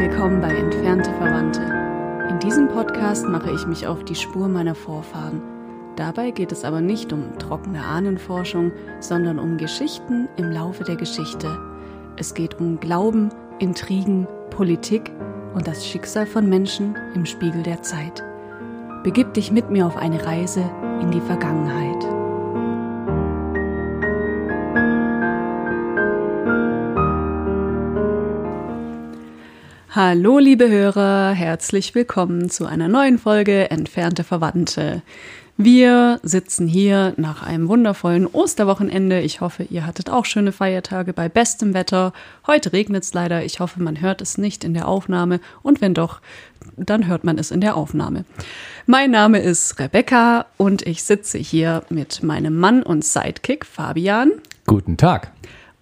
Willkommen 0.00 0.40
bei 0.40 0.48
Entfernte 0.48 1.12
Verwandte. 1.12 1.60
In 2.30 2.38
diesem 2.38 2.68
Podcast 2.68 3.26
mache 3.26 3.50
ich 3.50 3.66
mich 3.66 3.86
auf 3.86 4.02
die 4.02 4.14
Spur 4.14 4.48
meiner 4.48 4.74
Vorfahren. 4.74 5.42
Dabei 5.94 6.30
geht 6.30 6.52
es 6.52 6.64
aber 6.64 6.80
nicht 6.80 7.12
um 7.12 7.38
trockene 7.38 7.84
Ahnenforschung, 7.84 8.72
sondern 9.00 9.38
um 9.38 9.58
Geschichten 9.58 10.26
im 10.38 10.50
Laufe 10.52 10.84
der 10.84 10.96
Geschichte. 10.96 11.54
Es 12.16 12.32
geht 12.32 12.58
um 12.58 12.80
Glauben, 12.80 13.28
Intrigen, 13.58 14.26
Politik 14.48 15.10
und 15.52 15.66
das 15.66 15.86
Schicksal 15.86 16.24
von 16.24 16.48
Menschen 16.48 16.96
im 17.14 17.26
Spiegel 17.26 17.62
der 17.62 17.82
Zeit. 17.82 18.24
Begib 19.02 19.34
dich 19.34 19.52
mit 19.52 19.68
mir 19.68 19.86
auf 19.86 19.98
eine 19.98 20.24
Reise 20.24 20.64
in 21.02 21.10
die 21.10 21.20
Vergangenheit. 21.20 22.19
Hallo 29.92 30.38
liebe 30.38 30.70
Hörer, 30.70 31.32
herzlich 31.32 31.96
willkommen 31.96 32.48
zu 32.48 32.64
einer 32.64 32.86
neuen 32.86 33.18
Folge 33.18 33.72
Entfernte 33.72 34.22
Verwandte. 34.22 35.02
Wir 35.56 36.20
sitzen 36.22 36.68
hier 36.68 37.12
nach 37.16 37.42
einem 37.42 37.66
wundervollen 37.66 38.28
Osterwochenende. 38.28 39.20
Ich 39.20 39.40
hoffe, 39.40 39.64
ihr 39.64 39.84
hattet 39.84 40.08
auch 40.08 40.26
schöne 40.26 40.52
Feiertage 40.52 41.12
bei 41.12 41.28
bestem 41.28 41.74
Wetter. 41.74 42.12
Heute 42.46 42.72
regnet 42.72 43.02
es 43.02 43.14
leider. 43.14 43.44
Ich 43.44 43.58
hoffe, 43.58 43.82
man 43.82 44.00
hört 44.00 44.22
es 44.22 44.38
nicht 44.38 44.62
in 44.62 44.74
der 44.74 44.86
Aufnahme. 44.86 45.40
Und 45.60 45.80
wenn 45.80 45.92
doch, 45.92 46.20
dann 46.76 47.08
hört 47.08 47.24
man 47.24 47.36
es 47.36 47.50
in 47.50 47.60
der 47.60 47.76
Aufnahme. 47.76 48.24
Mein 48.86 49.10
Name 49.10 49.40
ist 49.40 49.80
Rebecca 49.80 50.46
und 50.56 50.86
ich 50.86 51.02
sitze 51.02 51.38
hier 51.38 51.82
mit 51.90 52.22
meinem 52.22 52.56
Mann 52.56 52.84
und 52.84 53.04
Sidekick 53.04 53.66
Fabian. 53.66 54.30
Guten 54.68 54.96
Tag. 54.96 55.32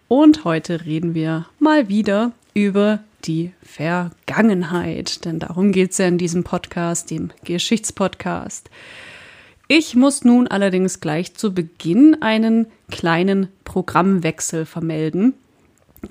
Und 0.08 0.46
heute 0.46 0.86
reden 0.86 1.12
wir 1.12 1.44
mal 1.58 1.90
wieder 1.90 2.32
über 2.54 3.00
die 3.24 3.52
Vergangenheit. 3.62 5.24
Denn 5.24 5.38
darum 5.38 5.72
geht 5.72 5.92
es 5.92 5.98
ja 5.98 6.06
in 6.06 6.18
diesem 6.18 6.44
Podcast, 6.44 7.10
dem 7.10 7.30
Geschichtspodcast. 7.44 8.70
Ich 9.68 9.94
muss 9.94 10.24
nun 10.24 10.48
allerdings 10.48 11.00
gleich 11.00 11.34
zu 11.34 11.52
Beginn 11.52 12.22
einen 12.22 12.66
kleinen 12.90 13.48
Programmwechsel 13.64 14.64
vermelden. 14.64 15.34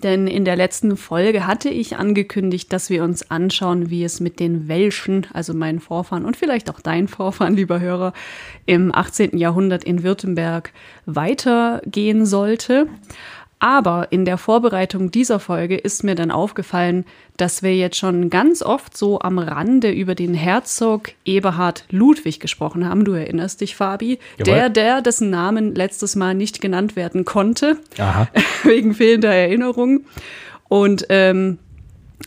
Denn 0.04 0.28
in 0.28 0.46
der 0.46 0.56
letzten 0.56 0.98
Folge 0.98 1.48
hatte 1.48 1.70
ich 1.70 1.96
angekündigt, 1.96 2.72
dass 2.74 2.90
wir 2.90 3.04
uns 3.04 3.32
anschauen, 3.32 3.90
wie 3.90 4.04
es 4.04 4.20
mit 4.20 4.40
den 4.40 4.68
Welschen, 4.68 5.26
also 5.34 5.54
meinen 5.54 5.80
Vorfahren 5.80 6.26
und 6.26 6.36
vielleicht 6.36 6.70
auch 6.70 6.82
deinen 6.82 7.08
Vorfahren, 7.08 7.56
lieber 7.56 7.80
Hörer, 7.80 8.14
im 8.66 8.94
18. 8.94 9.38
Jahrhundert 9.38 9.84
in 9.86 10.04
Württemberg 10.04 10.74
weitergehen 11.06 12.26
sollte. 12.26 12.88
Aber 13.60 14.08
in 14.12 14.24
der 14.24 14.38
Vorbereitung 14.38 15.10
dieser 15.10 15.40
Folge 15.40 15.78
ist 15.78 16.04
mir 16.04 16.14
dann 16.14 16.30
aufgefallen, 16.30 17.06
dass 17.38 17.64
wir 17.64 17.76
jetzt 17.76 17.98
schon 17.98 18.30
ganz 18.30 18.62
oft 18.62 18.96
so 18.96 19.20
am 19.20 19.40
Rande 19.40 19.92
über 19.92 20.14
den 20.14 20.36
Herzog 20.36 21.12
Eberhard 21.26 21.86
Ludwig 21.90 22.40
gesprochen 22.40 22.88
haben. 22.88 23.04
Du 23.04 23.14
erinnerst 23.14 23.62
dich, 23.62 23.76
Fabi? 23.76 24.20
Jawohl. 24.38 24.46
Der, 24.54 24.70
der 24.70 25.02
dessen 25.02 25.32
Namen 25.32 25.74
letztes 25.74 26.16
Mal 26.16 26.36
nicht 26.36 26.62
genannt 26.62 26.96
werden 26.96 27.26
konnte, 27.26 27.78
Aha. 27.98 28.28
wegen 28.64 28.94
fehlender 28.94 29.34
Erinnerung. 29.34 30.06
Und 30.70 31.06
ähm, 31.10 31.58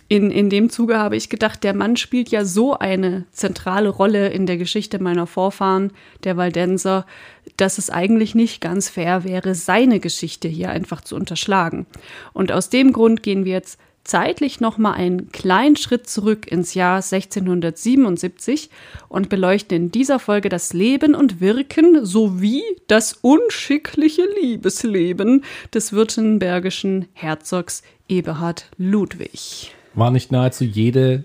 in, 0.09 0.31
in 0.31 0.51
dem 0.51 0.71
Zuge 0.71 0.99
habe 0.99 1.17
ich 1.17 1.29
gedacht, 1.29 1.63
der 1.63 1.75
Mann 1.75 1.97
spielt 1.97 2.31
ja 2.31 2.45
so 2.45 2.77
eine 2.77 3.27
zentrale 3.33 3.89
Rolle 3.89 4.29
in 4.29 4.47
der 4.47 4.57
Geschichte 4.57 5.01
meiner 5.01 5.27
Vorfahren, 5.27 5.93
der 6.25 6.37
Waldenser, 6.37 7.07
dass 7.57 7.79
es 7.79 7.91
eigentlich 7.91 8.35
nicht 8.35 8.61
ganz 8.61 8.89
fair 8.89 9.25
wäre, 9.25 9.55
seine 9.55 10.01
Geschichte 10.01 10.49
hier 10.49 10.71
einfach 10.71 11.01
zu 11.01 11.17
unterschlagen. 11.17 11.87
Und 12.33 12.53
aus 12.53 12.71
dem 12.71 12.93
Grund 12.93 13.23
gehen 13.23 13.45
wir 13.45 13.53
jetzt 13.53 13.79
zeitlich 14.03 14.61
nochmal 14.61 14.95
einen 14.95 15.31
kleinen 15.31 15.77
Schritt 15.77 16.09
zurück 16.09 16.51
ins 16.51 16.75
Jahr 16.75 16.97
1677 16.97 18.71
und 19.09 19.29
beleuchten 19.29 19.77
in 19.77 19.93
dieser 19.93 20.19
Folge 20.19 20.49
das 20.49 20.73
Leben 20.73 21.15
und 21.15 21.41
Wirken 21.41 22.05
sowie 22.05 22.63
das 22.89 23.13
unschickliche 23.21 24.25
Liebesleben 24.41 25.45
des 25.75 25.93
württembergischen 25.93 27.07
Herzogs 27.13 27.83
Eberhard 28.09 28.71
Ludwig. 28.77 29.73
War 29.95 30.11
nicht 30.11 30.33
nahezu 30.33 30.65
jede 30.65 31.25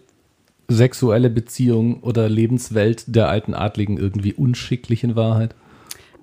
sexuelle 0.67 1.29
Beziehung 1.29 2.01
oder 2.01 2.27
Lebenswelt 2.29 3.03
der 3.07 3.29
alten 3.29 3.53
Adligen 3.53 3.97
irgendwie 3.97 4.33
unschicklich 4.33 5.03
in 5.03 5.15
Wahrheit? 5.15 5.55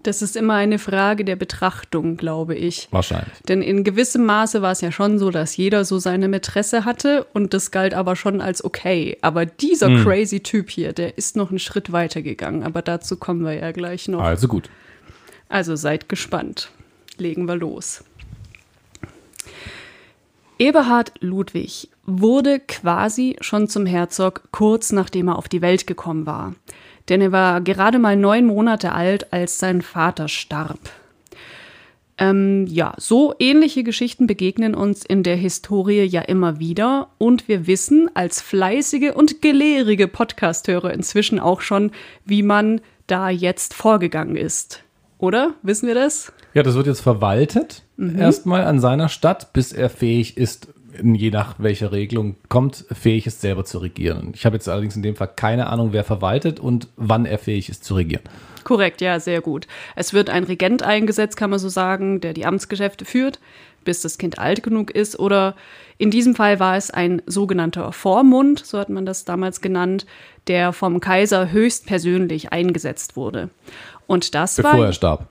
Das 0.02 0.20
ist 0.20 0.34
immer 0.34 0.54
eine 0.54 0.80
Frage 0.80 1.24
der 1.24 1.36
Betrachtung, 1.36 2.16
glaube 2.16 2.56
ich. 2.56 2.88
Wahrscheinlich. 2.90 3.38
Denn 3.48 3.62
in 3.62 3.84
gewissem 3.84 4.26
Maße 4.26 4.60
war 4.60 4.72
es 4.72 4.80
ja 4.80 4.90
schon 4.90 5.20
so, 5.20 5.30
dass 5.30 5.56
jeder 5.56 5.84
so 5.84 6.00
seine 6.00 6.26
Mätresse 6.26 6.84
hatte 6.84 7.24
und 7.34 7.54
das 7.54 7.70
galt 7.70 7.94
aber 7.94 8.16
schon 8.16 8.40
als 8.40 8.64
okay. 8.64 9.16
Aber 9.22 9.46
dieser 9.46 9.86
Hm. 9.86 10.02
crazy 10.02 10.40
Typ 10.40 10.70
hier, 10.70 10.92
der 10.92 11.16
ist 11.18 11.36
noch 11.36 11.50
einen 11.50 11.60
Schritt 11.60 11.92
weiter 11.92 12.20
gegangen. 12.20 12.64
Aber 12.64 12.82
dazu 12.82 13.16
kommen 13.16 13.44
wir 13.44 13.54
ja 13.54 13.70
gleich 13.70 14.08
noch. 14.08 14.22
Also 14.22 14.48
gut. 14.48 14.68
Also 15.48 15.76
seid 15.76 16.08
gespannt. 16.08 16.70
Legen 17.18 17.46
wir 17.46 17.54
los. 17.54 18.02
Eberhard 20.62 21.10
Ludwig 21.18 21.88
wurde 22.06 22.60
quasi 22.60 23.34
schon 23.40 23.66
zum 23.66 23.84
Herzog 23.84 24.44
kurz 24.52 24.92
nachdem 24.92 25.26
er 25.26 25.36
auf 25.36 25.48
die 25.48 25.60
Welt 25.60 25.88
gekommen 25.88 26.24
war. 26.24 26.54
Denn 27.08 27.20
er 27.20 27.32
war 27.32 27.60
gerade 27.60 27.98
mal 27.98 28.16
neun 28.16 28.46
Monate 28.46 28.92
alt, 28.92 29.32
als 29.32 29.58
sein 29.58 29.82
Vater 29.82 30.28
starb. 30.28 30.78
Ähm, 32.16 32.68
ja, 32.68 32.94
so 32.96 33.34
ähnliche 33.40 33.82
Geschichten 33.82 34.28
begegnen 34.28 34.76
uns 34.76 35.04
in 35.04 35.24
der 35.24 35.34
Historie 35.34 36.04
ja 36.04 36.20
immer 36.20 36.60
wieder 36.60 37.08
und 37.18 37.48
wir 37.48 37.66
wissen 37.66 38.08
als 38.14 38.40
fleißige 38.40 39.16
und 39.16 39.42
gelehrige 39.42 40.06
Podcasthörer 40.06 40.94
inzwischen 40.94 41.40
auch 41.40 41.60
schon, 41.60 41.90
wie 42.24 42.44
man 42.44 42.80
da 43.08 43.30
jetzt 43.30 43.74
vorgegangen 43.74 44.36
ist. 44.36 44.84
Oder? 45.18 45.54
Wissen 45.62 45.88
wir 45.88 45.96
das? 45.96 46.32
Ja, 46.54 46.62
das 46.62 46.74
wird 46.74 46.86
jetzt 46.86 47.00
verwaltet 47.00 47.82
erstmal 48.18 48.64
an 48.64 48.80
seiner 48.80 49.08
Stadt, 49.08 49.52
bis 49.52 49.72
er 49.72 49.88
fähig 49.88 50.36
ist, 50.36 50.68
je 51.02 51.30
nach 51.30 51.54
welcher 51.58 51.92
Regelung 51.92 52.36
kommt, 52.48 52.84
fähig 52.92 53.26
ist, 53.26 53.40
selber 53.40 53.64
zu 53.64 53.78
regieren. 53.78 54.32
Ich 54.34 54.44
habe 54.44 54.56
jetzt 54.56 54.68
allerdings 54.68 54.96
in 54.96 55.02
dem 55.02 55.16
Fall 55.16 55.30
keine 55.34 55.68
Ahnung, 55.68 55.92
wer 55.92 56.04
verwaltet 56.04 56.60
und 56.60 56.88
wann 56.96 57.24
er 57.24 57.38
fähig 57.38 57.68
ist 57.68 57.84
zu 57.84 57.94
regieren. 57.94 58.22
Korrekt, 58.64 59.00
ja, 59.00 59.18
sehr 59.18 59.40
gut. 59.40 59.66
Es 59.96 60.12
wird 60.12 60.30
ein 60.30 60.44
Regent 60.44 60.82
eingesetzt, 60.82 61.36
kann 61.36 61.50
man 61.50 61.58
so 61.58 61.68
sagen, 61.68 62.20
der 62.20 62.32
die 62.32 62.46
Amtsgeschäfte 62.46 63.04
führt, 63.04 63.40
bis 63.84 64.02
das 64.02 64.18
Kind 64.18 64.38
alt 64.38 64.62
genug 64.62 64.90
ist. 64.90 65.18
Oder 65.18 65.56
in 65.98 66.10
diesem 66.10 66.34
Fall 66.34 66.60
war 66.60 66.76
es 66.76 66.90
ein 66.90 67.22
sogenannter 67.26 67.92
Vormund, 67.92 68.64
so 68.64 68.78
hat 68.78 68.88
man 68.88 69.06
das 69.06 69.24
damals 69.24 69.60
genannt, 69.60 70.06
der 70.46 70.72
vom 70.72 71.00
Kaiser 71.00 71.50
höchstpersönlich 71.50 72.52
eingesetzt 72.52 73.16
wurde. 73.16 73.50
Und 74.06 74.34
das 74.34 74.56
Bevor 74.56 74.72
war 74.72 74.86
er 74.86 74.92
starb. 74.92 75.28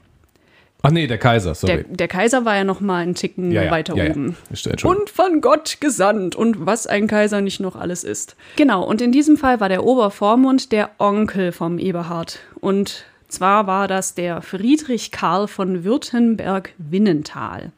Ach 0.84 0.90
nee, 0.90 1.06
der 1.06 1.20
Kaiser, 1.20 1.54
sorry. 1.54 1.84
der, 1.84 1.84
der 1.84 2.08
Kaiser 2.08 2.44
war 2.44 2.56
ja 2.56 2.64
noch 2.64 2.82
mal 2.82 3.04
einen 3.04 3.14
Ticken 3.14 3.52
Ja, 3.52 3.64
ja, 3.64 3.72
weiter 3.72 3.96
ja, 3.96 4.10
oben. 4.10 4.36
Und 4.84 5.10
von 5.10 5.42
Gott 5.42 5.78
gesandt 5.80 6.36
und 6.36 6.66
was 6.66 6.88
ein 6.88 7.08
Kaiser 7.08 7.42
nicht 7.42 7.60
noch 7.60 7.76
alles 7.76 8.04
ist. 8.04 8.36
Genau, 8.56 8.84
und 8.84 9.02
in 9.02 9.12
diesem 9.12 9.38
Fall 9.38 9.60
war 9.60 9.70
der 9.70 9.84
Obervormund 9.84 10.72
der 10.72 10.90
Onkel 10.98 11.52
vom 11.52 11.78
Eberhard. 11.78 12.40
Und 12.60 13.06
zwar 13.28 13.68
war 13.68 13.88
das 13.88 14.16
der 14.16 14.42
Friedrich 14.42 15.12
Karl 15.12 15.48
von 15.48 15.84
Württemberg-Winnenthal. 15.84 17.72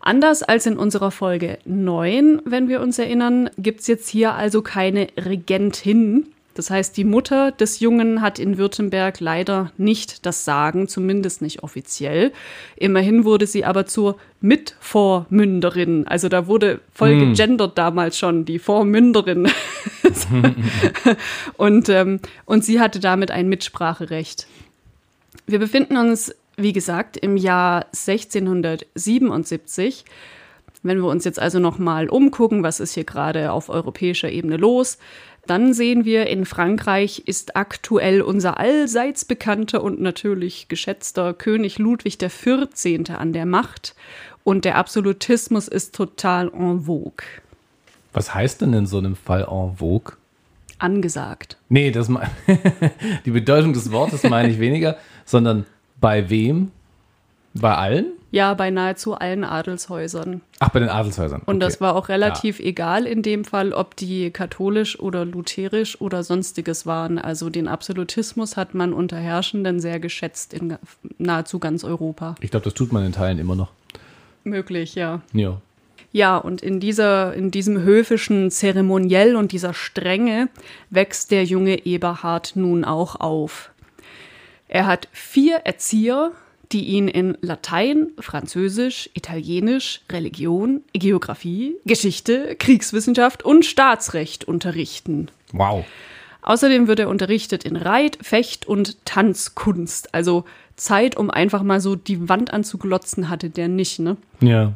Anders 0.00 0.42
als 0.42 0.66
in 0.66 0.76
unserer 0.76 1.10
Folge 1.10 1.58
9, 1.64 2.42
wenn 2.44 2.68
wir 2.68 2.80
uns 2.80 2.98
erinnern, 2.98 3.50
gibt 3.58 3.80
es 3.80 3.86
jetzt 3.86 4.08
hier 4.08 4.34
also 4.34 4.60
keine 4.62 5.08
Regentin. 5.16 6.26
Das 6.54 6.70
heißt, 6.70 6.96
die 6.96 7.04
Mutter 7.04 7.50
des 7.50 7.80
Jungen 7.80 8.20
hat 8.20 8.38
in 8.38 8.58
Württemberg 8.58 9.18
leider 9.18 9.72
nicht 9.76 10.24
das 10.24 10.44
Sagen, 10.44 10.86
zumindest 10.86 11.42
nicht 11.42 11.64
offiziell. 11.64 12.30
Immerhin 12.76 13.24
wurde 13.24 13.48
sie 13.48 13.64
aber 13.64 13.86
zur 13.86 14.18
Mitvormünderin. 14.40 16.06
Also 16.06 16.28
da 16.28 16.46
wurde 16.46 16.78
voll 16.92 17.18
gegendert 17.18 17.76
damals 17.76 18.16
schon, 18.18 18.44
die 18.44 18.60
Vormünderin. 18.60 19.48
und, 21.56 21.88
ähm, 21.88 22.20
und 22.44 22.64
sie 22.64 22.80
hatte 22.80 23.00
damit 23.00 23.32
ein 23.32 23.48
Mitspracherecht. 23.48 24.46
Wir 25.46 25.58
befinden 25.58 25.96
uns, 25.96 26.32
wie 26.56 26.72
gesagt, 26.72 27.16
im 27.16 27.36
Jahr 27.36 27.86
1677. 27.86 30.04
Wenn 30.84 30.98
wir 30.98 31.08
uns 31.08 31.24
jetzt 31.24 31.40
also 31.40 31.58
nochmal 31.58 32.10
umgucken, 32.10 32.62
was 32.62 32.78
ist 32.78 32.92
hier 32.92 33.04
gerade 33.04 33.52
auf 33.52 33.70
europäischer 33.70 34.30
Ebene 34.30 34.58
los, 34.58 34.98
dann 35.46 35.74
sehen 35.74 36.04
wir, 36.04 36.26
in 36.26 36.46
Frankreich 36.46 37.22
ist 37.26 37.56
aktuell 37.56 38.22
unser 38.22 38.58
allseits 38.58 39.24
bekannter 39.24 39.82
und 39.82 40.00
natürlich 40.00 40.68
geschätzter 40.68 41.34
König 41.34 41.78
Ludwig 41.78 42.18
XIV. 42.18 43.10
an 43.10 43.32
der 43.32 43.46
Macht 43.46 43.94
und 44.44 44.64
der 44.64 44.76
Absolutismus 44.76 45.68
ist 45.68 45.94
total 45.94 46.50
en 46.52 46.82
vogue. 46.82 47.24
Was 48.12 48.34
heißt 48.34 48.60
denn 48.60 48.72
in 48.72 48.86
so 48.86 48.98
einem 48.98 49.16
Fall 49.16 49.46
en 49.50 49.76
vogue? 49.76 50.16
Angesagt. 50.78 51.56
Nee, 51.68 51.90
das 51.90 52.08
die 53.24 53.30
Bedeutung 53.30 53.72
des 53.72 53.90
Wortes 53.90 54.22
meine 54.24 54.50
ich 54.50 54.58
weniger, 54.58 54.96
sondern 55.24 55.66
bei 56.00 56.28
wem? 56.28 56.72
Bei 57.54 57.74
allen? 57.76 58.06
Ja, 58.34 58.52
bei 58.54 58.70
nahezu 58.70 59.14
allen 59.14 59.44
Adelshäusern. 59.44 60.40
Ach, 60.58 60.70
bei 60.70 60.80
den 60.80 60.88
Adelshäusern. 60.88 61.42
Und 61.46 61.54
okay. 61.54 61.66
das 61.66 61.80
war 61.80 61.94
auch 61.94 62.08
relativ 62.08 62.58
ja. 62.58 62.66
egal 62.66 63.06
in 63.06 63.22
dem 63.22 63.44
Fall, 63.44 63.72
ob 63.72 63.94
die 63.94 64.32
katholisch 64.32 64.98
oder 64.98 65.24
lutherisch 65.24 66.00
oder 66.00 66.24
sonstiges 66.24 66.84
waren. 66.84 67.20
Also 67.20 67.48
den 67.48 67.68
Absolutismus 67.68 68.56
hat 68.56 68.74
man 68.74 68.92
unter 68.92 69.18
Herrschenden 69.18 69.78
sehr 69.78 70.00
geschätzt 70.00 70.52
in 70.52 70.76
nahezu 71.18 71.60
ganz 71.60 71.84
Europa. 71.84 72.34
Ich 72.40 72.50
glaube, 72.50 72.64
das 72.64 72.74
tut 72.74 72.92
man 72.92 73.06
in 73.06 73.12
Teilen 73.12 73.38
immer 73.38 73.54
noch. 73.54 73.70
Möglich, 74.42 74.96
ja. 74.96 75.20
Ja. 75.32 75.60
Ja, 76.10 76.36
und 76.36 76.60
in, 76.60 76.80
dieser, 76.80 77.34
in 77.34 77.52
diesem 77.52 77.82
höfischen 77.82 78.50
Zeremoniell 78.50 79.36
und 79.36 79.52
dieser 79.52 79.74
Strenge 79.74 80.48
wächst 80.90 81.30
der 81.30 81.44
junge 81.44 81.86
Eberhard 81.86 82.56
nun 82.56 82.84
auch 82.84 83.14
auf. 83.20 83.70
Er 84.66 84.86
hat 84.86 85.06
vier 85.12 85.58
Erzieher, 85.58 86.32
die 86.72 86.84
ihn 86.84 87.08
in 87.08 87.36
Latein, 87.40 88.08
Französisch, 88.18 89.10
Italienisch, 89.14 90.02
Religion, 90.10 90.82
Geographie, 90.92 91.74
Geschichte, 91.84 92.56
Kriegswissenschaft 92.58 93.44
und 93.44 93.64
Staatsrecht 93.64 94.44
unterrichten. 94.44 95.28
Wow. 95.52 95.84
Außerdem 96.42 96.88
wird 96.88 96.98
er 96.98 97.08
unterrichtet 97.08 97.64
in 97.64 97.76
Reit-, 97.76 98.18
Fecht- 98.20 98.66
und 98.66 99.04
Tanzkunst. 99.06 100.14
Also 100.14 100.44
Zeit, 100.76 101.16
um 101.16 101.30
einfach 101.30 101.62
mal 101.62 101.80
so 101.80 101.96
die 101.96 102.28
Wand 102.28 102.52
anzuglotzen, 102.52 103.30
hatte 103.30 103.48
der 103.48 103.68
nicht, 103.68 103.98
ne? 103.98 104.16
Ja. 104.40 104.74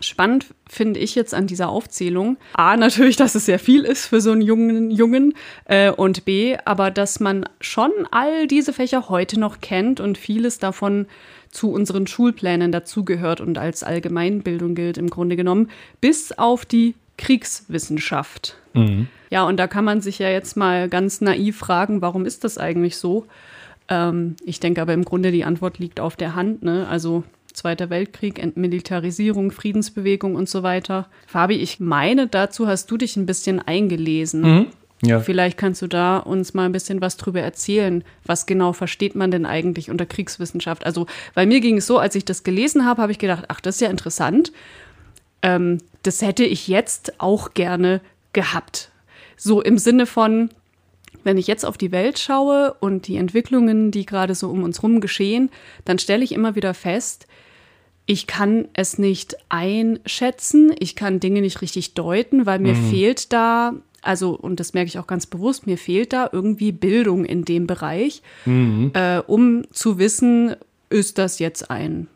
Spannend 0.00 0.46
finde 0.68 1.00
ich 1.00 1.14
jetzt 1.14 1.32
an 1.32 1.46
dieser 1.46 1.68
Aufzählung, 1.68 2.36
A, 2.54 2.76
natürlich, 2.76 3.16
dass 3.16 3.34
es 3.34 3.46
sehr 3.46 3.58
viel 3.58 3.84
ist 3.84 4.06
für 4.06 4.20
so 4.20 4.32
einen 4.32 4.42
jungen 4.42 4.90
Jungen 4.90 5.34
äh, 5.64 5.90
und 5.90 6.24
B, 6.24 6.56
aber 6.64 6.90
dass 6.90 7.20
man 7.20 7.48
schon 7.60 7.90
all 8.10 8.46
diese 8.46 8.72
Fächer 8.72 9.08
heute 9.08 9.40
noch 9.40 9.60
kennt 9.60 10.00
und 10.00 10.18
vieles 10.18 10.58
davon 10.58 11.06
zu 11.50 11.70
unseren 11.70 12.06
Schulplänen 12.06 12.72
dazugehört 12.72 13.40
und 13.40 13.58
als 13.58 13.82
Allgemeinbildung 13.82 14.74
gilt 14.74 14.98
im 14.98 15.08
Grunde 15.08 15.36
genommen, 15.36 15.70
bis 16.00 16.32
auf 16.32 16.66
die 16.66 16.94
Kriegswissenschaft. 17.16 18.56
Mhm. 18.74 19.08
Ja, 19.30 19.44
und 19.44 19.56
da 19.56 19.66
kann 19.66 19.84
man 19.84 20.00
sich 20.00 20.18
ja 20.18 20.28
jetzt 20.28 20.56
mal 20.56 20.88
ganz 20.88 21.20
naiv 21.20 21.56
fragen, 21.56 22.02
warum 22.02 22.26
ist 22.26 22.44
das 22.44 22.58
eigentlich 22.58 22.96
so? 22.96 23.26
Ähm, 23.88 24.36
ich 24.44 24.60
denke 24.60 24.82
aber 24.82 24.92
im 24.92 25.04
Grunde 25.04 25.32
die 25.32 25.44
Antwort 25.44 25.78
liegt 25.78 26.00
auf 26.00 26.16
der 26.16 26.34
Hand. 26.34 26.62
Ne? 26.62 26.86
Also 26.88 27.24
Zweiter 27.56 27.88
Weltkrieg, 27.88 28.38
Entmilitarisierung, 28.38 29.50
Friedensbewegung 29.50 30.34
und 30.34 30.46
so 30.46 30.62
weiter. 30.62 31.08
Fabi, 31.26 31.54
ich 31.54 31.80
meine, 31.80 32.26
dazu 32.26 32.66
hast 32.66 32.90
du 32.90 32.98
dich 32.98 33.16
ein 33.16 33.24
bisschen 33.24 33.60
eingelesen. 33.60 34.42
Mhm. 34.42 34.66
Ja. 35.02 35.20
Vielleicht 35.20 35.56
kannst 35.56 35.80
du 35.80 35.86
da 35.86 36.18
uns 36.18 36.52
mal 36.52 36.66
ein 36.66 36.72
bisschen 36.72 37.00
was 37.00 37.16
drüber 37.16 37.40
erzählen. 37.40 38.04
Was 38.26 38.44
genau 38.44 38.74
versteht 38.74 39.14
man 39.14 39.30
denn 39.30 39.46
eigentlich 39.46 39.90
unter 39.90 40.04
Kriegswissenschaft? 40.04 40.84
Also, 40.84 41.06
bei 41.34 41.46
mir 41.46 41.60
ging 41.60 41.78
es 41.78 41.86
so, 41.86 41.98
als 41.98 42.14
ich 42.14 42.26
das 42.26 42.44
gelesen 42.44 42.84
habe, 42.84 43.00
habe 43.00 43.12
ich 43.12 43.18
gedacht, 43.18 43.46
ach, 43.48 43.62
das 43.62 43.76
ist 43.76 43.80
ja 43.80 43.88
interessant. 43.88 44.52
Ähm, 45.40 45.78
das 46.02 46.20
hätte 46.20 46.44
ich 46.44 46.68
jetzt 46.68 47.20
auch 47.20 47.54
gerne 47.54 48.02
gehabt. 48.34 48.90
So 49.38 49.62
im 49.62 49.78
Sinne 49.78 50.04
von, 50.04 50.50
wenn 51.24 51.38
ich 51.38 51.46
jetzt 51.46 51.64
auf 51.64 51.78
die 51.78 51.90
Welt 51.90 52.18
schaue 52.18 52.74
und 52.80 53.08
die 53.08 53.16
Entwicklungen, 53.16 53.90
die 53.90 54.04
gerade 54.04 54.34
so 54.34 54.50
um 54.50 54.62
uns 54.62 54.78
herum 54.78 55.00
geschehen, 55.00 55.50
dann 55.86 55.98
stelle 55.98 56.22
ich 56.22 56.32
immer 56.32 56.54
wieder 56.54 56.74
fest, 56.74 57.26
ich 58.06 58.26
kann 58.26 58.68
es 58.72 58.98
nicht 58.98 59.36
einschätzen, 59.48 60.72
ich 60.78 60.94
kann 60.94 61.20
Dinge 61.20 61.40
nicht 61.40 61.60
richtig 61.60 61.94
deuten, 61.94 62.46
weil 62.46 62.60
mir 62.60 62.74
mhm. 62.74 62.90
fehlt 62.90 63.32
da, 63.32 63.74
also, 64.00 64.30
und 64.30 64.60
das 64.60 64.74
merke 64.74 64.88
ich 64.88 64.98
auch 64.98 65.08
ganz 65.08 65.26
bewusst, 65.26 65.66
mir 65.66 65.76
fehlt 65.76 66.12
da 66.12 66.30
irgendwie 66.32 66.70
Bildung 66.70 67.24
in 67.24 67.44
dem 67.44 67.66
Bereich, 67.66 68.22
mhm. 68.44 68.92
äh, 68.94 69.18
um 69.26 69.64
zu 69.72 69.98
wissen, 69.98 70.54
ist 70.88 71.18
das 71.18 71.40
jetzt 71.40 71.70
ein 71.70 72.06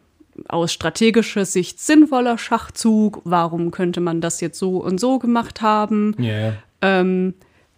aus 0.48 0.72
strategischer 0.72 1.44
Sicht 1.44 1.80
sinnvoller 1.80 2.38
Schachzug? 2.38 3.20
Warum 3.24 3.72
könnte 3.72 4.00
man 4.00 4.20
das 4.20 4.40
jetzt 4.40 4.58
so 4.58 4.78
und 4.78 4.98
so 4.98 5.18
gemacht 5.18 5.60
haben? 5.60 6.14
Yeah. 6.18 6.54
Ähm, 6.80 7.34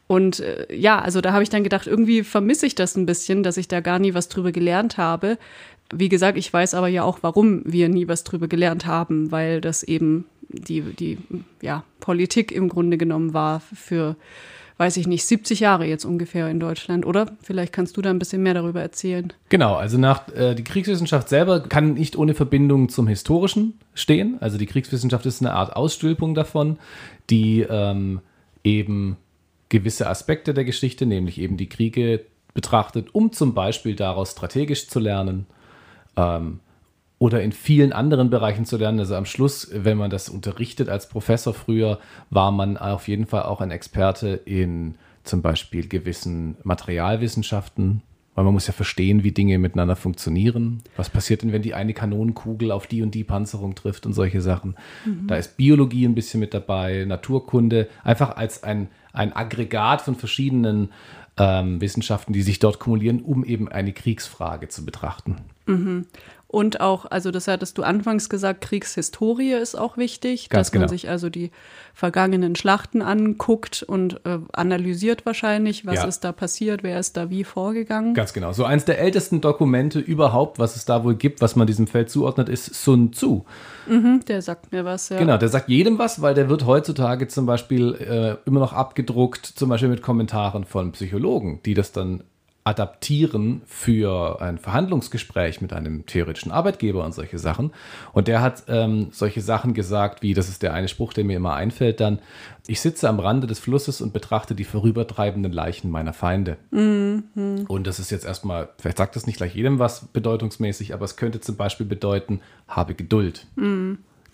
und 0.06 0.40
äh, 0.40 0.66
ja, 0.74 1.00
also 1.00 1.22
da 1.22 1.32
habe 1.32 1.42
ich 1.42 1.48
dann 1.48 1.64
gedacht, 1.64 1.86
irgendwie 1.86 2.22
vermisse 2.22 2.66
ich 2.66 2.74
das 2.74 2.96
ein 2.96 3.06
bisschen, 3.06 3.42
dass 3.42 3.56
ich 3.56 3.66
da 3.66 3.80
gar 3.80 3.98
nie 3.98 4.12
was 4.12 4.28
drüber 4.28 4.52
gelernt 4.52 4.98
habe. 4.98 5.38
Wie 5.92 6.08
gesagt, 6.08 6.38
ich 6.38 6.52
weiß 6.52 6.74
aber 6.74 6.88
ja 6.88 7.04
auch, 7.04 7.18
warum 7.22 7.62
wir 7.64 7.88
nie 7.88 8.08
was 8.08 8.24
drüber 8.24 8.48
gelernt 8.48 8.86
haben, 8.86 9.30
weil 9.30 9.60
das 9.60 9.82
eben 9.82 10.24
die, 10.48 10.80
die 10.80 11.18
ja, 11.60 11.84
Politik 12.00 12.52
im 12.52 12.68
Grunde 12.68 12.98
genommen 12.98 13.34
war 13.34 13.60
für, 13.60 14.16
weiß 14.78 14.96
ich 14.96 15.06
nicht, 15.06 15.24
70 15.24 15.60
Jahre 15.60 15.86
jetzt 15.86 16.04
ungefähr 16.04 16.48
in 16.48 16.60
Deutschland, 16.60 17.06
oder? 17.06 17.26
Vielleicht 17.42 17.72
kannst 17.72 17.96
du 17.96 18.02
da 18.02 18.10
ein 18.10 18.18
bisschen 18.18 18.42
mehr 18.42 18.54
darüber 18.54 18.80
erzählen. 18.80 19.32
Genau, 19.48 19.74
also 19.74 19.98
nach 19.98 20.28
äh, 20.34 20.54
die 20.54 20.64
Kriegswissenschaft 20.64 21.28
selber 21.28 21.60
kann 21.60 21.94
nicht 21.94 22.16
ohne 22.16 22.34
Verbindung 22.34 22.88
zum 22.88 23.06
Historischen 23.06 23.78
stehen. 23.94 24.36
Also 24.40 24.58
die 24.58 24.66
Kriegswissenschaft 24.66 25.26
ist 25.26 25.40
eine 25.40 25.54
Art 25.54 25.74
Ausstülpung 25.76 26.34
davon, 26.34 26.78
die 27.30 27.60
ähm, 27.68 28.20
eben 28.64 29.16
gewisse 29.68 30.08
Aspekte 30.08 30.52
der 30.54 30.64
Geschichte, 30.64 31.06
nämlich 31.06 31.38
eben 31.38 31.56
die 31.56 31.68
Kriege 31.68 32.24
betrachtet, 32.54 33.14
um 33.14 33.32
zum 33.32 33.54
Beispiel 33.54 33.96
daraus 33.96 34.32
strategisch 34.32 34.88
zu 34.88 35.00
lernen 35.00 35.46
ähm, 36.16 36.60
oder 37.18 37.40
in 37.40 37.52
vielen 37.52 37.92
anderen 37.92 38.30
Bereichen 38.30 38.64
zu 38.64 38.76
lernen. 38.76 38.98
Also 38.98 39.14
am 39.14 39.26
Schluss, 39.26 39.70
wenn 39.72 39.96
man 39.96 40.10
das 40.10 40.28
unterrichtet 40.28 40.88
als 40.88 41.08
Professor 41.08 41.54
früher, 41.54 42.00
war 42.30 42.50
man 42.50 42.76
auf 42.76 43.06
jeden 43.06 43.26
Fall 43.26 43.44
auch 43.44 43.60
ein 43.60 43.70
Experte 43.70 44.40
in 44.44 44.96
zum 45.22 45.40
Beispiel 45.40 45.86
gewissen 45.86 46.56
Materialwissenschaften, 46.64 48.02
weil 48.34 48.44
man 48.44 48.54
muss 48.54 48.66
ja 48.66 48.72
verstehen, 48.72 49.22
wie 49.22 49.30
Dinge 49.30 49.58
miteinander 49.58 49.94
funktionieren. 49.94 50.82
Was 50.96 51.10
passiert 51.10 51.42
denn, 51.42 51.52
wenn 51.52 51.62
die 51.62 51.74
eine 51.74 51.94
Kanonenkugel 51.94 52.72
auf 52.72 52.88
die 52.88 53.02
und 53.02 53.14
die 53.14 53.24
Panzerung 53.24 53.74
trifft 53.74 54.04
und 54.04 54.14
solche 54.14 54.40
Sachen. 54.40 54.74
Mhm. 55.04 55.28
Da 55.28 55.36
ist 55.36 55.56
Biologie 55.56 56.06
ein 56.06 56.16
bisschen 56.16 56.40
mit 56.40 56.54
dabei, 56.54 57.04
Naturkunde, 57.06 57.88
einfach 58.02 58.36
als 58.36 58.64
ein, 58.64 58.88
ein 59.12 59.32
Aggregat 59.32 60.02
von 60.02 60.16
verschiedenen 60.16 60.88
ähm, 61.38 61.80
Wissenschaften, 61.80 62.32
die 62.32 62.42
sich 62.42 62.58
dort 62.58 62.78
kumulieren, 62.78 63.22
um 63.22 63.44
eben 63.44 63.68
eine 63.68 63.92
Kriegsfrage 63.92 64.68
zu 64.68 64.84
betrachten. 64.84 65.36
Mhm. 65.66 66.06
Und 66.52 66.82
auch, 66.82 67.06
also 67.10 67.30
das 67.30 67.48
hattest 67.48 67.78
du 67.78 67.82
anfangs 67.82 68.28
gesagt, 68.28 68.60
Kriegshistorie 68.60 69.52
ist 69.54 69.74
auch 69.74 69.96
wichtig, 69.96 70.50
Ganz 70.50 70.68
dass 70.68 70.74
man 70.74 70.82
genau. 70.82 70.90
sich 70.90 71.08
also 71.08 71.30
die 71.30 71.50
vergangenen 71.94 72.56
Schlachten 72.56 73.00
anguckt 73.00 73.82
und 73.82 74.20
äh, 74.26 74.38
analysiert 74.52 75.24
wahrscheinlich, 75.24 75.86
was 75.86 75.94
Ja. 75.96 76.04
ist 76.04 76.20
da 76.24 76.32
passiert, 76.32 76.82
wer 76.82 77.00
ist 77.00 77.16
da 77.16 77.30
wie 77.30 77.44
vorgegangen. 77.44 78.12
Ganz 78.12 78.34
genau. 78.34 78.52
So 78.52 78.64
eins 78.66 78.84
der 78.84 78.98
ältesten 78.98 79.40
Dokumente 79.40 79.98
überhaupt, 79.98 80.58
was 80.58 80.76
es 80.76 80.84
da 80.84 81.04
wohl 81.04 81.14
gibt, 81.14 81.40
was 81.40 81.56
man 81.56 81.66
diesem 81.66 81.86
Feld 81.86 82.10
zuordnet, 82.10 82.50
ist 82.50 82.66
Sun 82.74 83.12
Tzu. 83.12 83.46
Mhm, 83.86 84.20
der 84.28 84.42
sagt 84.42 84.72
mir 84.72 84.84
was, 84.84 85.08
ja. 85.08 85.16
Genau, 85.18 85.38
der 85.38 85.48
sagt 85.48 85.70
jedem 85.70 85.98
was, 85.98 86.20
weil 86.20 86.34
der 86.34 86.50
wird 86.50 86.66
heutzutage 86.66 87.28
zum 87.28 87.46
Beispiel 87.46 87.94
äh, 87.94 88.36
immer 88.46 88.60
noch 88.60 88.74
abgedruckt, 88.74 89.46
zum 89.46 89.70
Beispiel 89.70 89.88
mit 89.88 90.02
Kommentaren 90.02 90.64
von 90.64 90.92
Psychologen, 90.92 91.60
die 91.64 91.72
das 91.72 91.92
dann 91.92 92.24
adaptieren 92.64 93.62
für 93.66 94.40
ein 94.40 94.56
Verhandlungsgespräch 94.56 95.60
mit 95.60 95.72
einem 95.72 96.06
theoretischen 96.06 96.52
Arbeitgeber 96.52 97.04
und 97.04 97.12
solche 97.12 97.38
Sachen. 97.38 97.72
Und 98.12 98.28
der 98.28 98.40
hat 98.40 98.64
ähm, 98.68 99.08
solche 99.10 99.40
Sachen 99.40 99.74
gesagt, 99.74 100.22
wie, 100.22 100.32
das 100.32 100.48
ist 100.48 100.62
der 100.62 100.72
eine 100.72 100.86
Spruch, 100.86 101.12
der 101.12 101.24
mir 101.24 101.36
immer 101.36 101.54
einfällt, 101.54 101.98
dann, 101.98 102.20
ich 102.68 102.80
sitze 102.80 103.08
am 103.08 103.18
Rande 103.18 103.48
des 103.48 103.58
Flusses 103.58 104.00
und 104.00 104.12
betrachte 104.12 104.54
die 104.54 104.62
vorübertreibenden 104.62 105.52
Leichen 105.52 105.90
meiner 105.90 106.12
Feinde. 106.12 106.56
Und 107.66 107.86
das 107.86 107.98
ist 107.98 108.10
jetzt 108.12 108.24
erstmal, 108.24 108.68
vielleicht 108.78 108.98
sagt 108.98 109.16
das 109.16 109.26
nicht 109.26 109.38
gleich 109.38 109.56
jedem 109.56 109.80
was 109.80 110.06
bedeutungsmäßig, 110.06 110.94
aber 110.94 111.04
es 111.04 111.16
könnte 111.16 111.40
zum 111.40 111.56
Beispiel 111.56 111.86
bedeuten, 111.86 112.40
habe 112.68 112.94
Geduld. 112.94 113.48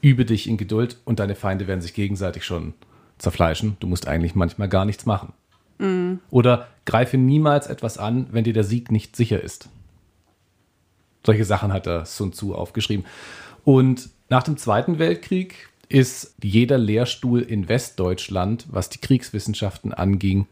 Übe 0.02 0.24
dich 0.26 0.48
in 0.48 0.58
Geduld 0.58 0.98
und 1.06 1.18
deine 1.18 1.34
Feinde 1.34 1.66
werden 1.66 1.80
sich 1.80 1.94
gegenseitig 1.94 2.44
schon 2.44 2.74
zerfleischen. 3.16 3.78
Du 3.80 3.86
musst 3.86 4.06
eigentlich 4.06 4.34
manchmal 4.34 4.68
gar 4.68 4.84
nichts 4.84 5.06
machen. 5.06 5.32
Oder 6.30 6.68
greife 6.84 7.18
niemals 7.18 7.66
etwas 7.66 7.98
an, 7.98 8.26
wenn 8.30 8.44
dir 8.44 8.52
der 8.52 8.64
Sieg 8.64 8.90
nicht 8.90 9.16
sicher 9.16 9.42
ist. 9.42 9.68
Solche 11.24 11.44
Sachen 11.44 11.72
hat 11.72 11.86
der 11.86 12.04
Sun 12.04 12.32
Tzu 12.32 12.54
aufgeschrieben. 12.54 13.04
Und 13.64 14.08
nach 14.28 14.42
dem 14.42 14.56
Zweiten 14.56 14.98
Weltkrieg 14.98 15.68
ist 15.88 16.34
jeder 16.42 16.78
Lehrstuhl 16.78 17.40
in 17.40 17.68
Westdeutschland, 17.68 18.66
was 18.70 18.88
die 18.88 18.98
Kriegswissenschaften 18.98 19.92
anging, 19.92 20.46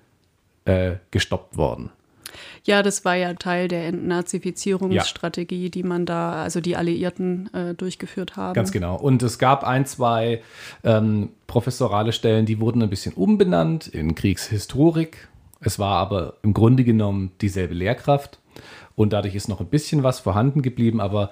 äh, 0.65 0.97
gestoppt 1.11 1.57
worden. 1.57 1.91
Ja, 2.65 2.83
das 2.83 3.05
war 3.05 3.15
ja 3.15 3.35
Teil 3.35 3.69
der 3.69 3.87
Entnazifizierungsstrategie, 3.87 5.71
die 5.71 5.83
man 5.83 6.07
da, 6.07 6.43
also 6.43 6.61
die 6.61 6.77
Alliierten 6.77 7.53
äh, 7.55 7.75
durchgeführt 7.75 8.37
haben. 8.37 8.55
Ganz 8.55 8.73
genau. 8.73 8.97
Und 8.97 9.23
es 9.23 9.39
gab 9.39 9.65
ein, 9.65 9.87
zwei 9.87 10.43
ähm, 10.85 11.31
professorale 11.47 12.13
Stellen, 12.13 12.47
die 12.47 12.61
wurden 12.61 12.83
ein 12.83 12.91
bisschen 12.91 13.15
umbenannt 13.15 13.87
in 13.87 14.15
Kriegshistorik. 14.15 15.29
Es 15.61 15.79
war 15.79 15.97
aber 15.97 16.35
im 16.43 16.55
Grunde 16.55 16.85
genommen 16.85 17.33
dieselbe 17.41 17.75
Lehrkraft. 17.75 18.39
Und 18.95 19.13
dadurch 19.13 19.35
ist 19.35 19.49
noch 19.49 19.61
ein 19.61 19.67
bisschen 19.67 20.03
was 20.03 20.21
vorhanden 20.21 20.63
geblieben. 20.63 21.01
Aber 21.01 21.31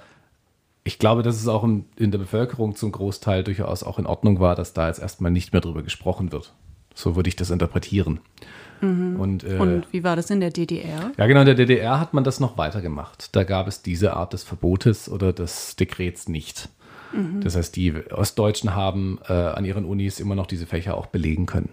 ich 0.85 0.99
glaube, 0.99 1.23
dass 1.23 1.37
es 1.37 1.49
auch 1.49 1.65
in, 1.65 1.87
in 1.97 2.11
der 2.11 2.19
Bevölkerung 2.19 2.77
zum 2.77 2.93
Großteil 2.93 3.43
durchaus 3.43 3.83
auch 3.83 3.99
in 3.99 4.07
Ordnung 4.07 4.39
war, 4.39 4.55
dass 4.55 4.75
da 4.75 4.89
jetzt 4.89 5.01
erstmal 5.01 5.31
nicht 5.31 5.53
mehr 5.53 5.63
drüber 5.63 5.83
gesprochen 5.83 6.31
wird. 6.31 6.53
So 6.95 7.17
würde 7.17 7.29
ich 7.29 7.37
das 7.37 7.51
interpretieren. 7.51 8.21
Mhm. 8.85 9.19
Und, 9.19 9.45
äh, 9.45 9.57
Und, 9.59 9.87
wie 9.93 10.05
war 10.05 10.17
das 10.17 10.31
in 10.31 10.41
der 10.41 10.51
DDR? 10.51 11.13
Ja, 11.17 11.27
genau, 11.27 11.41
in 11.41 11.47
der 11.47 11.55
DDR 11.55 12.01
hat 12.01 12.13
man 12.13 12.25
das 12.25 12.41
noch 12.41 12.59
weitergemacht. 12.59 13.35
Da 13.35 13.45
gab 13.45 13.67
es 13.67 13.83
diese 13.83 14.15
Art 14.15 14.33
des 14.33 14.43
Verbotes 14.43 15.09
oder 15.09 15.33
des 15.33 15.77
Dekrets 15.77 16.29
nicht. 16.29 16.69
Mhm. 17.13 17.41
Das 17.41 17.57
heißt, 17.57 17.75
die 17.77 17.95
Ostdeutschen 18.13 18.75
haben 18.75 19.19
äh, 19.29 19.33
an 19.33 19.65
ihren 19.65 19.85
Unis 19.85 20.21
immer 20.21 20.35
noch 20.35 20.47
diese 20.47 20.67
Fächer 20.67 20.97
auch 20.97 21.07
belegen 21.07 21.47
können. 21.47 21.71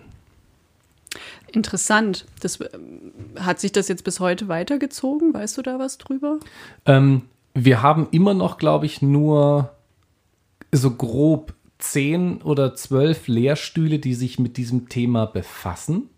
Interessant. 1.51 2.25
Das, 2.39 2.61
äh, 2.61 2.69
hat 3.39 3.59
sich 3.59 3.71
das 3.71 3.87
jetzt 3.89 4.03
bis 4.03 4.19
heute 4.19 4.47
weitergezogen? 4.47 5.33
Weißt 5.33 5.57
du 5.57 5.61
da 5.61 5.79
was 5.79 5.97
drüber? 5.97 6.39
Ähm, 6.85 7.23
wir 7.53 7.81
haben 7.81 8.07
immer 8.11 8.33
noch, 8.33 8.57
glaube 8.57 8.85
ich, 8.85 9.01
nur 9.01 9.71
so 10.71 10.91
grob 10.91 11.53
zehn 11.79 12.41
oder 12.41 12.75
zwölf 12.75 13.27
Lehrstühle, 13.27 13.99
die 13.99 14.13
sich 14.13 14.39
mit 14.39 14.55
diesem 14.55 14.87
Thema 14.87 15.25
befassen. 15.25 16.10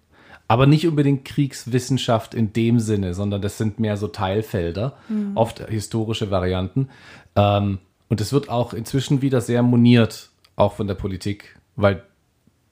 Aber 0.53 0.67
nicht 0.67 0.87
unbedingt 0.87 1.25
Kriegswissenschaft 1.25 2.35
in 2.35 2.53
dem 2.53 2.79
Sinne, 2.79 3.15
sondern 3.15 3.41
das 3.41 3.57
sind 3.57 3.79
mehr 3.79 3.97
so 3.97 4.07
Teilfelder, 4.07 4.95
mhm. 5.09 5.31
oft 5.33 5.67
historische 5.67 6.29
Varianten. 6.29 6.89
Ähm, 7.35 7.79
und 8.07 8.21
es 8.21 8.33
wird 8.33 8.49
auch 8.49 8.75
inzwischen 8.75 9.23
wieder 9.23 9.41
sehr 9.41 9.63
moniert, 9.63 10.29
auch 10.55 10.73
von 10.73 10.85
der 10.85 10.93
Politik, 10.93 11.59
weil 11.75 12.03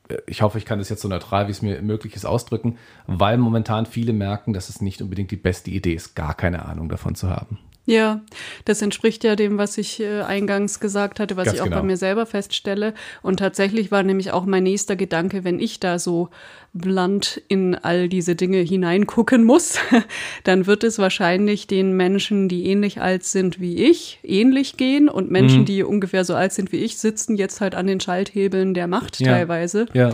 äh, 0.10 0.18
ich 0.28 0.44
hoffe, 0.44 0.60
ich 0.60 0.66
kann 0.66 0.78
das 0.78 0.90
jetzt 0.90 1.02
so 1.02 1.08
neutral, 1.08 1.48
wie 1.48 1.52
es 1.54 1.64
mir 1.64 1.82
möglich 1.82 2.16
ist, 2.16 2.24
ausdrücken, 2.24 2.78
weil 3.08 3.40
momentan 3.40 3.88
viele 3.88 4.14
merken, 4.14 4.54
dass 4.54 4.70
es 4.70 4.80
nicht 4.80 5.02
unbedingt 5.02 5.32
die 5.32 5.36
beste 5.36 5.72
Idee 5.72 5.96
ist, 5.96 6.14
gar 6.14 6.36
keine 6.36 6.66
Ahnung 6.66 6.88
davon 6.88 7.16
zu 7.16 7.32
haben. 7.32 7.58
Ja, 7.92 8.22
das 8.64 8.82
entspricht 8.82 9.24
ja 9.26 9.36
dem, 9.36 9.58
was 9.58 9.78
ich 9.78 10.00
äh, 10.00 10.22
eingangs 10.22 10.80
gesagt 10.80 11.20
hatte, 11.20 11.36
was 11.36 11.46
Ganz 11.46 11.56
ich 11.56 11.62
auch 11.62 11.66
genau. 11.66 11.82
bei 11.82 11.84
mir 11.84 11.98
selber 11.98 12.26
feststelle. 12.26 12.94
Und 13.22 13.38
tatsächlich 13.38 13.92
war 13.92 14.04
nämlich 14.04 14.32
auch 14.32 14.46
mein 14.46 14.64
nächster 14.64 14.96
Gedanke, 14.96 15.44
wenn 15.44 15.60
ich 15.60 15.82
da 15.82 16.00
so 16.00 16.30
blunt 16.74 17.42
in 17.50 17.76
all 17.76 18.08
diese 18.08 18.36
Dinge 18.36 18.60
hineingucken 18.60 19.44
muss, 19.44 19.78
dann 20.46 20.68
wird 20.68 20.86
es 20.86 21.00
wahrscheinlich 21.00 21.68
den 21.68 21.98
Menschen, 21.98 22.48
die 22.48 22.68
ähnlich 22.68 23.02
alt 23.02 23.26
sind 23.26 23.60
wie 23.60 23.84
ich, 23.84 24.20
ähnlich 24.24 24.78
gehen. 24.78 25.10
Und 25.10 25.30
Menschen, 25.30 25.62
mhm. 25.62 25.66
die 25.66 25.84
ungefähr 25.84 26.24
so 26.24 26.34
alt 26.34 26.54
sind 26.54 26.72
wie 26.72 26.78
ich, 26.78 26.98
sitzen 26.98 27.36
jetzt 27.36 27.60
halt 27.60 27.76
an 27.76 27.88
den 27.88 28.00
Schalthebeln 28.00 28.74
der 28.74 28.88
Macht 28.88 29.20
ja. 29.20 29.34
teilweise. 29.34 29.88
Ja 29.94 30.14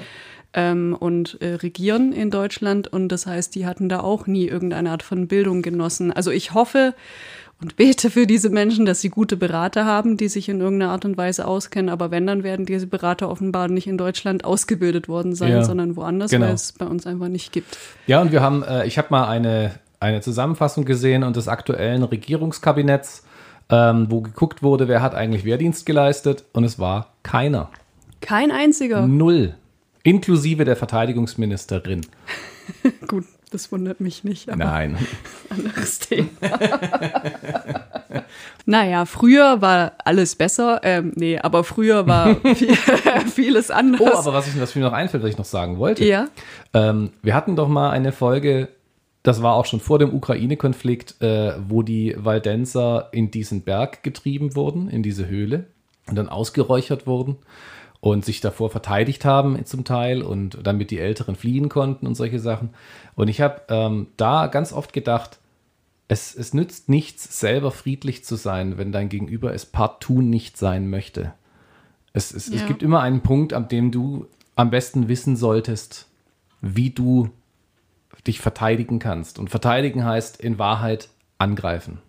ähm, 0.53 0.97
und 0.99 1.39
äh, 1.41 1.53
regieren 1.53 2.11
in 2.11 2.31
Deutschland. 2.31 2.87
Und 2.87 3.09
das 3.09 3.27
heißt, 3.27 3.53
die 3.55 3.65
hatten 3.65 3.89
da 3.89 3.99
auch 3.99 4.27
nie 4.27 4.47
irgendeine 4.47 4.91
Art 4.91 5.03
von 5.03 5.27
Bildung 5.27 5.61
genossen. 5.61 6.11
Also 6.11 6.31
ich 6.31 6.53
hoffe, 6.53 6.95
und 7.59 7.75
bete 7.75 8.11
für 8.11 8.27
diese 8.27 8.49
Menschen, 8.49 8.85
dass 8.85 9.01
sie 9.01 9.09
gute 9.09 9.35
Berater 9.35 9.85
haben, 9.85 10.17
die 10.17 10.27
sich 10.27 10.47
in 10.47 10.61
irgendeiner 10.61 10.91
Art 10.91 11.05
und 11.05 11.17
Weise 11.17 11.47
auskennen. 11.47 11.89
Aber 11.89 12.11
wenn, 12.11 12.27
dann 12.27 12.43
werden 12.43 12.65
diese 12.65 12.85
Berater 12.85 13.29
offenbar 13.29 13.67
nicht 13.67 13.87
in 13.87 13.97
Deutschland 13.97 14.45
ausgebildet 14.45 15.07
worden 15.07 15.33
sein, 15.33 15.51
ja, 15.51 15.63
sondern 15.63 15.95
woanders, 15.95 16.29
genau. 16.29 16.47
weil 16.47 16.53
es 16.53 16.73
bei 16.73 16.85
uns 16.85 17.07
einfach 17.07 17.29
nicht 17.29 17.51
gibt. 17.51 17.77
Ja, 18.05 18.21
und 18.21 18.31
wir 18.31 18.41
haben, 18.41 18.63
äh, 18.63 18.85
ich 18.85 18.97
habe 18.99 19.07
mal 19.09 19.27
eine, 19.27 19.71
eine 19.99 20.21
Zusammenfassung 20.21 20.85
gesehen 20.85 21.23
und 21.23 21.35
des 21.35 21.47
aktuellen 21.47 22.03
Regierungskabinetts, 22.03 23.23
ähm, 23.69 24.05
wo 24.09 24.21
geguckt 24.21 24.61
wurde, 24.61 24.87
wer 24.87 25.01
hat 25.01 25.15
eigentlich 25.15 25.43
Wehrdienst 25.43 25.85
geleistet 25.87 26.45
und 26.53 26.63
es 26.63 26.77
war 26.77 27.13
keiner. 27.23 27.69
Kein 28.21 28.51
einziger. 28.51 29.07
Null. 29.07 29.55
Inklusive 30.03 30.63
der 30.63 30.75
Verteidigungsministerin. 30.75 32.05
Gut, 33.07 33.25
das 33.51 33.71
wundert 33.71 34.01
mich 34.01 34.23
nicht. 34.23 34.47
Nein. 34.55 34.97
Anderes 35.49 35.99
Thema. 35.99 36.27
naja, 38.65 39.05
früher 39.05 39.61
war 39.61 39.93
alles 40.03 40.35
besser. 40.35 40.81
Ähm, 40.83 41.13
nee, 41.15 41.39
aber 41.39 41.63
früher 41.63 42.07
war 42.07 42.35
viel, 42.55 42.75
vieles 43.33 43.71
anders. 43.71 44.01
Oh, 44.01 44.17
aber 44.17 44.33
was, 44.33 44.47
ich, 44.47 44.59
was 44.59 44.75
mir 44.75 44.81
noch 44.81 44.93
einfällt, 44.93 45.23
was 45.23 45.29
ich 45.29 45.37
noch 45.37 45.45
sagen 45.45 45.77
wollte. 45.77 46.03
Ja. 46.03 46.27
Ähm, 46.73 47.11
wir 47.21 47.33
hatten 47.33 47.55
doch 47.55 47.67
mal 47.67 47.91
eine 47.91 48.11
Folge, 48.11 48.69
das 49.23 49.41
war 49.41 49.55
auch 49.55 49.65
schon 49.65 49.79
vor 49.79 49.99
dem 49.99 50.13
Ukraine-Konflikt, 50.13 51.21
äh, 51.21 51.53
wo 51.67 51.83
die 51.83 52.15
Waldenser 52.17 53.09
in 53.11 53.31
diesen 53.31 53.61
Berg 53.61 54.03
getrieben 54.03 54.55
wurden, 54.55 54.89
in 54.89 55.03
diese 55.03 55.27
Höhle 55.27 55.67
und 56.07 56.15
dann 56.15 56.29
ausgeräuchert 56.29 57.07
wurden 57.07 57.37
und 57.99 58.25
sich 58.25 58.41
davor 58.41 58.69
verteidigt 58.69 59.25
haben 59.25 59.63
zum 59.65 59.83
Teil 59.83 60.21
und 60.21 60.59
damit 60.63 60.91
die 60.91 60.99
Älteren 60.99 61.35
fliehen 61.35 61.69
konnten 61.69 62.07
und 62.07 62.15
solche 62.15 62.39
Sachen. 62.39 62.69
Und 63.15 63.27
ich 63.27 63.41
habe 63.41 63.61
ähm, 63.69 64.07
da 64.17 64.47
ganz 64.47 64.71
oft 64.71 64.93
gedacht, 64.93 65.39
es, 66.07 66.35
es 66.35 66.53
nützt 66.53 66.89
nichts, 66.89 67.39
selber 67.39 67.71
friedlich 67.71 68.23
zu 68.23 68.35
sein, 68.35 68.77
wenn 68.77 68.91
dein 68.91 69.09
Gegenüber 69.09 69.53
es 69.53 69.65
partout 69.65 70.21
nicht 70.21 70.57
sein 70.57 70.89
möchte. 70.89 71.33
Es, 72.13 72.33
es, 72.33 72.47
ja. 72.47 72.55
es 72.55 72.65
gibt 72.65 72.81
immer 72.81 73.01
einen 73.01 73.21
Punkt, 73.21 73.53
an 73.53 73.67
dem 73.67 73.91
du 73.91 74.27
am 74.55 74.69
besten 74.69 75.07
wissen 75.07 75.35
solltest, 75.35 76.07
wie 76.61 76.89
du 76.89 77.29
dich 78.25 78.39
verteidigen 78.39 78.99
kannst. 78.99 79.37
Und 79.37 79.49
verteidigen 79.49 80.05
heißt 80.05 80.39
in 80.39 80.57
Wahrheit 80.57 81.09
angreifen. 81.37 81.99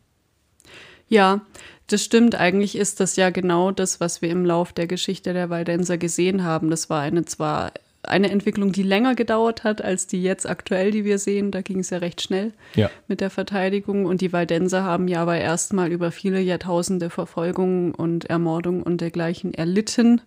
Ja, 1.09 1.40
das 1.88 2.04
stimmt. 2.04 2.35
Eigentlich 2.35 2.76
ist 2.76 3.00
das 3.00 3.16
ja 3.16 3.30
genau 3.30 3.71
das, 3.71 3.99
was 3.99 4.23
wir 4.23 4.30
im 4.30 4.45
Lauf 4.45 4.73
der 4.73 4.87
Geschichte 4.87 5.33
der 5.33 5.50
Waldenser 5.50 5.99
gesehen 5.99 6.45
haben. 6.45 6.71
Das 6.71 6.88
war 6.88 7.00
eine 7.00 7.25
zwar 7.25 7.73
eine 8.02 8.30
Entwicklung, 8.30 8.73
die 8.73 8.83
länger 8.83 9.14
gedauert 9.14 9.64
hat 9.64 9.83
als 9.83 10.07
die 10.07 10.23
jetzt 10.23 10.49
aktuell, 10.49 10.90
die 10.90 11.04
wir 11.04 11.18
sehen. 11.18 11.50
Da 11.50 11.62
ging 11.62 11.80
es 11.80 11.90
ja 11.90 11.99
recht 11.99 12.23
schnell 12.23 12.52
ja. 12.75 12.90
mit 13.09 13.21
der 13.21 13.30
Verteidigung. 13.30 14.07
Und 14.07 14.21
die 14.21 14.33
Waldenser 14.33 14.85
haben 14.85 15.09
ja 15.09 15.23
aber 15.23 15.38
erstmal 15.38 15.90
über 15.90 16.11
viele 16.11 16.40
Jahrtausende 16.40 17.11
Verfolgung 17.11 17.95
und 17.95 18.26
Ermordung 18.26 18.83
und 18.83 19.00
dergleichen 19.00 19.52
erlitten. 19.52 20.21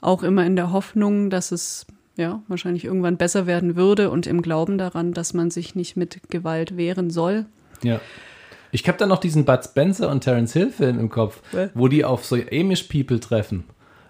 Auch 0.00 0.22
immer 0.22 0.44
in 0.44 0.56
der 0.56 0.72
Hoffnung, 0.72 1.30
dass 1.30 1.52
es 1.52 1.86
ja 2.16 2.42
wahrscheinlich 2.48 2.84
irgendwann 2.84 3.16
besser 3.16 3.46
werden 3.46 3.76
würde 3.76 4.10
und 4.10 4.26
im 4.26 4.42
Glauben 4.42 4.78
daran, 4.78 5.12
dass 5.12 5.34
man 5.34 5.50
sich 5.50 5.74
nicht 5.74 5.96
mit 5.96 6.30
Gewalt 6.30 6.76
wehren 6.76 7.10
soll. 7.10 7.46
Ja. 7.82 8.00
Ich 8.70 8.86
habe 8.86 8.98
da 8.98 9.06
noch 9.06 9.18
diesen 9.18 9.44
Bud 9.44 9.64
Spencer 9.64 10.10
und 10.10 10.22
Terence 10.22 10.52
Hill 10.52 10.70
Film 10.70 10.98
im 10.98 11.08
Kopf, 11.08 11.40
wo 11.74 11.88
die 11.88 12.04
auf 12.04 12.24
so 12.24 12.36
Amish 12.36 12.84
People 12.84 13.20
treffen. 13.20 13.64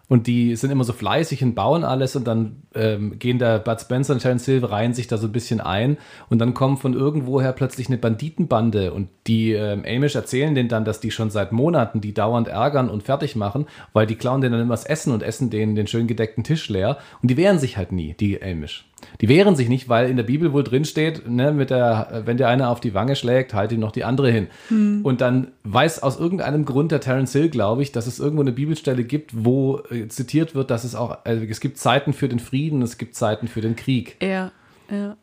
Und 0.09 0.27
die 0.27 0.57
sind 0.57 0.71
immer 0.71 0.85
so 0.85 0.95
fleißig 0.95 1.45
und 1.45 1.55
bauen 1.55 1.85
alles 1.85 2.17
und 2.17 2.27
dann 2.27 2.63
ähm, 2.75 3.19
gehen 3.19 3.39
der 3.39 3.59
Bud 3.59 3.79
Spencer 3.79 4.15
und 4.15 4.21
Terence 4.21 4.47
Hill 4.47 4.65
reihen 4.65 4.95
sich 4.95 5.07
da 5.07 5.19
so 5.19 5.27
ein 5.27 5.33
bisschen 5.33 5.61
ein 5.61 5.99
und 6.31 6.39
dann 6.39 6.55
kommt 6.55 6.79
von 6.79 6.95
irgendwoher 6.95 7.53
plötzlich 7.53 7.89
eine 7.89 7.99
Banditenbande 7.99 8.95
und 8.95 9.11
die 9.27 9.53
ähm, 9.53 9.85
Amish 9.87 10.15
erzählen 10.15 10.55
denen 10.55 10.71
dann, 10.71 10.87
dass 10.87 11.01
die 11.01 11.11
schon 11.11 11.29
seit 11.29 11.53
Monaten 11.53 12.01
die 12.01 12.15
dauernd 12.15 12.49
ärgern 12.49 12.89
und 12.89 13.03
fertig 13.03 13.37
machen, 13.37 13.67
weil 13.93 14.07
die 14.07 14.15
klauen 14.15 14.41
denen 14.41 14.53
dann 14.53 14.63
immer 14.63 14.73
das 14.73 14.87
Essen 14.87 15.13
und 15.13 15.23
essen 15.23 15.51
denen 15.51 15.75
den 15.75 15.87
schön 15.87 16.07
gedeckten 16.07 16.43
Tisch 16.43 16.71
leer 16.71 16.97
und 17.21 17.31
die 17.31 17.37
wehren 17.37 17.59
sich 17.59 17.77
halt 17.77 17.93
nie, 17.93 18.15
die 18.15 18.43
Amish. 18.43 18.87
Die 19.21 19.29
wehren 19.29 19.57
sich 19.57 19.69
nicht, 19.69 19.89
weil 19.89 20.09
in 20.09 20.17
der 20.17 20.25
Bibel 20.25 20.53
wohl 20.53 20.65
drin 20.65 20.85
steht, 20.85 21.29
ne, 21.29 21.53
mit 21.53 21.71
der, 21.71 22.23
wenn 22.25 22.37
dir 22.37 22.49
einer 22.49 22.71
auf 22.71 22.81
die 22.81 22.95
Wange 22.95 23.17
schlägt, 23.17 23.55
halt 23.55 23.73
ihm 23.73 23.81
noch 23.81 23.93
die 23.93 24.05
andere 24.05 24.31
hin. 24.31 24.49
Hm. 24.69 25.01
Und 25.05 25.21
dann 25.21 25.49
weiß 25.65 26.03
aus 26.03 26.19
irgendeinem 26.19 26.65
Grund 26.65 26.93
der 26.93 27.01
Terence 27.01 27.33
Hill, 27.33 27.49
glaube 27.49 27.83
ich, 27.83 27.93
dass 27.93 28.07
es 28.07 28.19
irgendwo 28.19 28.43
eine 28.43 28.53
Bibelstelle 28.53 29.05
gibt, 29.05 29.45
wo 29.45 29.81
äh, 29.91 30.09
zitiert 30.09 30.55
wird, 30.55 30.71
dass 30.71 30.85
es 30.85 30.95
auch, 30.95 31.19
also 31.25 31.45
es 31.45 31.61
gibt 31.61 31.79
Zeiten 31.79 32.13
für 32.13 32.29
den 32.29 32.39
Frieden, 32.39 32.83
es 32.83 32.99
gibt 32.99 33.15
Zeiten 33.15 33.49
für 33.49 33.61
den 33.61 33.77
Krieg. 33.77 34.17
Ja, 34.23 34.53
ja. 34.91 35.17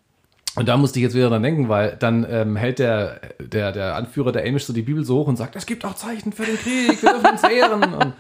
Und 0.55 0.70
da 0.70 0.77
musste 0.77 1.00
ich 1.00 1.03
jetzt 1.03 1.15
wieder 1.15 1.29
dran 1.29 1.44
denken, 1.44 1.67
weil 1.67 1.98
dann 2.00 2.25
ähm, 2.29 2.55
hält 2.55 2.79
der, 2.79 3.20
der, 3.39 3.74
der 3.74 3.96
Anführer 3.96 4.32
der 4.32 4.48
Amish 4.48 4.63
so 4.63 4.72
die 4.72 4.84
Bibel 4.84 5.03
so 5.03 5.17
hoch 5.17 5.27
und 5.27 5.36
sagt, 5.36 5.58
es 5.58 5.65
gibt 5.65 5.84
auch 5.84 5.96
Zeichen 5.96 6.32
für 6.32 6.46
den 6.46 6.55
Krieg, 6.55 7.03
wir 7.03 7.12
dürfen 7.12 7.32
uns 7.32 7.44
ehren. 7.44 7.94
Und 7.94 8.13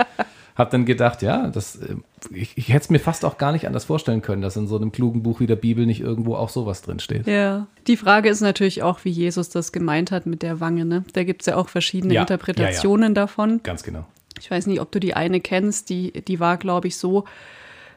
habe 0.55 0.71
dann 0.71 0.85
gedacht, 0.85 1.21
ja, 1.21 1.47
das, 1.47 1.75
äh, 1.75 1.95
ich, 2.31 2.57
ich 2.57 2.69
hätte 2.69 2.85
es 2.85 2.89
mir 2.89 2.99
fast 2.99 3.25
auch 3.25 3.37
gar 3.37 3.51
nicht 3.51 3.67
anders 3.67 3.85
vorstellen 3.85 4.21
können, 4.21 4.41
dass 4.41 4.55
in 4.55 4.67
so 4.67 4.77
einem 4.77 4.91
klugen 4.91 5.21
Buch 5.21 5.39
wie 5.41 5.47
der 5.47 5.57
Bibel 5.57 5.85
nicht 5.85 5.99
irgendwo 5.99 6.35
auch 6.35 6.49
sowas 6.49 6.81
drin 6.81 6.99
steht. 6.99 7.27
Ja, 7.27 7.67
die 7.87 7.97
Frage 7.97 8.29
ist 8.29 8.41
natürlich 8.41 8.81
auch, 8.81 9.03
wie 9.03 9.09
Jesus 9.09 9.49
das 9.49 9.71
gemeint 9.71 10.11
hat 10.11 10.25
mit 10.25 10.41
der 10.41 10.59
Wange. 10.61 10.85
Ne? 10.85 11.03
Da 11.13 11.23
gibt 11.23 11.41
es 11.41 11.47
ja 11.47 11.57
auch 11.57 11.69
verschiedene 11.69 12.13
ja, 12.13 12.21
Interpretationen 12.21 13.03
ja, 13.03 13.09
ja. 13.09 13.13
davon. 13.13 13.59
Ganz 13.63 13.83
genau. 13.83 14.05
Ich 14.39 14.49
weiß 14.49 14.67
nicht, 14.67 14.81
ob 14.81 14.91
du 14.91 14.99
die 14.99 15.13
eine 15.13 15.39
kennst, 15.39 15.89
die, 15.89 16.11
die 16.11 16.39
war, 16.39 16.57
glaube 16.57 16.87
ich, 16.87 16.97
so, 16.97 17.25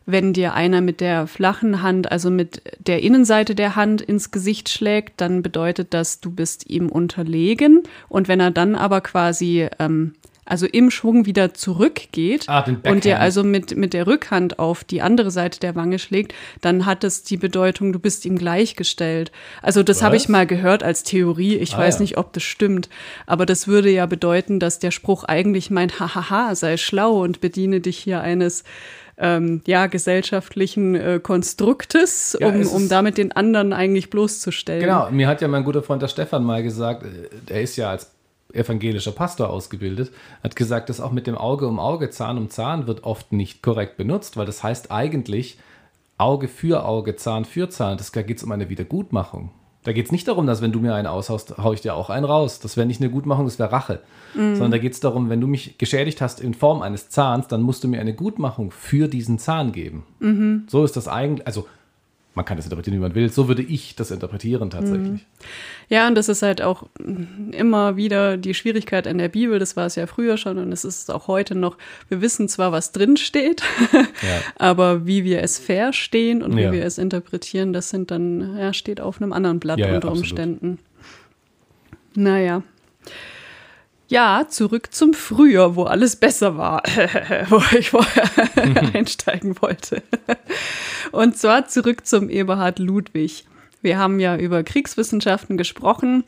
wenn 0.07 0.33
dir 0.33 0.55
einer 0.55 0.81
mit 0.81 1.01
der 1.01 1.27
flachen 1.27 1.83
Hand, 1.83 2.11
also 2.11 2.31
mit 2.31 2.63
der 2.79 3.03
Innenseite 3.03 3.55
der 3.55 3.77
Hand 3.77 4.01
ins 4.01 4.31
Gesicht 4.31 4.71
schlägt, 4.71 5.21
dann 5.21 5.43
bedeutet 5.43 5.93
das, 5.93 6.21
du 6.21 6.31
bist 6.31 6.69
ihm 6.71 6.89
unterlegen. 6.89 7.83
Und 8.09 8.27
wenn 8.27 8.41
er 8.41 8.51
dann 8.51 8.75
aber 8.75 9.03
quasi 9.03 9.69
ähm, 9.79 10.15
also 10.49 10.67
im 10.67 10.91
Schwung 10.91 11.27
wieder 11.27 11.55
zurückgeht 11.55 12.49
ah, 12.49 12.65
und 12.85 13.05
dir 13.05 13.21
also 13.21 13.45
mit, 13.45 13.77
mit 13.77 13.93
der 13.93 14.07
Rückhand 14.07 14.59
auf 14.59 14.83
die 14.83 15.03
andere 15.03 15.31
Seite 15.31 15.61
der 15.61 15.75
Wange 15.75 15.99
schlägt, 15.99 16.35
dann 16.61 16.87
hat 16.87 17.05
es 17.05 17.23
die 17.23 17.37
Bedeutung, 17.37 17.93
du 17.93 17.99
bist 17.99 18.25
ihm 18.25 18.39
gleichgestellt. 18.39 19.31
Also 19.63 19.83
das 19.83 20.03
habe 20.03 20.17
ich 20.17 20.29
mal 20.29 20.47
gehört 20.47 20.83
als 20.83 21.03
Theorie. 21.03 21.57
Ich 21.57 21.75
ah, 21.75 21.79
weiß 21.79 21.97
ja. 21.97 22.01
nicht, 22.03 22.17
ob 22.17 22.33
das 22.33 22.43
stimmt. 22.43 22.89
Aber 23.27 23.47
das 23.47 23.69
würde 23.69 23.91
ja 23.91 24.07
bedeuten, 24.07 24.59
dass 24.59 24.79
der 24.79 24.91
Spruch 24.91 25.25
eigentlich 25.25 25.71
meint, 25.71 26.01
hahaha, 26.01 26.55
sei 26.55 26.77
schlau 26.77 27.23
und 27.23 27.41
bediene 27.41 27.81
dich 27.81 27.99
hier 27.99 28.21
eines 28.23 28.65
ähm, 29.19 29.63
ja, 29.67 29.87
gesellschaftlichen 29.87 30.95
äh, 30.95 31.21
Konstruktes, 31.23 32.37
um, 32.41 32.63
ja, 32.63 32.69
um 32.69 32.89
damit 32.89 33.19
den 33.19 33.33
anderen 33.33 33.73
eigentlich 33.73 34.11
bloßzustellen. 34.11 34.81
Genau, 34.81 35.11
mir 35.11 35.27
hat 35.27 35.41
ja 35.43 35.49
mein 35.49 35.65
guter 35.65 35.83
Freund 35.83 36.03
der 36.03 36.09
Stefan 36.09 36.45
mal 36.45 36.63
gesagt, 36.63 37.03
äh, 37.03 37.53
er 37.53 37.63
ist 37.63 37.77
ja 37.77 37.91
als 37.91 38.11
evangelischer 38.53 39.13
Pastor 39.13 39.51
ausgebildet, 39.51 40.11
hat 40.43 40.57
gesagt, 40.57 40.89
dass 40.89 41.01
auch 41.01 41.13
mit 41.13 41.27
dem 41.27 41.37
Auge 41.37 41.67
um 41.67 41.79
Auge, 41.79 42.11
Zahn 42.11 42.39
um 42.39 42.51
Zahn 42.51 42.87
wird 42.87 43.05
oft 43.05 43.33
nicht 43.33 43.63
korrekt 43.63 43.97
benutzt, 43.97 44.37
weil 44.37 44.47
das 44.47 44.63
heißt 44.63 44.91
eigentlich, 44.91 45.59
Auge 46.17 46.49
für 46.49 46.85
Auge, 46.85 47.17
Zahn 47.17 47.45
für 47.45 47.69
Zahn. 47.69 47.97
Das, 47.97 48.11
da 48.11 48.23
geht 48.23 48.39
es 48.39 48.43
um 48.43 48.53
eine 48.53 48.69
Wiedergutmachung. 48.69 49.51
Da 49.85 49.93
geht 49.93 50.07
es 50.07 50.13
nicht 50.13 50.27
darum, 50.27 50.47
dass 50.47 50.61
wenn 50.61 50.73
du 50.73 50.81
mir 50.81 50.95
einen 50.95 51.07
aushaust, 51.07 51.57
haue 51.57 51.75
ich 51.75 51.81
dir 51.81 51.95
auch 51.95 52.11
einen 52.11 52.27
raus. 52.27 52.59
Das 52.59 52.77
wäre 52.77 52.87
nicht 52.87 53.01
eine 53.01 53.11
Gutmachung, 53.11 53.45
das 53.45 53.59
wäre 53.59 53.71
Rache. 53.71 54.03
Mhm. 54.35 54.57
Sondern 54.57 54.73
da 54.73 54.79
geht 54.79 54.93
es 54.93 55.01
darum, 55.01 55.31
wenn 55.31 55.41
du 55.41 55.47
mich 55.47 55.79
geschädigt 55.79 56.21
hast 56.21 56.41
in 56.41 56.53
Form 56.53 56.83
eines 56.83 57.09
Zahns, 57.09 57.47
dann 57.47 57.63
musst 57.63 57.85
du 57.85 57.89
mir 57.89 58.01
eine 58.01 58.13
Gutmachung 58.13 58.73
für 58.73 59.09
diesen 59.09 59.39
Zahn 59.39 59.73
geben. 59.73 60.05
Mhm. 60.19 60.65
So 60.69 60.85
ist 60.85 60.97
das 60.97 61.07
eigentlich, 61.07 61.47
also 61.47 61.67
man 62.39 62.45
kann 62.45 62.57
das 62.57 62.67
interpretieren, 62.67 62.97
wie 62.97 63.03
man 63.03 63.17
will. 63.17 63.31
So 63.31 63.49
würde 63.49 63.63
ich 63.63 63.97
das 63.97 64.13
interpretieren 64.13 64.71
tatsächlich. 64.71 65.09
Mhm. 65.09 65.21
Ja, 65.89 66.07
und 66.07 66.15
das 66.15 66.29
ist 66.29 66.43
halt 66.43 66.63
auch 66.63 66.85
immer 67.51 67.97
wieder 67.97 68.37
die 68.37 68.55
Schwierigkeit 68.55 69.09
in 69.09 69.19
der 69.19 69.29
Bibel. 69.29 69.59
Das 69.59 69.77
war 69.77 69.87
es 69.87 69.97
ja 69.97 70.07
früher 70.07 70.37
schon 70.37 70.57
und 70.59 70.71
es 70.71 70.85
ist 70.85 71.11
auch 71.11 71.27
heute 71.27 71.57
noch. 71.57 71.77
Wir 72.09 72.21
wissen 72.21 72.49
zwar, 72.49 72.71
was 72.71 72.93
drin 72.93 73.17
steht, 73.17 73.65
ja. 73.93 74.41
aber 74.55 75.05
wie 75.05 75.25
wir 75.25 75.43
es 75.43 75.59
verstehen 75.59 76.45
und 76.45 76.57
wie 76.57 76.63
ja. 76.63 76.71
wir 76.71 76.85
es 76.85 76.97
interpretieren, 76.97 77.73
das 77.73 77.91
sind 77.91 78.13
dann, 78.13 78.57
ja, 78.57 78.73
steht 78.73 79.01
auf 79.01 79.21
einem 79.21 79.33
anderen 79.33 79.59
Blatt 79.59 79.81
unter 79.81 80.13
Umständen. 80.13 80.79
Naja. 82.15 82.63
Ja, 84.11 84.47
zurück 84.49 84.95
zum 84.95 85.13
Frühjahr, 85.13 85.77
wo 85.77 85.85
alles 85.85 86.17
besser 86.17 86.57
war, 86.57 86.83
wo 87.51 87.63
ich 87.79 87.91
vorher 87.91 88.25
einsteigen 88.95 89.61
wollte. 89.61 90.03
Und 91.13 91.37
zwar 91.37 91.67
zurück 91.69 92.07
zum 92.07 92.31
Eberhard 92.31 92.79
Ludwig. 92.79 93.45
Wir 93.83 93.99
haben 93.99 94.19
ja 94.19 94.37
über 94.37 94.63
Kriegswissenschaften 94.63 95.59
gesprochen 95.59 96.25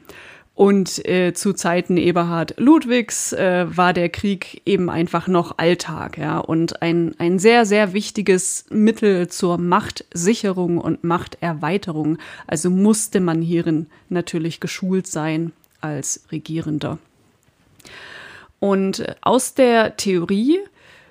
und 0.55 1.07
äh, 1.09 1.33
zu 1.33 1.55
Zeiten 1.55 1.97
Eberhard 1.97 2.61
Ludwigs 2.61 3.33
äh, 3.33 3.65
war 3.75 3.95
der 3.95 4.11
Krieg 4.11 4.61
eben 4.67 4.91
einfach 4.91 5.27
noch 5.27 5.57
Alltag, 5.57 6.19
ja, 6.19 6.37
und 6.37 6.83
ein, 6.83 7.15
ein 7.19 7.39
sehr, 7.39 7.65
sehr 7.65 7.95
wichtiges 7.95 8.67
Mittel 8.69 9.29
zur 9.29 9.57
Machtsicherung 9.57 10.77
und 10.77 11.03
Machterweiterung. 11.03 12.19
Also 12.47 12.69
musste 12.69 13.21
man 13.21 13.41
hierin 13.41 13.87
natürlich 14.11 14.61
geschult 14.61 15.07
sein 15.07 15.53
als 15.81 16.25
Regierender. 16.31 16.99
Und 18.61 19.05
aus 19.23 19.55
der 19.55 19.97
Theorie 19.97 20.61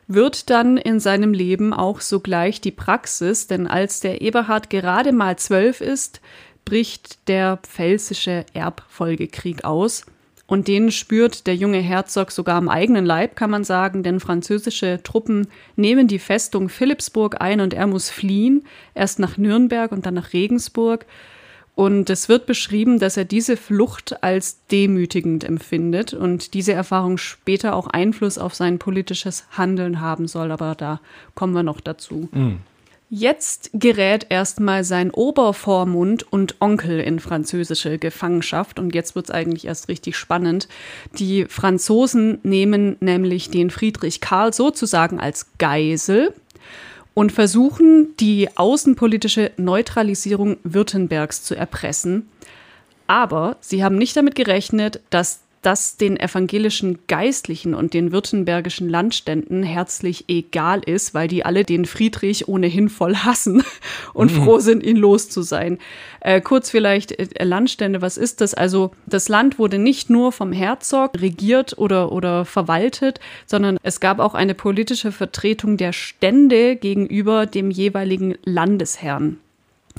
wird 0.07 0.49
dann 0.49 0.77
in 0.77 0.99
seinem 0.99 1.33
Leben 1.33 1.73
auch 1.73 2.01
sogleich 2.01 2.61
die 2.61 2.71
Praxis, 2.71 3.47
denn 3.47 3.67
als 3.67 3.99
der 3.99 4.21
Eberhard 4.21 4.69
gerade 4.69 5.11
mal 5.11 5.37
zwölf 5.37 5.81
ist, 5.81 6.21
bricht 6.65 7.27
der 7.27 7.57
pfälzische 7.57 8.45
Erbfolgekrieg 8.53 9.65
aus. 9.65 10.05
Und 10.45 10.67
den 10.67 10.91
spürt 10.91 11.45
der 11.45 11.55
junge 11.55 11.77
Herzog 11.77 12.31
sogar 12.31 12.55
am 12.55 12.69
eigenen 12.69 13.05
Leib, 13.05 13.35
kann 13.35 13.51
man 13.51 13.63
sagen, 13.63 14.01
denn 14.01 14.19
französische 14.19 14.99
Truppen 15.03 15.47
nehmen 15.75 16.07
die 16.07 16.17
Festung 16.17 16.69
Philippsburg 16.69 17.39
ein 17.39 17.61
und 17.61 17.75
er 17.75 17.85
muss 17.85 18.09
fliehen, 18.09 18.65
erst 18.95 19.19
nach 19.19 19.37
Nürnberg 19.37 19.91
und 19.91 20.07
dann 20.07 20.15
nach 20.15 20.33
Regensburg. 20.33 21.05
Und 21.79 22.09
es 22.09 22.27
wird 22.27 22.45
beschrieben, 22.45 22.99
dass 22.99 23.15
er 23.15 23.23
diese 23.23 23.55
Flucht 23.55 24.21
als 24.21 24.65
demütigend 24.67 25.45
empfindet 25.45 26.13
und 26.13 26.53
diese 26.53 26.73
Erfahrung 26.73 27.17
später 27.17 27.73
auch 27.73 27.87
Einfluss 27.87 28.37
auf 28.37 28.53
sein 28.53 28.79
politisches 28.79 29.45
Handeln 29.51 30.01
haben 30.01 30.27
soll. 30.27 30.51
Aber 30.51 30.75
da 30.75 30.99
kommen 31.35 31.53
wir 31.53 31.63
noch 31.63 31.79
dazu. 31.79 32.27
Mhm. 32.33 32.57
Jetzt 33.09 33.69
gerät 33.71 34.25
erstmal 34.27 34.83
sein 34.83 35.09
Obervormund 35.09 36.29
und 36.33 36.55
Onkel 36.59 36.99
in 36.99 37.21
französische 37.21 37.97
Gefangenschaft 37.97 38.77
und 38.77 38.93
jetzt 38.93 39.15
wird 39.15 39.27
es 39.27 39.31
eigentlich 39.31 39.63
erst 39.63 39.87
richtig 39.87 40.17
spannend. 40.17 40.67
Die 41.17 41.45
Franzosen 41.45 42.39
nehmen 42.43 42.97
nämlich 42.99 43.51
den 43.51 43.69
Friedrich 43.69 44.19
Karl 44.19 44.53
sozusagen 44.53 45.21
als 45.21 45.47
Geisel 45.59 46.33
und 47.19 47.33
versuchen, 47.33 48.15
die 48.15 48.47
außenpolitische 48.55 49.51
Neutralisierung 49.57 50.55
Württembergs 50.63 51.43
zu 51.43 51.53
erpressen. 51.53 52.29
Aber 53.07 53.57
sie 53.59 53.83
haben 53.83 53.97
nicht 53.97 54.15
damit 54.15 54.35
gerechnet, 54.35 55.01
dass 55.09 55.41
das 55.61 55.97
den 55.97 56.17
evangelischen 56.17 56.99
Geistlichen 57.07 57.73
und 57.73 57.93
den 57.93 58.11
württembergischen 58.11 58.87
Landständen 58.87 59.63
herzlich 59.63 60.25
egal 60.29 60.81
ist, 60.85 61.13
weil 61.13 61.27
die 61.27 61.43
alle 61.43 61.63
den 61.63 61.85
Friedrich 61.85 62.47
ohnehin 62.47 62.89
voll 62.89 63.15
hassen 63.15 63.63
und 64.13 64.33
mhm. 64.33 64.43
froh 64.43 64.59
sind, 64.59 64.83
ihn 64.83 64.97
los 64.97 65.29
zu 65.29 65.41
sein. 65.41 65.77
Äh, 66.21 66.41
kurz 66.41 66.69
vielleicht 66.69 67.11
äh, 67.11 67.43
Landstände, 67.43 68.01
was 68.01 68.17
ist 68.17 68.41
das? 68.41 68.53
Also 68.53 68.91
das 69.05 69.27
Land 69.27 69.59
wurde 69.59 69.79
nicht 69.79 70.09
nur 70.09 70.31
vom 70.31 70.53
Herzog 70.53 71.19
regiert 71.19 71.77
oder, 71.77 72.11
oder 72.11 72.45
verwaltet, 72.45 73.19
sondern 73.45 73.77
es 73.83 73.99
gab 73.99 74.19
auch 74.19 74.35
eine 74.35 74.55
politische 74.55 75.11
Vertretung 75.11 75.77
der 75.77 75.93
Stände 75.93 76.77
gegenüber 76.77 77.45
dem 77.45 77.69
jeweiligen 77.69 78.35
Landesherrn. 78.45 79.37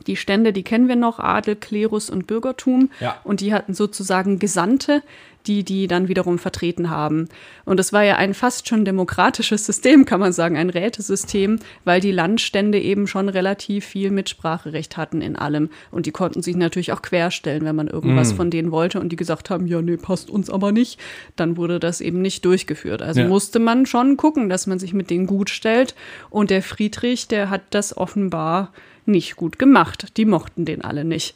Die 0.07 0.17
Stände, 0.17 0.53
die 0.53 0.63
kennen 0.63 0.89
wir 0.89 0.97
noch, 0.97 1.19
Adel, 1.19 1.57
Klerus 1.57 2.11
und 2.11 2.27
Bürgertum. 2.27 2.91
Ja. 3.01 3.21
Und 3.25 3.41
die 3.41 3.53
hatten 3.53 3.75
sozusagen 3.75 4.39
Gesandte, 4.39 5.03
die 5.47 5.65
die 5.65 5.87
dann 5.87 6.09
wiederum 6.09 6.39
vertreten 6.39 6.91
haben. 6.91 7.29
Und 7.65 7.81
es 7.81 7.93
war 7.93 8.05
ja 8.05 8.17
ein 8.17 8.35
fast 8.35 8.69
schon 8.69 8.85
demokratisches 8.85 9.67
System, 9.67 10.05
kann 10.05 10.21
man 10.21 10.33
sagen, 10.33 10.57
ein 10.57 10.71
Rätesystem, 10.71 11.59
weil 11.85 12.01
die 12.01 12.13
Landstände 12.13 12.79
eben 12.79 13.07
schon 13.07 13.29
relativ 13.29 13.85
viel 13.85 14.11
Mitspracherecht 14.11 14.97
hatten 14.97 15.23
in 15.23 15.37
allem. 15.37 15.71
Und 15.91 16.07
die 16.07 16.11
konnten 16.11 16.43
sich 16.43 16.57
natürlich 16.57 16.93
auch 16.93 17.03
querstellen, 17.03 17.65
wenn 17.65 17.77
man 17.77 17.89
irgendwas 17.89 18.35
mm. 18.35 18.37
von 18.37 18.51
denen 18.51 18.71
wollte 18.71 19.01
und 19.01 19.11
die 19.11 19.17
gesagt 19.17 19.51
haben, 19.51 19.67
ja, 19.67 19.81
nee, 19.83 19.97
passt 19.97 20.31
uns 20.31 20.51
aber 20.51 20.73
nicht, 20.73 21.01
dann 21.37 21.57
wurde 21.57 21.81
das 21.81 22.01
eben 22.01 22.21
nicht 22.23 22.45
durchgeführt. 22.45 23.03
Also 23.03 23.21
ja. 23.21 23.29
musste 23.29 23.59
man 23.59 23.87
schon 23.87 24.17
gucken, 24.17 24.49
dass 24.49 24.67
man 24.67 24.79
sich 24.79 24.93
mit 24.93 25.11
denen 25.11 25.27
gut 25.27 25.51
stellt. 25.51 25.95
Und 26.29 26.51
der 26.51 26.63
Friedrich, 26.63 27.29
der 27.29 27.51
hat 27.51 27.63
das 27.71 27.97
offenbar 27.97 28.73
nicht 29.07 29.37
gut 29.37 29.59
gemacht. 29.59 30.17
Die 30.17 30.25
mochten 30.25 30.65
den 30.65 30.83
alle 30.83 31.05
nicht. 31.05 31.35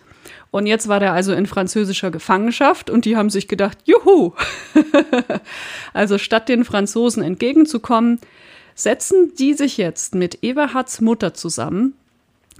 Und 0.50 0.66
jetzt 0.66 0.88
war 0.88 1.00
der 1.00 1.12
also 1.12 1.32
in 1.32 1.46
französischer 1.46 2.10
Gefangenschaft 2.10 2.90
und 2.90 3.04
die 3.04 3.16
haben 3.16 3.30
sich 3.30 3.48
gedacht, 3.48 3.78
juhu! 3.84 4.32
also 5.92 6.18
statt 6.18 6.48
den 6.48 6.64
Franzosen 6.64 7.22
entgegenzukommen, 7.22 8.20
setzen 8.74 9.32
die 9.38 9.54
sich 9.54 9.76
jetzt 9.76 10.14
mit 10.14 10.42
Eberhards 10.42 11.00
Mutter 11.00 11.34
zusammen 11.34 11.94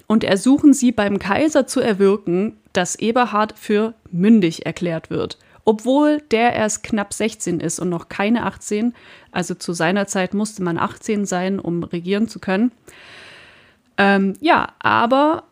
und 0.07 0.25
ersuchen 0.25 0.75
sie 0.75 0.93
beim 0.93 1.19
Kaiser 1.19 1.67
zu 1.67 1.81
erwirken, 1.81 2.57
dass 2.73 2.97
Eberhard 2.97 3.55
für 3.59 3.95
mündig 4.11 4.67
erklärt 4.67 5.11
wird. 5.11 5.39
Obwohl 5.65 6.21
der 6.31 6.53
erst 6.53 6.83
knapp 6.83 7.15
16 7.15 7.61
ist 7.61 7.79
und 7.79 7.89
noch 7.89 8.09
keine 8.09 8.45
18, 8.45 8.95
also 9.33 9.55
zu 9.55 9.73
seiner 9.73 10.07
Zeit 10.07 10.35
musste 10.35 10.63
man 10.63 10.79
18 10.79 11.25
sein, 11.25 11.59
um 11.59 11.83
regieren 11.85 12.29
zu 12.29 12.39
können. 12.39 12.71
Ähm, 13.97 14.35
ja, 14.41 14.69
aber 14.81 15.45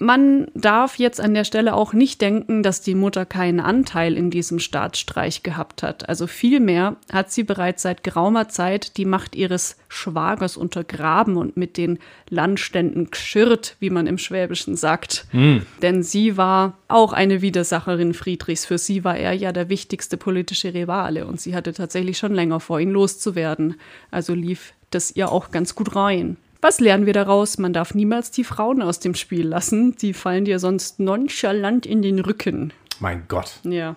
man 0.00 0.46
darf 0.54 0.98
jetzt 0.98 1.20
an 1.20 1.34
der 1.34 1.44
Stelle 1.44 1.74
auch 1.74 1.92
nicht 1.92 2.20
denken, 2.20 2.62
dass 2.62 2.80
die 2.80 2.94
Mutter 2.94 3.26
keinen 3.26 3.60
Anteil 3.60 4.16
in 4.16 4.30
diesem 4.30 4.58
Staatsstreich 4.58 5.42
gehabt 5.42 5.82
hat. 5.82 6.08
Also 6.08 6.26
vielmehr 6.26 6.96
hat 7.12 7.30
sie 7.30 7.42
bereits 7.42 7.82
seit 7.82 8.02
geraumer 8.02 8.48
Zeit 8.48 8.96
die 8.96 9.04
Macht 9.04 9.36
ihres 9.36 9.76
Schwagers 9.88 10.56
untergraben 10.56 11.36
und 11.36 11.56
mit 11.56 11.76
den 11.76 11.98
Landständen 12.30 13.10
geschirrt, 13.10 13.76
wie 13.78 13.90
man 13.90 14.06
im 14.06 14.16
Schwäbischen 14.16 14.74
sagt. 14.74 15.26
Mhm. 15.32 15.66
Denn 15.82 16.02
sie 16.02 16.36
war 16.36 16.78
auch 16.88 17.12
eine 17.12 17.42
Widersacherin 17.42 18.14
Friedrichs. 18.14 18.64
Für 18.64 18.78
sie 18.78 19.04
war 19.04 19.18
er 19.18 19.34
ja 19.34 19.52
der 19.52 19.68
wichtigste 19.68 20.16
politische 20.16 20.72
Rivale 20.72 21.26
und 21.26 21.40
sie 21.40 21.54
hatte 21.54 21.74
tatsächlich 21.74 22.16
schon 22.16 22.34
länger 22.34 22.60
vor, 22.60 22.80
ihn 22.80 22.90
loszuwerden. 22.90 23.74
Also 24.10 24.34
lief 24.34 24.72
das 24.90 25.14
ihr 25.14 25.30
auch 25.30 25.50
ganz 25.50 25.74
gut 25.74 25.94
rein. 25.94 26.38
Was 26.60 26.78
lernen 26.78 27.06
wir 27.06 27.14
daraus? 27.14 27.56
Man 27.56 27.72
darf 27.72 27.94
niemals 27.94 28.30
die 28.30 28.44
Frauen 28.44 28.82
aus 28.82 29.00
dem 29.00 29.14
Spiel 29.14 29.46
lassen. 29.46 29.96
Die 29.96 30.12
fallen 30.12 30.44
dir 30.44 30.58
sonst 30.58 31.00
nonchalant 31.00 31.86
in 31.86 32.02
den 32.02 32.18
Rücken. 32.18 32.72
Mein 32.98 33.24
Gott. 33.28 33.52
Ja. 33.64 33.96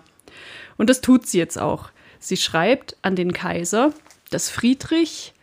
Und 0.78 0.88
das 0.88 1.02
tut 1.02 1.26
sie 1.26 1.38
jetzt 1.38 1.58
auch. 1.58 1.90
Sie 2.18 2.38
schreibt 2.38 2.96
an 3.02 3.16
den 3.16 3.34
Kaiser, 3.34 3.92
dass 4.30 4.48
Friedrich, 4.48 5.34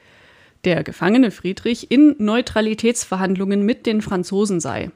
der 0.65 0.83
gefangene 0.83 1.29
Friedrich, 1.29 1.91
in 1.91 2.15
Neutralitätsverhandlungen 2.17 3.63
mit 3.63 3.85
den 3.85 4.01
Franzosen 4.01 4.59
sei. 4.59 4.89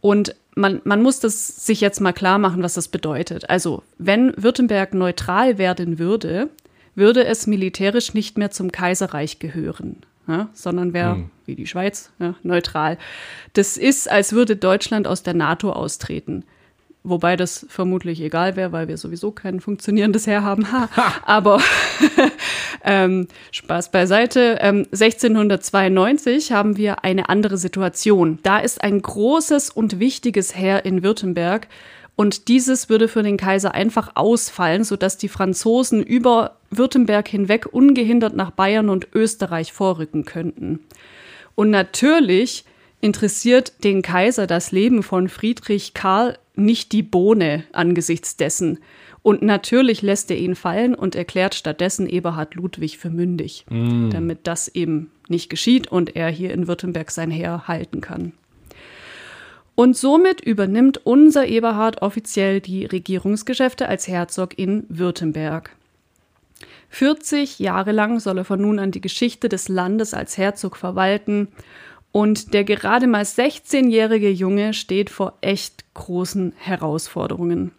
Und 0.00 0.34
man, 0.54 0.80
man 0.84 1.02
muss 1.02 1.20
das 1.20 1.66
sich 1.66 1.82
jetzt 1.82 2.00
mal 2.00 2.12
klar 2.12 2.38
machen, 2.38 2.62
was 2.62 2.74
das 2.74 2.88
bedeutet. 2.88 3.50
Also, 3.50 3.82
wenn 3.98 4.32
Württemberg 4.42 4.94
neutral 4.94 5.58
werden 5.58 5.98
würde, 5.98 6.48
würde 6.94 7.26
es 7.26 7.46
militärisch 7.46 8.14
nicht 8.14 8.38
mehr 8.38 8.50
zum 8.50 8.72
Kaiserreich 8.72 9.38
gehören 9.38 9.98
ja, 10.28 10.48
sondern 10.52 10.92
wäre, 10.92 11.14
hm. 11.14 11.30
wie 11.46 11.56
die 11.56 11.66
Schweiz, 11.66 12.10
ja, 12.18 12.34
neutral. 12.42 12.98
Das 13.54 13.76
ist, 13.76 14.10
als 14.10 14.32
würde 14.32 14.56
Deutschland 14.56 15.06
aus 15.06 15.22
der 15.22 15.34
NATO 15.34 15.72
austreten. 15.72 16.44
Wobei 17.04 17.34
das 17.34 17.66
vermutlich 17.68 18.20
egal 18.20 18.54
wäre, 18.54 18.70
weil 18.70 18.86
wir 18.86 18.96
sowieso 18.96 19.32
kein 19.32 19.58
funktionierendes 19.58 20.28
Heer 20.28 20.44
haben. 20.44 20.70
Ha. 20.70 20.88
Aber 21.26 21.60
ähm, 22.84 23.26
Spaß 23.50 23.90
beiseite. 23.90 24.58
Ähm, 24.60 24.86
1692 24.92 26.52
haben 26.52 26.76
wir 26.76 27.02
eine 27.02 27.28
andere 27.28 27.56
Situation. 27.56 28.38
Da 28.44 28.58
ist 28.58 28.84
ein 28.84 29.02
großes 29.02 29.70
und 29.70 29.98
wichtiges 29.98 30.56
Heer 30.56 30.84
in 30.84 31.02
Württemberg 31.02 31.66
und 32.14 32.48
dieses 32.48 32.88
würde 32.88 33.08
für 33.08 33.22
den 33.22 33.36
Kaiser 33.36 33.74
einfach 33.74 34.12
ausfallen, 34.14 34.84
sodass 34.84 35.16
die 35.16 35.28
Franzosen 35.28 36.02
über 36.02 36.56
Württemberg 36.70 37.26
hinweg 37.28 37.66
ungehindert 37.72 38.36
nach 38.36 38.50
Bayern 38.50 38.88
und 38.90 39.08
Österreich 39.14 39.72
vorrücken 39.72 40.24
könnten. 40.24 40.80
Und 41.54 41.70
natürlich 41.70 42.64
interessiert 43.00 43.84
den 43.84 44.02
Kaiser 44.02 44.46
das 44.46 44.72
Leben 44.72 45.02
von 45.02 45.28
Friedrich 45.28 45.94
Karl 45.94 46.38
nicht 46.54 46.92
die 46.92 47.02
Bohne 47.02 47.64
angesichts 47.72 48.36
dessen. 48.36 48.78
Und 49.22 49.42
natürlich 49.42 50.02
lässt 50.02 50.30
er 50.30 50.36
ihn 50.36 50.54
fallen 50.54 50.94
und 50.94 51.14
erklärt 51.14 51.54
stattdessen 51.54 52.08
Eberhard 52.08 52.54
Ludwig 52.54 52.98
für 52.98 53.10
mündig, 53.10 53.64
mm. 53.70 54.10
damit 54.10 54.40
das 54.46 54.68
eben 54.68 55.12
nicht 55.28 55.48
geschieht 55.48 55.90
und 55.90 56.16
er 56.16 56.28
hier 56.28 56.52
in 56.52 56.66
Württemberg 56.66 57.10
sein 57.10 57.30
Heer 57.30 57.68
halten 57.68 58.00
kann. 58.00 58.32
Und 59.82 59.96
somit 59.96 60.40
übernimmt 60.40 61.04
unser 61.04 61.48
Eberhard 61.48 62.02
offiziell 62.02 62.60
die 62.60 62.86
Regierungsgeschäfte 62.86 63.88
als 63.88 64.06
Herzog 64.06 64.56
in 64.56 64.86
Württemberg. 64.88 65.74
40 66.90 67.58
Jahre 67.58 67.90
lang 67.90 68.20
soll 68.20 68.38
er 68.38 68.44
von 68.44 68.60
nun 68.60 68.78
an 68.78 68.92
die 68.92 69.00
Geschichte 69.00 69.48
des 69.48 69.68
Landes 69.68 70.14
als 70.14 70.38
Herzog 70.38 70.76
verwalten 70.76 71.48
und 72.12 72.54
der 72.54 72.62
gerade 72.62 73.08
mal 73.08 73.24
16-jährige 73.24 74.30
Junge 74.30 74.72
steht 74.72 75.10
vor 75.10 75.36
echt 75.40 75.82
großen 75.94 76.52
Herausforderungen. 76.58 77.72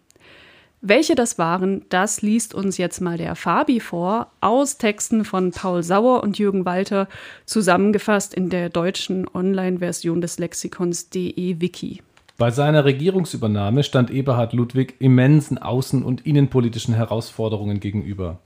Welche 0.86 1.16
das 1.16 1.38
waren, 1.38 1.86
das 1.88 2.22
liest 2.22 2.54
uns 2.54 2.78
jetzt 2.78 3.00
mal 3.00 3.16
der 3.16 3.38
Fabi 3.38 3.80
vor, 3.80 4.28
aus 4.42 4.78
Texten 4.78 5.24
von 5.24 5.52
Paul 5.52 5.82
Sauer 5.82 6.22
und 6.22 6.38
Jürgen 6.38 6.66
Walter, 6.66 7.08
zusammengefasst 7.46 8.34
in 8.34 8.50
der 8.50 8.68
deutschen 8.68 9.26
Online-Version 9.34 10.20
des 10.20 10.40
Lexikons 10.40 11.10
DE 11.10 11.62
Wiki. 11.62 12.02
Bei 12.38 12.52
seiner 12.52 12.84
Regierungsübernahme 12.84 13.84
stand 13.84 14.12
Eberhard 14.12 14.52
Ludwig 14.52 14.96
immensen 15.00 15.58
außen- 15.58 16.04
und 16.04 16.26
innenpolitischen 16.26 16.94
Herausforderungen 16.94 17.80
gegenüber. 17.80 18.40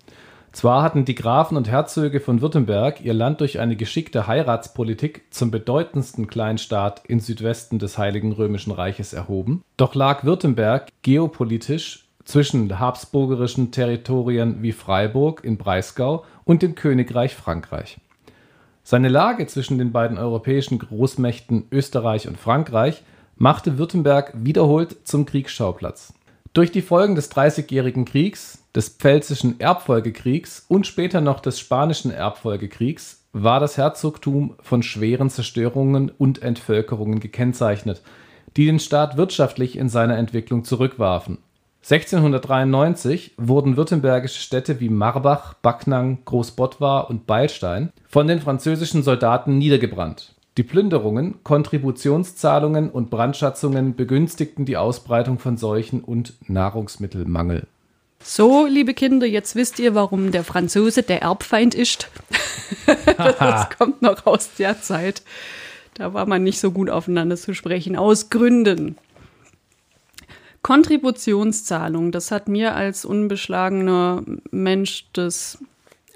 Zwar 0.52 0.84
hatten 0.84 1.06
die 1.06 1.16
Grafen 1.16 1.58
und 1.58 1.68
Herzöge 1.68 2.20
von 2.20 2.42
Württemberg 2.42 3.04
ihr 3.04 3.16
Land 3.16 3.42
durch 3.42 3.60
eine 3.60 3.76
geschickte 3.76 4.28
Heiratspolitik 4.28 5.24
zum 5.32 5.50
bedeutendsten 5.50 6.28
Kleinstaat 6.28 7.02
im 7.08 7.20
Südwesten 7.20 7.80
des 7.80 7.98
Heiligen 7.98 8.32
Römischen 8.32 8.74
Reiches 8.74 9.14
erhoben, 9.14 9.64
doch 9.76 9.96
lag 9.96 10.24
Württemberg 10.24 10.90
geopolitisch 11.02 12.07
zwischen 12.28 12.78
habsburgischen 12.78 13.72
Territorien 13.72 14.62
wie 14.62 14.74
Freiburg 14.74 15.44
in 15.46 15.58
Breisgau 15.58 16.26
und 16.44 16.62
dem 16.62 16.76
Königreich 16.76 17.34
Frankreich. 17.34 18.00
Seine 18.84 19.08
Lage 19.08 19.48
zwischen 19.48 19.78
den 19.78 19.94
beiden 19.94 20.18
europäischen 20.18 20.78
Großmächten 20.78 21.68
Österreich 21.72 22.28
und 22.28 22.38
Frankreich 22.38 23.04
machte 23.38 23.78
Württemberg 23.78 24.34
wiederholt 24.36 25.08
zum 25.08 25.26
Kriegsschauplatz. 25.26 26.14
Durch 26.52 26.72
die 26.72 26.82
Folgen 26.82 27.16
des 27.16 27.30
Dreißigjährigen 27.30 28.04
Kriegs, 28.04 28.64
des 28.76 28.90
Pfälzischen 28.90 29.60
Erbfolgekriegs 29.60 30.66
und 30.68 30.86
später 30.86 31.22
noch 31.22 31.40
des 31.40 31.60
Spanischen 31.60 32.12
Erbfolgekriegs 32.12 33.24
war 33.32 33.62
das 33.62 33.78
Herzogtum 33.78 34.56
von 34.62 34.84
schweren 34.84 35.30
Zerstörungen 35.30 36.12
und 36.18 36.42
Entvölkerungen 36.42 37.20
gekennzeichnet, 37.20 38.02
die 38.58 38.66
den 38.66 38.80
Staat 38.80 39.16
wirtschaftlich 39.16 39.78
in 39.78 39.88
seiner 39.88 40.18
Entwicklung 40.18 40.64
zurückwarfen 40.64 41.38
1693 41.90 43.36
wurden 43.38 43.78
württembergische 43.78 44.42
Städte 44.42 44.82
wie 44.82 44.90
Marbach, 44.90 45.54
Backnang, 45.54 46.18
Großbottwar 46.26 47.10
und 47.10 47.28
Beilstein 47.28 47.94
von 48.10 48.28
den 48.28 48.42
französischen 48.42 49.04
Soldaten 49.04 49.58
niedergebrannt. 49.58 50.34
Die 50.58 50.64
Plünderungen, 50.64 51.36
Kontributionszahlungen 51.46 52.90
und 52.90 53.10
Brandschatzungen 53.10 53.96
begünstigten 53.96 54.66
die 54.66 54.76
Ausbreitung 54.76 55.40
von 55.40 55.56
Seuchen 55.56 56.02
und 56.02 56.34
Nahrungsmittelmangel. 56.50 57.68
So, 58.22 58.66
liebe 58.66 58.94
Kinder, 58.94 59.26
jetzt 59.26 59.56
wisst 59.56 59.80
ihr, 59.80 59.96
warum 59.96 60.34
der 60.34 60.44
Franzose 60.44 61.04
der 61.04 61.22
Erbfeind 61.22 61.74
ist. 61.74 62.10
das 63.16 63.70
kommt 63.70 64.02
noch 64.02 64.26
aus 64.26 64.56
der 64.56 64.82
Zeit. 64.82 65.22
Da 65.94 66.14
war 66.14 66.26
man 66.26 66.44
nicht 66.44 66.60
so 66.60 66.72
gut 66.72 66.90
aufeinander 66.90 67.38
zu 67.38 67.54
sprechen, 67.54 67.96
aus 67.96 68.30
Gründen. 68.30 68.98
Kontributionszahlung, 70.68 72.12
das 72.12 72.30
hat 72.30 72.50
mir 72.50 72.76
als 72.76 73.06
unbeschlagener 73.06 74.22
Mensch 74.52 75.10
des 75.14 75.60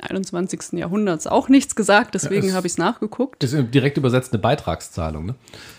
21. 0.02 0.74
Jahrhunderts 0.74 1.26
auch 1.26 1.48
nichts 1.48 1.74
gesagt, 1.74 2.16
deswegen 2.16 2.50
ja, 2.50 2.56
habe 2.56 2.68
ich 2.68 2.74
es 2.74 2.78
nachgeguckt. 2.78 3.42
Das 3.42 3.54
ist 3.54 3.74
direkt 3.74 3.96
übersetzt 3.96 4.34
eine 4.34 4.42
Beitragszahlung, 4.42 5.26
ne? 5.26 5.36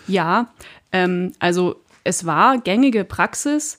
Ja, 0.09 0.55
ähm, 0.91 1.33
also 1.39 1.83
es 2.03 2.25
war 2.25 2.63
gängige 2.63 3.05
Praxis, 3.05 3.79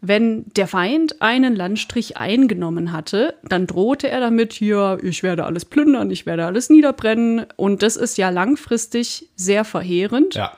wenn 0.00 0.46
der 0.56 0.66
Feind 0.66 1.20
einen 1.20 1.54
Landstrich 1.54 2.16
eingenommen 2.16 2.92
hatte, 2.92 3.34
dann 3.42 3.66
drohte 3.66 4.08
er 4.08 4.20
damit, 4.20 4.54
hier, 4.54 4.98
ich 5.02 5.22
werde 5.22 5.44
alles 5.44 5.66
plündern, 5.66 6.10
ich 6.10 6.24
werde 6.24 6.46
alles 6.46 6.70
niederbrennen. 6.70 7.44
Und 7.56 7.82
das 7.82 7.96
ist 7.96 8.16
ja 8.16 8.30
langfristig 8.30 9.28
sehr 9.36 9.66
verheerend. 9.66 10.36
Ja. 10.36 10.56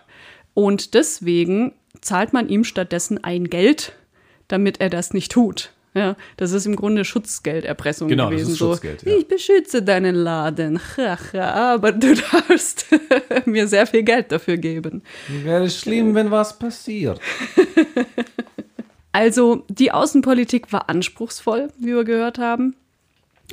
Und 0.55 0.95
deswegen 0.95 1.73
zahlt 2.01 2.33
man 2.33 2.49
ihm 2.49 2.65
stattdessen 2.65 3.23
ein 3.23 3.49
Geld, 3.49 3.93
damit 4.49 4.81
er 4.81 4.91
das 4.91 5.15
nicht 5.15 5.33
tut. 5.33 5.73
Ja, 5.95 6.17
das 6.39 6.53
ist 6.53 6.65
im 6.65 6.75
Grunde 6.75 7.05
Schutzgelderpressung 7.05 8.09
genau, 8.09 8.31
gewesen. 8.31 8.45
Das 8.45 8.53
ist 8.53 8.59
Schutzgeld, 8.59 9.01
so, 9.03 9.11
ja. 9.11 9.17
ich 9.17 9.29
beschütze 9.29 9.83
deinen 9.83 10.15
Laden, 10.15 10.81
aber 11.35 11.93
du 11.93 12.15
darfst 12.49 12.87
mir 13.45 13.69
sehr 13.69 13.87
viel 13.87 14.03
Geld 14.03 14.33
dafür 14.33 14.57
geben. 14.57 15.03
Wäre 15.29 15.69
schlimm, 15.69 16.15
wenn 16.15 16.31
was 16.31 16.59
passiert. 16.59 17.21
Also 19.13 19.67
die 19.69 19.93
Außenpolitik 19.93 20.73
war 20.73 20.89
anspruchsvoll, 20.89 21.69
wie 21.79 21.95
wir 21.95 22.05
gehört 22.05 22.39
haben. 22.39 22.75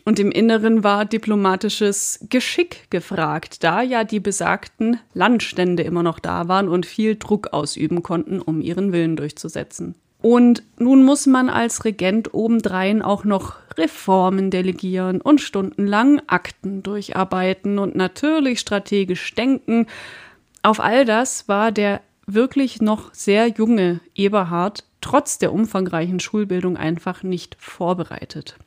Und 0.05 0.19
im 0.19 0.31
Inneren 0.31 0.83
war 0.83 1.05
diplomatisches 1.05 2.25
Geschick 2.29 2.89
gefragt, 2.89 3.63
da 3.63 3.81
ja 3.81 4.03
die 4.03 4.19
besagten 4.19 4.99
Landstände 5.13 5.83
immer 5.83 6.03
noch 6.03 6.19
da 6.19 6.47
waren 6.47 6.69
und 6.69 6.85
viel 6.85 7.15
Druck 7.15 7.47
ausüben 7.53 8.03
konnten, 8.03 8.41
um 8.41 8.62
ihren 8.62 8.91
Willen 8.91 9.15
durchzusetzen. 9.15 9.95
Und 10.21 10.63
nun 10.77 11.03
muss 11.03 11.27
man 11.27 11.49
als 11.49 11.85
Regent 11.85 12.33
obendrein 12.33 13.01
auch 13.01 13.23
noch 13.23 13.55
Reformen 13.77 14.51
delegieren 14.51 15.21
und 15.21 15.39
stundenlang 15.39 16.21
Akten 16.27 16.83
durcharbeiten 16.83 17.79
und 17.79 17.95
natürlich 17.95 18.59
strategisch 18.59 19.33
denken. 19.33 19.88
Auf 20.62 20.81
all 20.81 21.05
das 21.05 21.47
war 21.47 21.71
der 21.71 22.01
wirklich 22.27 22.81
noch 22.81 23.13
sehr 23.13 23.47
junge 23.47 24.01
Eberhard 24.13 24.83
trotz 25.01 25.38
der 25.38 25.53
umfangreichen 25.53 26.19
Schulbildung 26.19 26.75
einfach 26.75 27.23
nicht 27.23 27.55
vorbereitet. 27.57 28.57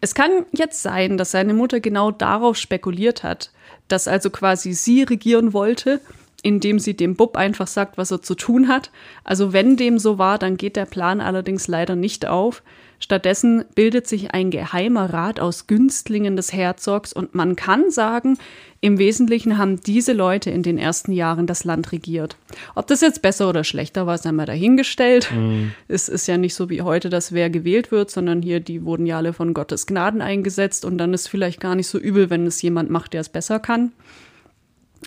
Es 0.00 0.14
kann 0.14 0.46
jetzt 0.52 0.82
sein, 0.82 1.16
dass 1.16 1.30
seine 1.30 1.54
Mutter 1.54 1.80
genau 1.80 2.10
darauf 2.10 2.56
spekuliert 2.56 3.22
hat, 3.22 3.50
dass 3.88 4.08
also 4.08 4.30
quasi 4.30 4.72
sie 4.72 5.02
regieren 5.02 5.52
wollte, 5.52 6.00
indem 6.42 6.78
sie 6.78 6.94
dem 6.94 7.16
Bub 7.16 7.36
einfach 7.36 7.66
sagt, 7.66 7.98
was 7.98 8.10
er 8.10 8.22
zu 8.22 8.34
tun 8.34 8.68
hat. 8.68 8.90
Also 9.24 9.52
wenn 9.52 9.76
dem 9.76 9.98
so 9.98 10.18
war, 10.18 10.38
dann 10.38 10.56
geht 10.56 10.76
der 10.76 10.84
Plan 10.84 11.20
allerdings 11.20 11.66
leider 11.66 11.96
nicht 11.96 12.26
auf. 12.26 12.62
Stattdessen 12.98 13.64
bildet 13.74 14.06
sich 14.06 14.32
ein 14.32 14.50
geheimer 14.50 15.12
Rat 15.12 15.38
aus 15.38 15.66
Günstlingen 15.66 16.36
des 16.36 16.52
Herzogs 16.52 17.12
und 17.12 17.34
man 17.34 17.54
kann 17.54 17.90
sagen, 17.90 18.38
im 18.80 18.98
Wesentlichen 18.98 19.58
haben 19.58 19.80
diese 19.80 20.12
Leute 20.12 20.50
in 20.50 20.62
den 20.62 20.78
ersten 20.78 21.12
Jahren 21.12 21.46
das 21.46 21.64
Land 21.64 21.92
regiert. 21.92 22.36
Ob 22.74 22.86
das 22.86 23.00
jetzt 23.00 23.22
besser 23.22 23.48
oder 23.48 23.64
schlechter 23.64 24.06
war, 24.06 24.16
sei 24.18 24.32
mal 24.32 24.46
dahingestellt. 24.46 25.30
Mhm. 25.32 25.72
Es 25.88 26.08
ist 26.08 26.26
ja 26.26 26.36
nicht 26.36 26.54
so 26.54 26.70
wie 26.70 26.82
heute, 26.82 27.08
dass 27.10 27.32
wer 27.32 27.50
gewählt 27.50 27.90
wird, 27.90 28.10
sondern 28.10 28.42
hier, 28.42 28.60
die 28.60 28.84
wurden 28.84 29.06
ja 29.06 29.16
alle 29.18 29.32
von 29.32 29.54
Gottes 29.54 29.86
Gnaden 29.86 30.22
eingesetzt 30.22 30.84
und 30.84 30.98
dann 30.98 31.14
ist 31.14 31.28
vielleicht 31.28 31.60
gar 31.60 31.74
nicht 31.74 31.88
so 31.88 31.98
übel, 31.98 32.30
wenn 32.30 32.46
es 32.46 32.62
jemand 32.62 32.90
macht, 32.90 33.12
der 33.12 33.22
es 33.22 33.28
besser 33.28 33.58
kann. 33.58 33.92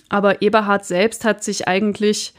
Aber 0.08 0.42
Eberhard 0.42 0.84
selbst 0.84 1.24
hat 1.24 1.42
sich 1.42 1.68
eigentlich 1.68 2.34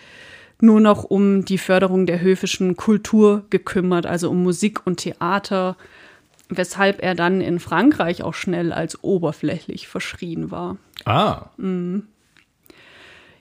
nur 0.62 0.80
noch 0.80 1.04
um 1.04 1.46
die 1.46 1.58
Förderung 1.58 2.06
der 2.06 2.22
höfischen 2.22 2.76
Kultur 2.76 3.46
gekümmert, 3.50 4.06
also 4.06 4.30
um 4.30 4.44
Musik 4.44 4.86
und 4.86 4.98
Theater, 4.98 5.78
weshalb 6.50 7.02
er 7.02 7.16
dann 7.16 7.42
in 7.42 7.60
Frankreich 7.60 8.24
auch 8.24 8.34
schnell 8.34 8.74
als 8.74 9.04
oberflächlich 9.04 9.88
verschrien 9.88 10.52
war. 10.52 10.78
Ah. 11.06 11.50
Mhm. 11.58 12.08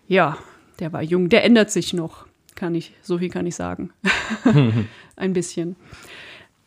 Ja, 0.07 0.39
der 0.79 0.93
war 0.93 1.03
jung, 1.03 1.29
der 1.29 1.45
ändert 1.45 1.71
sich 1.71 1.93
noch, 1.93 2.27
kann 2.55 2.75
ich, 2.75 2.95
so 3.03 3.19
viel 3.19 3.29
kann 3.31 3.47
ich 3.47 3.55
sagen. 3.55 3.91
Ein 5.17 5.33
bisschen. 5.33 5.77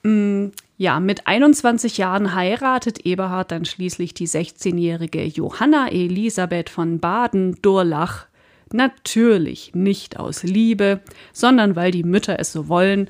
Mhm. 0.04 0.52
Ja, 0.78 1.00
mit 1.00 1.28
21 1.28 1.98
Jahren 1.98 2.34
heiratet 2.34 3.06
Eberhard 3.06 3.52
dann 3.52 3.64
schließlich 3.64 4.14
die 4.14 4.28
16-jährige 4.28 5.24
Johanna 5.24 5.88
Elisabeth 5.90 6.70
von 6.70 7.00
Baden-Durlach 7.00 8.26
Natürlich 8.74 9.76
nicht 9.76 10.20
aus 10.20 10.42
Liebe, 10.42 11.02
sondern 11.32 11.76
weil 11.76 11.92
die 11.92 12.04
Mütter 12.04 12.40
es 12.40 12.52
so 12.52 12.68
wollen 12.68 13.08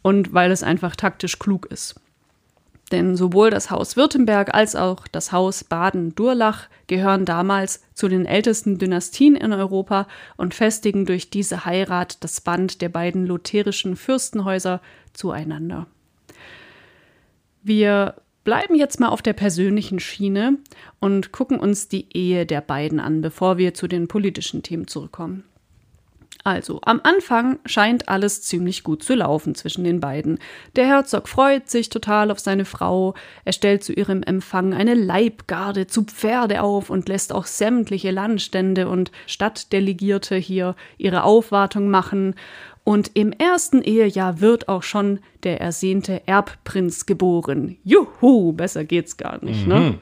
und 0.00 0.32
weil 0.32 0.50
es 0.50 0.62
einfach 0.62 0.96
taktisch 0.96 1.38
klug 1.38 1.66
ist. 1.66 2.00
Denn 2.90 3.14
sowohl 3.14 3.50
das 3.50 3.70
Haus 3.70 3.98
Württemberg 3.98 4.54
als 4.54 4.74
auch 4.74 5.06
das 5.06 5.30
Haus 5.30 5.62
Baden-Durlach 5.62 6.68
gehören 6.86 7.26
damals 7.26 7.82
zu 7.92 8.08
den 8.08 8.24
ältesten 8.24 8.78
Dynastien 8.78 9.36
in 9.36 9.52
Europa 9.52 10.06
und 10.38 10.54
festigen 10.54 11.04
durch 11.04 11.28
diese 11.28 11.66
Heirat 11.66 12.24
das 12.24 12.40
Band 12.40 12.80
der 12.80 12.88
beiden 12.88 13.26
lutherischen 13.26 13.96
Fürstenhäuser 13.96 14.80
zueinander. 15.12 15.86
Wir 17.62 18.14
bleiben 18.44 18.74
jetzt 18.74 19.00
mal 19.00 19.08
auf 19.08 19.22
der 19.22 19.32
persönlichen 19.32 19.98
Schiene 19.98 20.58
und 21.00 21.32
gucken 21.32 21.58
uns 21.58 21.88
die 21.88 22.06
Ehe 22.16 22.46
der 22.46 22.60
beiden 22.60 23.00
an, 23.00 23.20
bevor 23.20 23.58
wir 23.58 23.74
zu 23.74 23.88
den 23.88 24.06
politischen 24.06 24.62
Themen 24.62 24.86
zurückkommen. 24.86 25.44
Also, 26.46 26.80
am 26.84 27.00
Anfang 27.04 27.58
scheint 27.64 28.10
alles 28.10 28.42
ziemlich 28.42 28.84
gut 28.84 29.02
zu 29.02 29.14
laufen 29.14 29.54
zwischen 29.54 29.82
den 29.82 29.98
beiden. 29.98 30.38
Der 30.76 30.86
Herzog 30.86 31.26
freut 31.26 31.70
sich 31.70 31.88
total 31.88 32.30
auf 32.30 32.38
seine 32.38 32.66
Frau, 32.66 33.14
er 33.46 33.54
stellt 33.54 33.82
zu 33.82 33.94
ihrem 33.94 34.22
Empfang 34.22 34.74
eine 34.74 34.92
Leibgarde 34.92 35.86
zu 35.86 36.02
Pferde 36.02 36.62
auf 36.62 36.90
und 36.90 37.08
lässt 37.08 37.32
auch 37.32 37.46
sämtliche 37.46 38.10
Landstände 38.10 38.88
und 38.88 39.10
Stadtdelegierte 39.26 40.36
hier 40.36 40.76
ihre 40.98 41.22
Aufwartung 41.22 41.88
machen. 41.88 42.34
Und 42.84 43.12
im 43.14 43.32
ersten 43.32 43.80
Ehejahr 43.80 44.40
wird 44.40 44.68
auch 44.68 44.82
schon 44.82 45.20
der 45.42 45.60
ersehnte 45.60 46.26
Erbprinz 46.26 47.06
geboren. 47.06 47.78
Juhu, 47.82 48.52
besser 48.52 48.84
geht's 48.84 49.16
gar 49.16 49.42
nicht, 49.42 49.66
ne? 49.66 49.74
mhm. 49.74 49.84
ne? 49.86 49.98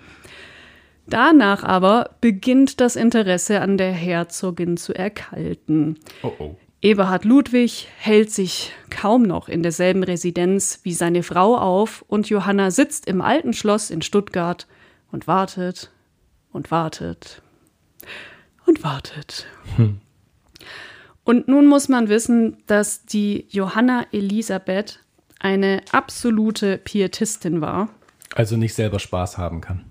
Danach 1.06 1.64
aber 1.64 2.10
beginnt 2.20 2.80
das 2.80 2.96
Interesse 2.96 3.60
an 3.60 3.76
der 3.76 3.92
Herzogin 3.92 4.76
zu 4.76 4.94
erkalten. 4.94 5.98
Oh 6.22 6.32
oh. 6.38 6.56
Eberhard 6.80 7.24
Ludwig 7.24 7.88
hält 7.98 8.30
sich 8.30 8.72
kaum 8.90 9.22
noch 9.22 9.48
in 9.48 9.62
derselben 9.62 10.02
Residenz 10.02 10.80
wie 10.82 10.92
seine 10.92 11.22
Frau 11.22 11.56
auf 11.56 12.04
und 12.08 12.28
Johanna 12.28 12.72
sitzt 12.72 13.06
im 13.06 13.20
alten 13.20 13.52
Schloss 13.52 13.90
in 13.90 14.02
Stuttgart 14.02 14.66
und 15.12 15.28
wartet 15.28 15.92
und 16.52 16.72
wartet 16.72 17.40
und 18.66 18.82
wartet. 18.82 19.46
Hm. 19.76 20.00
Und 21.24 21.48
nun 21.48 21.66
muss 21.66 21.88
man 21.88 22.08
wissen, 22.08 22.56
dass 22.66 23.04
die 23.04 23.46
Johanna 23.50 24.06
Elisabeth 24.12 25.00
eine 25.38 25.82
absolute 25.92 26.78
Pietistin 26.78 27.60
war. 27.60 27.88
Also 28.34 28.56
nicht 28.56 28.74
selber 28.74 28.98
Spaß 28.98 29.38
haben 29.38 29.60
kann. 29.60 29.84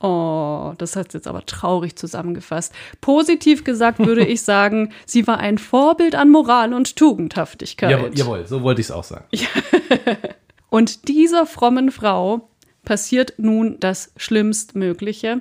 Oh, 0.00 0.74
das 0.78 0.96
hat 0.96 1.14
jetzt 1.14 1.26
aber 1.26 1.44
traurig 1.46 1.96
zusammengefasst. 1.96 2.72
Positiv 3.00 3.64
gesagt 3.64 3.98
würde 3.98 4.24
ich 4.24 4.42
sagen, 4.44 4.92
sie 5.06 5.26
war 5.26 5.38
ein 5.38 5.58
Vorbild 5.58 6.14
an 6.14 6.30
Moral 6.30 6.72
und 6.74 6.96
Tugendhaftigkeit. 6.96 7.90
Jawohl, 7.90 8.10
jawohl 8.14 8.46
so 8.46 8.62
wollte 8.62 8.80
ich 8.80 8.88
es 8.88 8.90
auch 8.90 9.04
sagen. 9.04 9.24
und 10.68 11.08
dieser 11.08 11.46
frommen 11.46 11.90
Frau 11.90 12.48
passiert 12.84 13.34
nun 13.38 13.80
das 13.80 14.12
Schlimmstmögliche. 14.16 15.40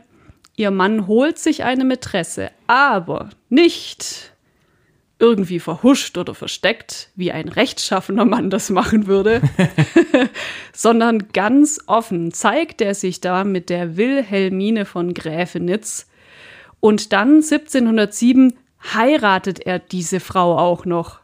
Ihr 0.55 0.71
Mann 0.71 1.07
holt 1.07 1.37
sich 1.37 1.63
eine 1.63 1.83
Mätresse, 1.83 2.49
aber 2.65 3.29
nicht 3.49 4.34
irgendwie 5.17 5.59
verhuscht 5.59 6.17
oder 6.17 6.35
versteckt, 6.35 7.09
wie 7.15 7.31
ein 7.31 7.47
rechtschaffener 7.47 8.25
Mann 8.25 8.49
das 8.49 8.69
machen 8.69 9.07
würde, 9.07 9.41
sondern 10.73 11.29
ganz 11.31 11.79
offen 11.87 12.33
zeigt 12.33 12.81
er 12.81 12.95
sich 12.95 13.21
da 13.21 13.43
mit 13.43 13.69
der 13.69 13.95
Wilhelmine 13.95 14.85
von 14.85 15.13
Gräfenitz. 15.13 16.07
Und 16.81 17.13
dann 17.13 17.35
1707 17.35 18.53
heiratet 18.93 19.59
er 19.59 19.79
diese 19.79 20.19
Frau 20.19 20.57
auch 20.57 20.85
noch. 20.85 21.19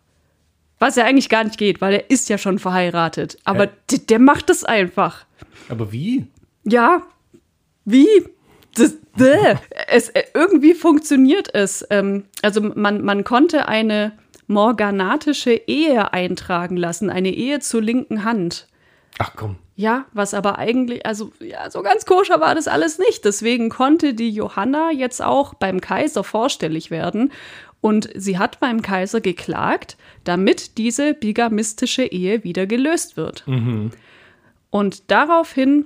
Was 0.79 0.95
ja 0.95 1.03
eigentlich 1.03 1.29
gar 1.29 1.43
nicht 1.43 1.57
geht, 1.57 1.81
weil 1.81 1.93
er 1.93 2.09
ist 2.09 2.29
ja 2.29 2.37
schon 2.37 2.57
verheiratet. 2.57 3.37
Aber 3.43 3.65
ja. 3.65 3.97
der 4.09 4.19
macht 4.19 4.49
das 4.49 4.63
einfach. 4.63 5.25
Aber 5.69 5.91
wie? 5.91 6.25
Ja, 6.63 7.03
wie? 7.85 8.07
Das, 8.75 8.95
es, 9.87 10.09
äh, 10.09 10.23
irgendwie 10.33 10.73
funktioniert 10.73 11.53
es. 11.53 11.85
Ähm, 11.89 12.25
also 12.41 12.61
man, 12.61 13.03
man 13.03 13.23
konnte 13.23 13.67
eine 13.67 14.13
morganatische 14.47 15.53
Ehe 15.53 16.13
eintragen 16.13 16.77
lassen, 16.77 17.09
eine 17.09 17.33
Ehe 17.33 17.59
zur 17.59 17.81
linken 17.81 18.23
Hand. 18.23 18.67
Ach 19.17 19.33
komm. 19.35 19.57
Ja, 19.75 20.05
was 20.13 20.33
aber 20.33 20.59
eigentlich, 20.59 21.05
also 21.05 21.31
ja, 21.39 21.69
so 21.69 21.81
ganz 21.81 22.05
koscher 22.05 22.39
war 22.39 22.53
das 22.53 22.67
alles 22.67 22.99
nicht. 22.99 23.25
Deswegen 23.25 23.69
konnte 23.69 24.13
die 24.13 24.29
Johanna 24.29 24.91
jetzt 24.91 25.23
auch 25.23 25.53
beim 25.53 25.81
Kaiser 25.81 26.23
vorstellig 26.23 26.91
werden. 26.91 27.31
Und 27.81 28.09
sie 28.13 28.37
hat 28.37 28.59
beim 28.59 28.83
Kaiser 28.83 29.21
geklagt, 29.21 29.97
damit 30.23 30.77
diese 30.77 31.15
bigamistische 31.15 32.03
Ehe 32.03 32.43
wieder 32.43 32.67
gelöst 32.67 33.17
wird. 33.17 33.43
Mhm. 33.47 33.89
Und 34.69 35.09
daraufhin 35.09 35.85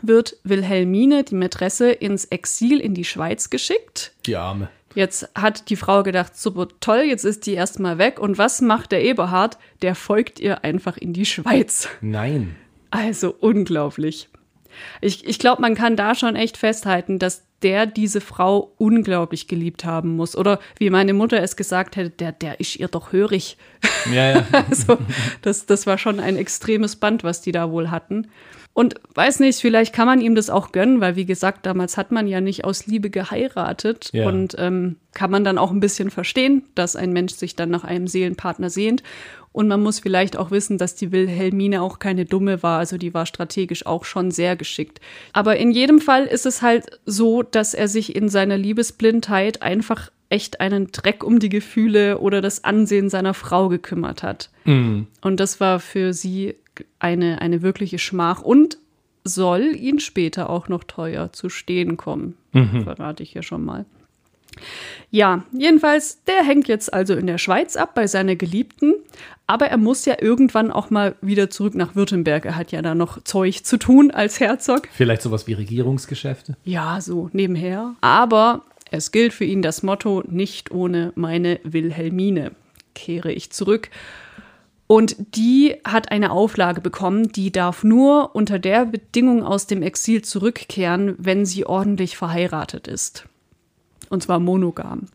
wird 0.00 0.36
Wilhelmine, 0.44 1.24
die 1.24 1.34
Mätresse, 1.34 1.90
ins 1.90 2.24
Exil 2.26 2.80
in 2.80 2.94
die 2.94 3.04
Schweiz 3.04 3.50
geschickt. 3.50 4.12
Die 4.26 4.36
Arme. 4.36 4.68
Jetzt 4.94 5.28
hat 5.34 5.70
die 5.70 5.76
Frau 5.76 6.02
gedacht, 6.02 6.36
super 6.36 6.68
toll, 6.80 7.04
jetzt 7.06 7.24
ist 7.24 7.46
die 7.46 7.54
erstmal 7.54 7.98
weg. 7.98 8.18
Und 8.18 8.38
was 8.38 8.60
macht 8.60 8.92
der 8.92 9.02
Eberhard? 9.02 9.58
Der 9.80 9.94
folgt 9.94 10.38
ihr 10.38 10.64
einfach 10.64 10.96
in 10.96 11.12
die 11.12 11.24
Schweiz. 11.24 11.88
Nein. 12.00 12.56
Also 12.90 13.34
unglaublich. 13.40 14.28
Ich, 15.00 15.26
ich 15.26 15.38
glaube, 15.38 15.62
man 15.62 15.74
kann 15.74 15.96
da 15.96 16.14
schon 16.14 16.36
echt 16.36 16.56
festhalten, 16.56 17.18
dass 17.18 17.44
der 17.62 17.86
diese 17.86 18.20
Frau 18.20 18.72
unglaublich 18.78 19.46
geliebt 19.46 19.84
haben 19.84 20.16
muss. 20.16 20.36
Oder 20.36 20.58
wie 20.78 20.90
meine 20.90 21.14
Mutter 21.14 21.40
es 21.42 21.56
gesagt 21.56 21.96
hätte, 21.96 22.10
der, 22.10 22.32
der 22.32 22.60
ist 22.60 22.76
ihr 22.76 22.88
doch 22.88 23.12
hörig. 23.12 23.56
Ja, 24.12 24.32
ja. 24.32 24.46
also, 24.70 24.98
das, 25.42 25.66
das 25.66 25.86
war 25.86 25.98
schon 25.98 26.20
ein 26.20 26.36
extremes 26.36 26.96
Band, 26.96 27.24
was 27.24 27.40
die 27.40 27.52
da 27.52 27.70
wohl 27.70 27.90
hatten. 27.90 28.28
Und 28.74 28.94
weiß 29.14 29.40
nicht, 29.40 29.60
vielleicht 29.60 29.92
kann 29.92 30.06
man 30.06 30.22
ihm 30.22 30.34
das 30.34 30.48
auch 30.48 30.72
gönnen, 30.72 31.00
weil 31.00 31.14
wie 31.14 31.26
gesagt, 31.26 31.66
damals 31.66 31.98
hat 31.98 32.10
man 32.10 32.26
ja 32.26 32.40
nicht 32.40 32.64
aus 32.64 32.86
Liebe 32.86 33.10
geheiratet 33.10 34.08
ja. 34.12 34.26
und 34.26 34.56
ähm, 34.58 34.96
kann 35.12 35.30
man 35.30 35.44
dann 35.44 35.58
auch 35.58 35.70
ein 35.70 35.80
bisschen 35.80 36.10
verstehen, 36.10 36.64
dass 36.74 36.96
ein 36.96 37.12
Mensch 37.12 37.34
sich 37.34 37.54
dann 37.54 37.68
nach 37.68 37.84
einem 37.84 38.06
Seelenpartner 38.06 38.70
sehnt. 38.70 39.02
Und 39.52 39.68
man 39.68 39.82
muss 39.82 40.00
vielleicht 40.00 40.38
auch 40.38 40.50
wissen, 40.50 40.78
dass 40.78 40.94
die 40.94 41.12
Wilhelmine 41.12 41.82
auch 41.82 41.98
keine 41.98 42.24
dumme 42.24 42.62
war, 42.62 42.78
also 42.78 42.96
die 42.96 43.12
war 43.12 43.26
strategisch 43.26 43.84
auch 43.84 44.06
schon 44.06 44.30
sehr 44.30 44.56
geschickt. 44.56 45.00
Aber 45.34 45.58
in 45.58 45.70
jedem 45.70 46.00
Fall 46.00 46.24
ist 46.24 46.46
es 46.46 46.62
halt 46.62 47.00
so, 47.04 47.42
dass 47.42 47.74
er 47.74 47.88
sich 47.88 48.16
in 48.16 48.30
seiner 48.30 48.56
Liebesblindheit 48.56 49.60
einfach 49.60 50.10
echt 50.30 50.62
einen 50.62 50.90
Dreck 50.90 51.22
um 51.22 51.38
die 51.38 51.50
Gefühle 51.50 52.18
oder 52.18 52.40
das 52.40 52.64
Ansehen 52.64 53.10
seiner 53.10 53.34
Frau 53.34 53.68
gekümmert 53.68 54.22
hat. 54.22 54.48
Mhm. 54.64 55.06
Und 55.20 55.38
das 55.40 55.60
war 55.60 55.78
für 55.78 56.14
sie 56.14 56.54
eine, 56.98 57.40
eine 57.40 57.62
wirkliche 57.62 57.98
Schmach 57.98 58.42
und 58.42 58.78
soll 59.24 59.76
ihn 59.76 60.00
später 60.00 60.50
auch 60.50 60.68
noch 60.68 60.84
teuer 60.84 61.32
zu 61.32 61.48
stehen 61.48 61.96
kommen. 61.96 62.36
Mhm. 62.52 62.84
Verrate 62.84 63.22
ich 63.22 63.32
hier 63.32 63.42
schon 63.42 63.64
mal. 63.64 63.84
Ja, 65.10 65.44
jedenfalls, 65.52 66.22
der 66.24 66.44
hängt 66.44 66.68
jetzt 66.68 66.92
also 66.92 67.14
in 67.14 67.26
der 67.26 67.38
Schweiz 67.38 67.76
ab 67.76 67.94
bei 67.94 68.06
seiner 68.06 68.36
Geliebten, 68.36 68.94
aber 69.46 69.66
er 69.66 69.78
muss 69.78 70.04
ja 70.04 70.16
irgendwann 70.20 70.70
auch 70.70 70.90
mal 70.90 71.14
wieder 71.20 71.50
zurück 71.50 71.74
nach 71.74 71.94
Württemberg. 71.94 72.44
Er 72.44 72.56
hat 72.56 72.72
ja 72.72 72.82
da 72.82 72.94
noch 72.94 73.22
Zeug 73.24 73.64
zu 73.64 73.78
tun 73.78 74.10
als 74.10 74.40
Herzog. 74.40 74.88
Vielleicht 74.92 75.22
sowas 75.22 75.46
wie 75.46 75.54
Regierungsgeschäfte? 75.54 76.56
Ja, 76.64 77.00
so 77.00 77.30
nebenher. 77.32 77.94
Aber 78.00 78.62
es 78.90 79.10
gilt 79.10 79.32
für 79.32 79.44
ihn 79.44 79.62
das 79.62 79.82
Motto: 79.82 80.22
nicht 80.26 80.70
ohne 80.70 81.12
meine 81.14 81.60
Wilhelmine 81.64 82.52
kehre 82.94 83.32
ich 83.32 83.50
zurück. 83.50 83.90
Und 84.92 85.16
die 85.34 85.76
hat 85.86 86.12
eine 86.12 86.32
Auflage 86.32 86.82
bekommen, 86.82 87.32
die 87.32 87.50
darf 87.50 87.82
nur 87.82 88.36
unter 88.36 88.58
der 88.58 88.84
Bedingung 88.84 89.42
aus 89.42 89.66
dem 89.66 89.80
Exil 89.80 90.20
zurückkehren, 90.20 91.14
wenn 91.16 91.46
sie 91.46 91.64
ordentlich 91.64 92.18
verheiratet 92.18 92.88
ist. 92.88 93.26
Und 94.10 94.22
zwar 94.22 94.38
monogam. 94.38 95.06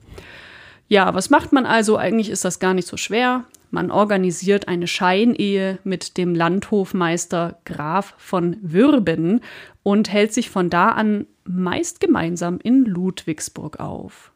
Ja, 0.88 1.14
was 1.14 1.30
macht 1.30 1.52
man 1.52 1.68
also? 1.68 1.96
Eigentlich 1.96 2.32
ist 2.32 2.44
das 2.44 2.58
gar 2.58 2.74
nicht 2.74 2.88
so 2.88 2.98
schwer. 2.98 3.44
Man 3.70 3.92
organisiert 3.92 4.68
eine 4.68 4.88
Scheinehe 4.88 5.78
mit 5.84 6.18
dem 6.18 6.34
Landhofmeister 6.34 7.60
Graf 7.64 8.16
von 8.18 8.58
Würben 8.64 9.42
und 9.84 10.12
hält 10.12 10.34
sich 10.34 10.50
von 10.50 10.72
da 10.72 10.90
an 10.90 11.28
meist 11.44 12.00
gemeinsam 12.00 12.58
in 12.64 12.84
Ludwigsburg 12.84 13.80
auf, 13.80 14.32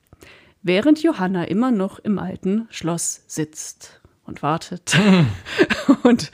während 0.61 1.01
Johanna 1.01 1.45
immer 1.45 1.71
noch 1.71 1.97
im 1.97 2.19
alten 2.19 2.67
Schloss 2.69 3.23
sitzt 3.25 4.00
und 4.31 4.41
wartet 4.41 4.97
und, 6.03 6.31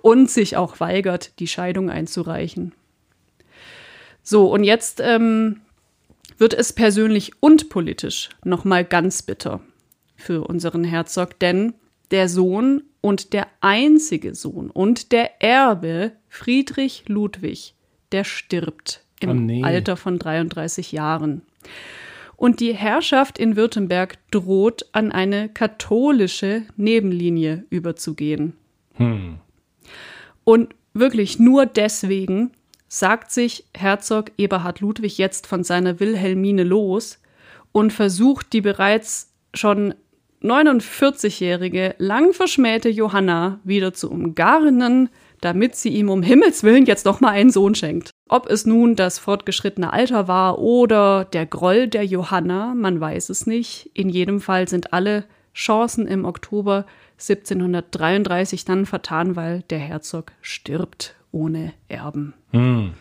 und 0.00 0.30
sich 0.30 0.56
auch 0.56 0.80
weigert, 0.80 1.38
die 1.40 1.46
Scheidung 1.46 1.90
einzureichen. 1.90 2.72
So, 4.22 4.50
und 4.50 4.64
jetzt 4.64 5.00
ähm, 5.04 5.60
wird 6.38 6.54
es 6.54 6.72
persönlich 6.72 7.32
und 7.40 7.68
politisch 7.68 8.30
nochmal 8.44 8.84
ganz 8.86 9.20
bitter 9.20 9.60
für 10.16 10.44
unseren 10.44 10.84
Herzog, 10.84 11.38
denn 11.38 11.74
der 12.10 12.30
Sohn 12.30 12.84
und 13.02 13.34
der 13.34 13.46
einzige 13.60 14.34
Sohn 14.34 14.70
und 14.70 15.12
der 15.12 15.42
Erbe 15.42 16.12
Friedrich 16.28 17.04
Ludwig, 17.08 17.74
der 18.12 18.24
stirbt 18.24 19.04
im 19.20 19.30
oh 19.30 19.34
nee. 19.34 19.62
Alter 19.62 19.98
von 19.98 20.18
33 20.18 20.92
Jahren. 20.92 21.42
Und 22.44 22.60
die 22.60 22.74
Herrschaft 22.74 23.38
in 23.38 23.56
Württemberg 23.56 24.18
droht 24.30 24.84
an 24.92 25.12
eine 25.12 25.48
katholische 25.48 26.64
Nebenlinie 26.76 27.64
überzugehen. 27.70 28.52
Hm. 28.96 29.38
Und 30.44 30.74
wirklich 30.92 31.38
nur 31.38 31.64
deswegen 31.64 32.50
sagt 32.86 33.30
sich 33.30 33.64
Herzog 33.74 34.30
Eberhard 34.36 34.80
Ludwig 34.80 35.16
jetzt 35.16 35.46
von 35.46 35.64
seiner 35.64 36.00
Wilhelmine 36.00 36.64
los 36.64 37.18
und 37.72 37.94
versucht 37.94 38.52
die 38.52 38.60
bereits 38.60 39.32
schon 39.54 39.94
49-jährige, 40.42 41.94
lang 41.96 42.34
verschmähte 42.34 42.90
Johanna 42.90 43.58
wieder 43.64 43.94
zu 43.94 44.10
umgarnen, 44.10 45.08
damit 45.44 45.76
sie 45.76 45.90
ihm 45.90 46.08
um 46.08 46.22
Himmels 46.22 46.62
willen 46.62 46.86
jetzt 46.86 47.06
doch 47.06 47.20
mal 47.20 47.30
einen 47.30 47.50
Sohn 47.50 47.74
schenkt. 47.74 48.10
Ob 48.28 48.48
es 48.48 48.64
nun 48.64 48.96
das 48.96 49.18
fortgeschrittene 49.18 49.92
Alter 49.92 50.26
war 50.26 50.58
oder 50.58 51.26
der 51.26 51.44
Groll 51.44 51.88
der 51.88 52.04
Johanna, 52.04 52.74
man 52.74 52.98
weiß 52.98 53.28
es 53.28 53.46
nicht. 53.46 53.90
In 53.92 54.08
jedem 54.08 54.40
Fall 54.40 54.68
sind 54.68 54.92
alle 54.94 55.24
Chancen 55.54 56.06
im 56.06 56.24
Oktober 56.24 56.86
1733 57.18 58.64
dann 58.64 58.86
vertan, 58.86 59.36
weil 59.36 59.62
der 59.68 59.78
Herzog 59.78 60.32
stirbt 60.40 61.14
ohne 61.30 61.74
Erben. 61.88 62.34
Hm. 62.52 62.94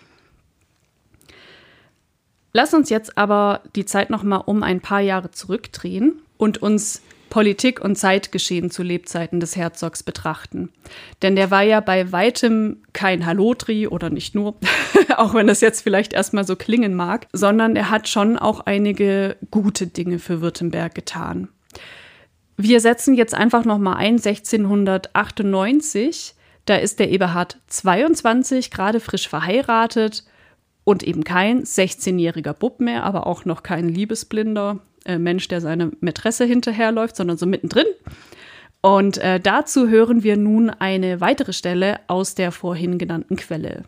Lass 2.52 2.74
uns 2.74 2.90
jetzt 2.90 3.18
aber 3.18 3.62
die 3.76 3.86
Zeit 3.86 4.10
noch 4.10 4.24
mal 4.24 4.38
um 4.38 4.62
ein 4.62 4.82
paar 4.82 5.02
Jahre 5.02 5.32
zurückdrehen 5.32 6.22
und 6.38 6.62
uns 6.62 7.02
Politik 7.34 7.82
und 7.82 7.96
Zeitgeschehen 7.96 8.70
zu 8.70 8.84
Lebzeiten 8.84 9.40
des 9.40 9.56
Herzogs 9.56 10.04
betrachten. 10.04 10.70
Denn 11.24 11.36
der 11.36 11.50
war 11.50 11.64
ja 11.64 11.80
bei 11.80 12.12
weitem 12.12 12.84
kein 12.94 13.26
Halotri 13.26 13.88
oder 13.88 14.12
nicht 14.12 14.36
nur, 14.36 14.54
auch 15.18 15.34
wenn 15.34 15.48
das 15.48 15.60
jetzt 15.60 15.82
vielleicht 15.82 16.14
erstmal 16.14 16.46
so 16.46 16.56
klingen 16.56 16.94
mag, 16.94 17.26
sondern 17.34 17.76
er 17.76 17.90
hat 17.90 18.08
schon 18.08 18.38
auch 18.38 18.60
einige 18.68 19.36
gute 19.50 19.88
Dinge 19.88 20.20
für 20.20 20.42
Württemberg 20.42 20.94
getan. 20.94 21.48
Wir 22.56 22.80
setzen 22.80 23.16
jetzt 23.16 23.34
einfach 23.34 23.66
noch 23.66 23.80
mal 23.80 23.96
ein 23.96 24.18
1698. 24.18 26.36
Da 26.66 26.76
ist 26.76 27.00
der 27.00 27.10
Eberhard 27.10 27.58
22, 27.66 28.70
gerade 28.70 29.00
frisch 29.00 29.28
verheiratet 29.28 30.24
und 30.84 31.02
eben 31.02 31.24
kein 31.24 31.64
16-jähriger 31.64 32.54
Bub 32.54 32.80
mehr, 32.80 33.06
aber 33.06 33.26
auch 33.26 33.46
noch 33.46 33.64
kein 33.64 33.90
Liebesblinder 33.90 34.82
äh, 35.06 35.18
Mensch, 35.18 35.48
der 35.48 35.62
seine 35.62 35.92
Mätresse 36.00 36.46
hinterherläuft, 36.46 37.16
sondern 37.16 37.38
so 37.38 37.46
mittendrin. 37.46 37.86
Und 38.82 39.18
äh, 39.18 39.40
dazu 39.40 39.88
hören 39.88 40.24
wir 40.24 40.36
nun 40.36 40.70
eine 40.70 41.22
weitere 41.22 41.54
Stelle 41.54 42.00
aus 42.08 42.36
der 42.36 42.52
vorhin 42.52 42.98
genannten 42.98 43.38
Quelle. 43.38 43.84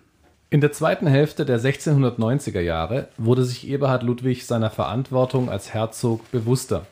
In 0.50 0.62
der 0.62 0.72
zweiten 0.72 1.08
Hälfte 1.08 1.46
der 1.46 1.60
1690er 1.60 2.62
Jahre 2.62 3.10
wurde 3.18 3.44
sich 3.44 3.68
Eberhard 3.68 4.04
Ludwig 4.04 4.46
seiner 4.46 4.70
Verantwortung 4.70 5.50
als 5.50 5.74
Herzog 5.74 6.32
bewusster. 6.32 6.86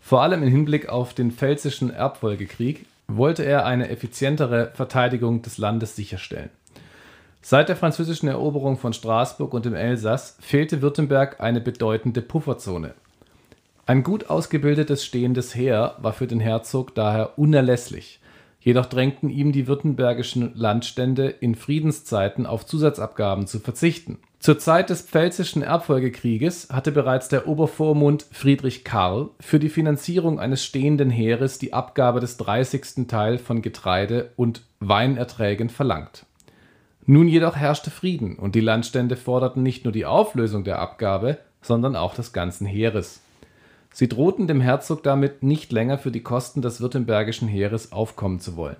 Vor 0.00 0.22
allem 0.22 0.42
im 0.42 0.50
Hinblick 0.50 0.88
auf 0.88 1.14
den 1.14 1.32
Pfälzischen 1.32 1.90
Erbfolgekrieg 1.90 2.86
wollte 3.08 3.44
er 3.44 3.66
eine 3.66 3.88
effizientere 3.88 4.70
Verteidigung 4.74 5.42
des 5.42 5.58
Landes 5.58 5.96
sicherstellen. 5.96 6.50
Seit 7.40 7.68
der 7.68 7.76
französischen 7.76 8.28
Eroberung 8.28 8.78
von 8.78 8.92
Straßburg 8.92 9.52
und 9.52 9.64
dem 9.64 9.74
Elsass 9.74 10.36
fehlte 10.40 10.80
Württemberg 10.80 11.40
eine 11.40 11.60
bedeutende 11.60 12.22
Pufferzone. 12.22 12.94
Ein 13.84 14.04
gut 14.04 14.30
ausgebildetes 14.30 15.04
stehendes 15.04 15.56
Heer 15.56 15.96
war 15.98 16.12
für 16.12 16.28
den 16.28 16.38
Herzog 16.38 16.94
daher 16.94 17.36
unerlässlich, 17.36 18.20
jedoch 18.60 18.86
drängten 18.86 19.28
ihm 19.28 19.50
die 19.50 19.66
württembergischen 19.66 20.52
Landstände 20.54 21.28
in 21.28 21.56
Friedenszeiten 21.56 22.46
auf 22.46 22.64
Zusatzabgaben 22.64 23.48
zu 23.48 23.58
verzichten. 23.58 24.18
Zur 24.38 24.58
Zeit 24.58 24.90
des 24.90 25.02
Pfälzischen 25.02 25.62
Erbfolgekrieges 25.62 26.68
hatte 26.70 26.92
bereits 26.92 27.28
der 27.28 27.48
Obervormund 27.48 28.26
Friedrich 28.30 28.84
Karl 28.84 29.30
für 29.40 29.58
die 29.58 29.68
Finanzierung 29.68 30.38
eines 30.38 30.64
stehenden 30.64 31.10
Heeres 31.10 31.58
die 31.58 31.72
Abgabe 31.72 32.20
des 32.20 32.36
30. 32.36 33.08
Teil 33.08 33.38
von 33.38 33.62
Getreide 33.62 34.30
und 34.36 34.62
Weinerträgen 34.78 35.70
verlangt. 35.70 36.26
Nun 37.04 37.26
jedoch 37.26 37.56
herrschte 37.56 37.90
Frieden 37.90 38.36
und 38.36 38.54
die 38.54 38.60
Landstände 38.60 39.16
forderten 39.16 39.64
nicht 39.64 39.84
nur 39.84 39.92
die 39.92 40.06
Auflösung 40.06 40.62
der 40.62 40.78
Abgabe, 40.78 41.38
sondern 41.62 41.96
auch 41.96 42.14
des 42.14 42.32
ganzen 42.32 42.66
Heeres. 42.66 43.21
Sie 43.92 44.08
drohten 44.08 44.46
dem 44.46 44.60
Herzog 44.60 45.02
damit, 45.02 45.42
nicht 45.42 45.72
länger 45.72 45.98
für 45.98 46.10
die 46.10 46.22
Kosten 46.22 46.62
des 46.62 46.80
württembergischen 46.80 47.48
Heeres 47.48 47.92
aufkommen 47.92 48.40
zu 48.40 48.56
wollen. 48.56 48.76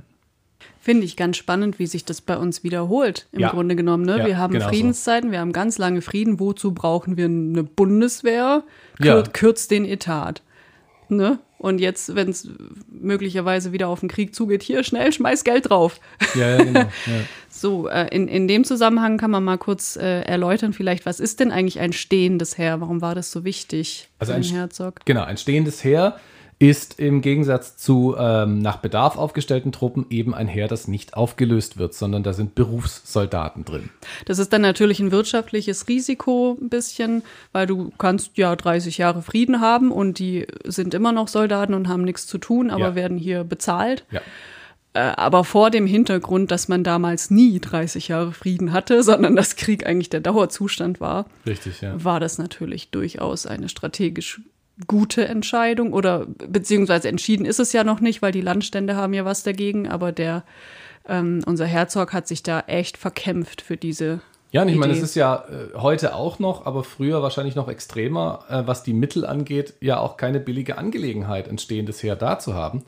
Finde 0.80 1.04
ich 1.04 1.16
ganz 1.16 1.36
spannend, 1.36 1.78
wie 1.78 1.86
sich 1.86 2.04
das 2.04 2.20
bei 2.20 2.36
uns 2.36 2.64
wiederholt, 2.64 3.28
im 3.32 3.40
ja. 3.40 3.50
Grunde 3.50 3.76
genommen. 3.76 4.04
Ne? 4.04 4.18
Ja, 4.18 4.26
wir 4.26 4.38
haben 4.38 4.52
genau 4.52 4.68
Friedenszeiten, 4.68 5.28
so. 5.28 5.32
wir 5.32 5.40
haben 5.40 5.52
ganz 5.52 5.78
lange 5.78 6.02
Frieden. 6.02 6.40
Wozu 6.40 6.72
brauchen 6.72 7.16
wir 7.16 7.26
eine 7.26 7.62
Bundeswehr? 7.62 8.64
Kür 9.00 9.16
ja. 9.18 9.22
Kürzt 9.22 9.70
den 9.70 9.84
Etat. 9.84 10.42
Ne? 11.08 11.38
Und 11.62 11.80
jetzt, 11.80 12.16
wenn 12.16 12.28
es 12.28 12.48
möglicherweise 12.90 13.70
wieder 13.70 13.86
auf 13.86 14.00
den 14.00 14.08
Krieg 14.08 14.34
zugeht, 14.34 14.64
hier 14.64 14.82
schnell, 14.82 15.12
schmeiß 15.12 15.44
Geld 15.44 15.70
drauf. 15.70 16.00
Ja, 16.34 16.56
ja, 16.56 16.64
genau. 16.64 16.84
So, 17.54 17.86
äh, 17.86 18.08
in, 18.10 18.26
in 18.26 18.48
dem 18.48 18.64
Zusammenhang 18.64 19.16
kann 19.16 19.30
man 19.30 19.44
mal 19.44 19.58
kurz 19.58 19.94
äh, 19.94 20.22
erläutern, 20.22 20.72
vielleicht, 20.72 21.06
was 21.06 21.20
ist 21.20 21.38
denn 21.38 21.52
eigentlich 21.52 21.78
ein 21.78 21.92
stehendes 21.92 22.58
Heer? 22.58 22.80
Warum 22.80 23.00
war 23.00 23.14
das 23.14 23.30
so 23.30 23.44
wichtig 23.44 24.08
also 24.18 24.32
ein 24.32 24.42
Herzog? 24.42 25.04
Genau, 25.04 25.22
ein 25.22 25.36
stehendes 25.36 25.84
Heer 25.84 26.18
ist 26.62 27.00
im 27.00 27.22
Gegensatz 27.22 27.76
zu 27.76 28.14
ähm, 28.16 28.60
nach 28.60 28.76
Bedarf 28.76 29.16
aufgestellten 29.16 29.72
Truppen 29.72 30.06
eben 30.10 30.32
ein 30.32 30.46
Heer, 30.46 30.68
das 30.68 30.86
nicht 30.86 31.14
aufgelöst 31.14 31.76
wird, 31.76 31.92
sondern 31.92 32.22
da 32.22 32.32
sind 32.32 32.54
Berufssoldaten 32.54 33.64
drin. 33.64 33.90
Das 34.26 34.38
ist 34.38 34.52
dann 34.52 34.62
natürlich 34.62 35.00
ein 35.00 35.10
wirtschaftliches 35.10 35.88
Risiko 35.88 36.56
ein 36.60 36.68
bisschen, 36.68 37.24
weil 37.50 37.66
du 37.66 37.92
kannst 37.98 38.36
ja 38.36 38.54
30 38.54 38.96
Jahre 38.98 39.22
Frieden 39.22 39.60
haben 39.60 39.90
und 39.90 40.20
die 40.20 40.46
sind 40.64 40.94
immer 40.94 41.10
noch 41.10 41.26
Soldaten 41.26 41.74
und 41.74 41.88
haben 41.88 42.04
nichts 42.04 42.28
zu 42.28 42.38
tun, 42.38 42.70
aber 42.70 42.90
ja. 42.90 42.94
werden 42.94 43.18
hier 43.18 43.42
bezahlt. 43.42 44.04
Ja. 44.12 44.20
Äh, 44.94 45.00
aber 45.16 45.42
vor 45.42 45.70
dem 45.70 45.88
Hintergrund, 45.88 46.52
dass 46.52 46.68
man 46.68 46.84
damals 46.84 47.28
nie 47.32 47.58
30 47.58 48.06
Jahre 48.06 48.30
Frieden 48.30 48.72
hatte, 48.72 49.02
sondern 49.02 49.34
dass 49.34 49.56
Krieg 49.56 49.84
eigentlich 49.84 50.10
der 50.10 50.20
Dauerzustand 50.20 51.00
war, 51.00 51.26
Richtig, 51.44 51.80
ja. 51.80 51.92
war 52.04 52.20
das 52.20 52.38
natürlich 52.38 52.90
durchaus 52.90 53.46
eine 53.46 53.68
strategisch 53.68 54.40
gute 54.86 55.26
Entscheidung 55.26 55.92
oder 55.92 56.26
beziehungsweise 56.26 57.08
entschieden 57.08 57.44
ist 57.44 57.60
es 57.60 57.72
ja 57.72 57.84
noch 57.84 58.00
nicht, 58.00 58.22
weil 58.22 58.32
die 58.32 58.40
Landstände 58.40 58.96
haben 58.96 59.14
ja 59.14 59.24
was 59.24 59.42
dagegen, 59.42 59.88
aber 59.88 60.12
der 60.12 60.44
ähm, 61.08 61.42
unser 61.46 61.66
Herzog 61.66 62.12
hat 62.12 62.28
sich 62.28 62.42
da 62.42 62.60
echt 62.60 62.96
verkämpft 62.96 63.62
für 63.62 63.76
diese. 63.76 64.20
Ja, 64.52 64.62
und 64.62 64.68
ich 64.68 64.76
meine, 64.76 64.92
es 64.92 65.02
ist 65.02 65.14
ja 65.14 65.44
äh, 65.48 65.78
heute 65.78 66.14
auch 66.14 66.38
noch, 66.38 66.66
aber 66.66 66.84
früher 66.84 67.22
wahrscheinlich 67.22 67.54
noch 67.54 67.68
extremer, 67.68 68.44
äh, 68.48 68.62
was 68.66 68.82
die 68.82 68.92
Mittel 68.92 69.24
angeht, 69.24 69.74
ja 69.80 69.98
auch 69.98 70.16
keine 70.16 70.40
billige 70.40 70.78
Angelegenheit, 70.78 71.48
ein 71.48 71.58
stehendes 71.58 72.02
Heer 72.02 72.16
da 72.16 72.38
zu 72.38 72.54
haben. 72.54 72.84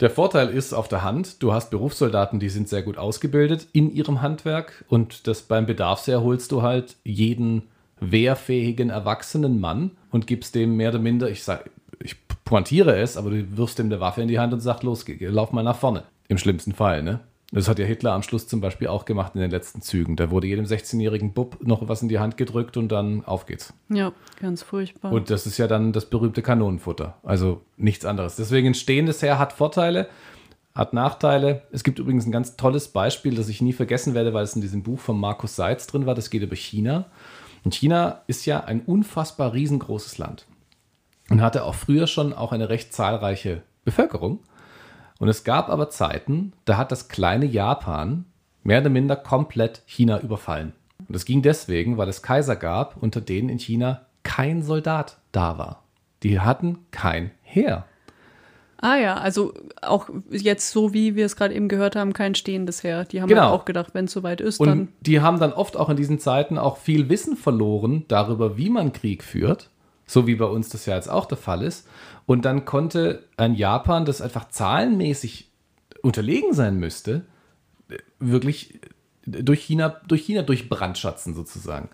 Der 0.00 0.10
Vorteil 0.10 0.48
ist 0.48 0.72
auf 0.72 0.88
der 0.88 1.02
Hand, 1.02 1.42
du 1.42 1.52
hast 1.52 1.70
Berufssoldaten, 1.70 2.40
die 2.40 2.48
sind 2.48 2.68
sehr 2.68 2.82
gut 2.82 2.96
ausgebildet 2.96 3.66
in 3.72 3.92
ihrem 3.92 4.22
Handwerk 4.22 4.84
und 4.88 5.26
das 5.26 5.42
beim 5.42 5.66
Bedarfsheer 5.66 6.22
holst 6.22 6.52
du 6.52 6.62
halt 6.62 6.96
jeden 7.04 7.68
wehrfähigen 8.00 8.90
erwachsenen 8.90 9.60
Mann 9.60 9.92
und 10.10 10.26
gibst 10.26 10.54
dem 10.54 10.76
mehr 10.76 10.90
oder 10.90 10.98
minder, 10.98 11.30
ich 11.30 11.44
sag, 11.44 11.70
ich 12.02 12.16
pointiere 12.44 12.98
es, 12.98 13.16
aber 13.16 13.30
du 13.30 13.56
wirfst 13.56 13.78
ihm 13.78 13.86
eine 13.86 14.00
Waffe 14.00 14.22
in 14.22 14.28
die 14.28 14.38
Hand 14.38 14.52
und 14.52 14.60
sagst, 14.60 14.82
los, 14.82 15.04
lauf 15.20 15.52
mal 15.52 15.62
nach 15.62 15.76
vorne. 15.76 16.04
Im 16.28 16.38
schlimmsten 16.38 16.72
Fall, 16.72 17.02
ne? 17.02 17.20
Das 17.52 17.68
hat 17.68 17.80
ja 17.80 17.84
Hitler 17.84 18.12
am 18.12 18.22
Schluss 18.22 18.46
zum 18.46 18.60
Beispiel 18.60 18.86
auch 18.86 19.04
gemacht 19.04 19.32
in 19.34 19.40
den 19.40 19.50
letzten 19.50 19.82
Zügen. 19.82 20.14
Da 20.14 20.30
wurde 20.30 20.46
jedem 20.46 20.66
16-jährigen 20.66 21.32
Bub 21.32 21.58
noch 21.60 21.88
was 21.88 22.00
in 22.00 22.08
die 22.08 22.20
Hand 22.20 22.36
gedrückt 22.36 22.76
und 22.76 22.92
dann 22.92 23.24
auf 23.24 23.46
geht's. 23.46 23.74
Ja, 23.88 24.12
ganz 24.40 24.62
furchtbar. 24.62 25.10
Und 25.10 25.30
das 25.30 25.46
ist 25.46 25.58
ja 25.58 25.66
dann 25.66 25.92
das 25.92 26.06
berühmte 26.06 26.42
Kanonenfutter. 26.42 27.16
Also 27.24 27.62
nichts 27.76 28.04
anderes. 28.04 28.36
Deswegen 28.36 28.68
ein 28.68 28.74
stehendes 28.74 29.20
Heer 29.20 29.40
hat 29.40 29.52
Vorteile, 29.52 30.08
hat 30.76 30.92
Nachteile. 30.92 31.62
Es 31.72 31.82
gibt 31.82 31.98
übrigens 31.98 32.24
ein 32.24 32.32
ganz 32.32 32.56
tolles 32.56 32.86
Beispiel, 32.86 33.34
das 33.34 33.48
ich 33.48 33.60
nie 33.60 33.72
vergessen 33.72 34.14
werde, 34.14 34.32
weil 34.32 34.44
es 34.44 34.54
in 34.54 34.62
diesem 34.62 34.84
Buch 34.84 35.00
von 35.00 35.18
Markus 35.18 35.56
Seitz 35.56 35.88
drin 35.88 36.06
war. 36.06 36.14
Das 36.14 36.30
geht 36.30 36.42
über 36.42 36.56
China. 36.56 37.06
Und 37.64 37.74
China 37.74 38.22
ist 38.26 38.46
ja 38.46 38.64
ein 38.64 38.80
unfassbar 38.80 39.52
riesengroßes 39.52 40.18
Land 40.18 40.46
und 41.28 41.42
hatte 41.42 41.64
auch 41.64 41.74
früher 41.74 42.06
schon 42.06 42.32
auch 42.32 42.52
eine 42.52 42.68
recht 42.68 42.92
zahlreiche 42.92 43.62
Bevölkerung. 43.84 44.40
Und 45.18 45.28
es 45.28 45.44
gab 45.44 45.68
aber 45.68 45.90
Zeiten, 45.90 46.52
da 46.64 46.76
hat 46.76 46.92
das 46.92 47.08
kleine 47.08 47.44
Japan 47.44 48.24
mehr 48.62 48.80
oder 48.80 48.90
minder 48.90 49.16
komplett 49.16 49.82
China 49.86 50.20
überfallen. 50.20 50.72
Und 50.98 51.14
das 51.14 51.24
ging 51.24 51.42
deswegen, 51.42 51.98
weil 51.98 52.08
es 52.08 52.22
Kaiser 52.22 52.56
gab, 52.56 52.96
unter 53.02 53.20
denen 53.20 53.48
in 53.48 53.58
China 53.58 54.06
kein 54.22 54.62
Soldat 54.62 55.18
da 55.32 55.58
war. 55.58 55.82
Die 56.22 56.40
hatten 56.40 56.78
kein 56.90 57.30
Heer. 57.42 57.86
Ah 58.82 58.96
ja, 58.96 59.14
also 59.16 59.52
auch 59.82 60.08
jetzt 60.30 60.70
so, 60.70 60.94
wie 60.94 61.14
wir 61.14 61.26
es 61.26 61.36
gerade 61.36 61.54
eben 61.54 61.68
gehört 61.68 61.96
haben, 61.96 62.14
kein 62.14 62.34
stehendes 62.34 62.82
Heer. 62.82 63.04
Die 63.04 63.20
haben 63.20 63.28
genau. 63.28 63.42
halt 63.42 63.52
auch 63.52 63.64
gedacht, 63.66 63.90
wenn 63.92 64.06
es 64.06 64.12
soweit 64.12 64.40
ist, 64.40 64.58
und 64.58 64.68
dann. 64.68 64.88
Die 65.02 65.20
haben 65.20 65.38
dann 65.38 65.52
oft 65.52 65.76
auch 65.76 65.90
in 65.90 65.96
diesen 65.96 66.18
Zeiten 66.18 66.56
auch 66.56 66.78
viel 66.78 67.10
Wissen 67.10 67.36
verloren 67.36 68.04
darüber, 68.08 68.56
wie 68.56 68.70
man 68.70 68.92
Krieg 68.92 69.22
führt, 69.22 69.68
so 70.06 70.26
wie 70.26 70.34
bei 70.34 70.46
uns 70.46 70.70
das 70.70 70.86
ja 70.86 70.94
jetzt 70.94 71.10
auch 71.10 71.26
der 71.26 71.36
Fall 71.36 71.62
ist. 71.62 71.86
Und 72.24 72.44
dann 72.46 72.64
konnte 72.64 73.24
ein 73.36 73.54
Japan, 73.54 74.06
das 74.06 74.22
einfach 74.22 74.48
zahlenmäßig 74.48 75.50
unterlegen 76.02 76.54
sein 76.54 76.76
müsste, 76.76 77.26
wirklich 78.18 78.80
durch 79.26 79.62
China, 79.62 80.00
durch 80.06 80.22
China 80.22 80.42
durchbrandschatzen 80.42 81.34
sozusagen. 81.34 81.90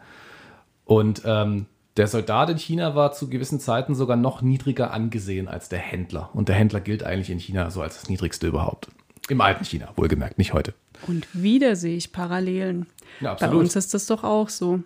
Und 0.85 1.23
ähm, 1.25 1.67
der 1.97 2.07
Soldat 2.07 2.51
in 2.51 2.59
China 2.59 2.95
war 2.95 3.13
zu 3.13 3.29
gewissen 3.29 3.61
Zeiten 3.61 3.95
sogar 3.95 4.17
noch 4.17 4.43
niedriger 4.43 4.93
angesehen 4.93 5.49
als 5.49 5.69
der 5.69 5.79
Händler. 5.79 6.31
Und 6.35 6.49
der 6.49 6.57
Händler 6.57 6.81
gilt 6.81 7.03
eigentlich 7.03 7.31
in 7.31 7.39
China 7.39 7.71
so 7.71 7.83
als 7.83 8.01
das 8.01 8.09
niedrigste 8.09 8.47
überhaupt. 8.47 8.89
Im 9.29 9.41
alten 9.41 9.65
China, 9.65 9.89
wohlgemerkt, 9.97 10.39
nicht 10.39 10.53
heute. 10.53 10.75
Und 11.07 11.27
wieder 11.33 11.75
sehe 11.75 11.97
ich 11.97 12.13
Parallelen. 12.13 12.87
Ja, 13.21 13.35
Bei 13.35 13.51
uns 13.51 13.75
ist 13.77 13.95
das 13.95 14.07
doch 14.07 14.25
auch 14.25 14.49
so. 14.49 14.81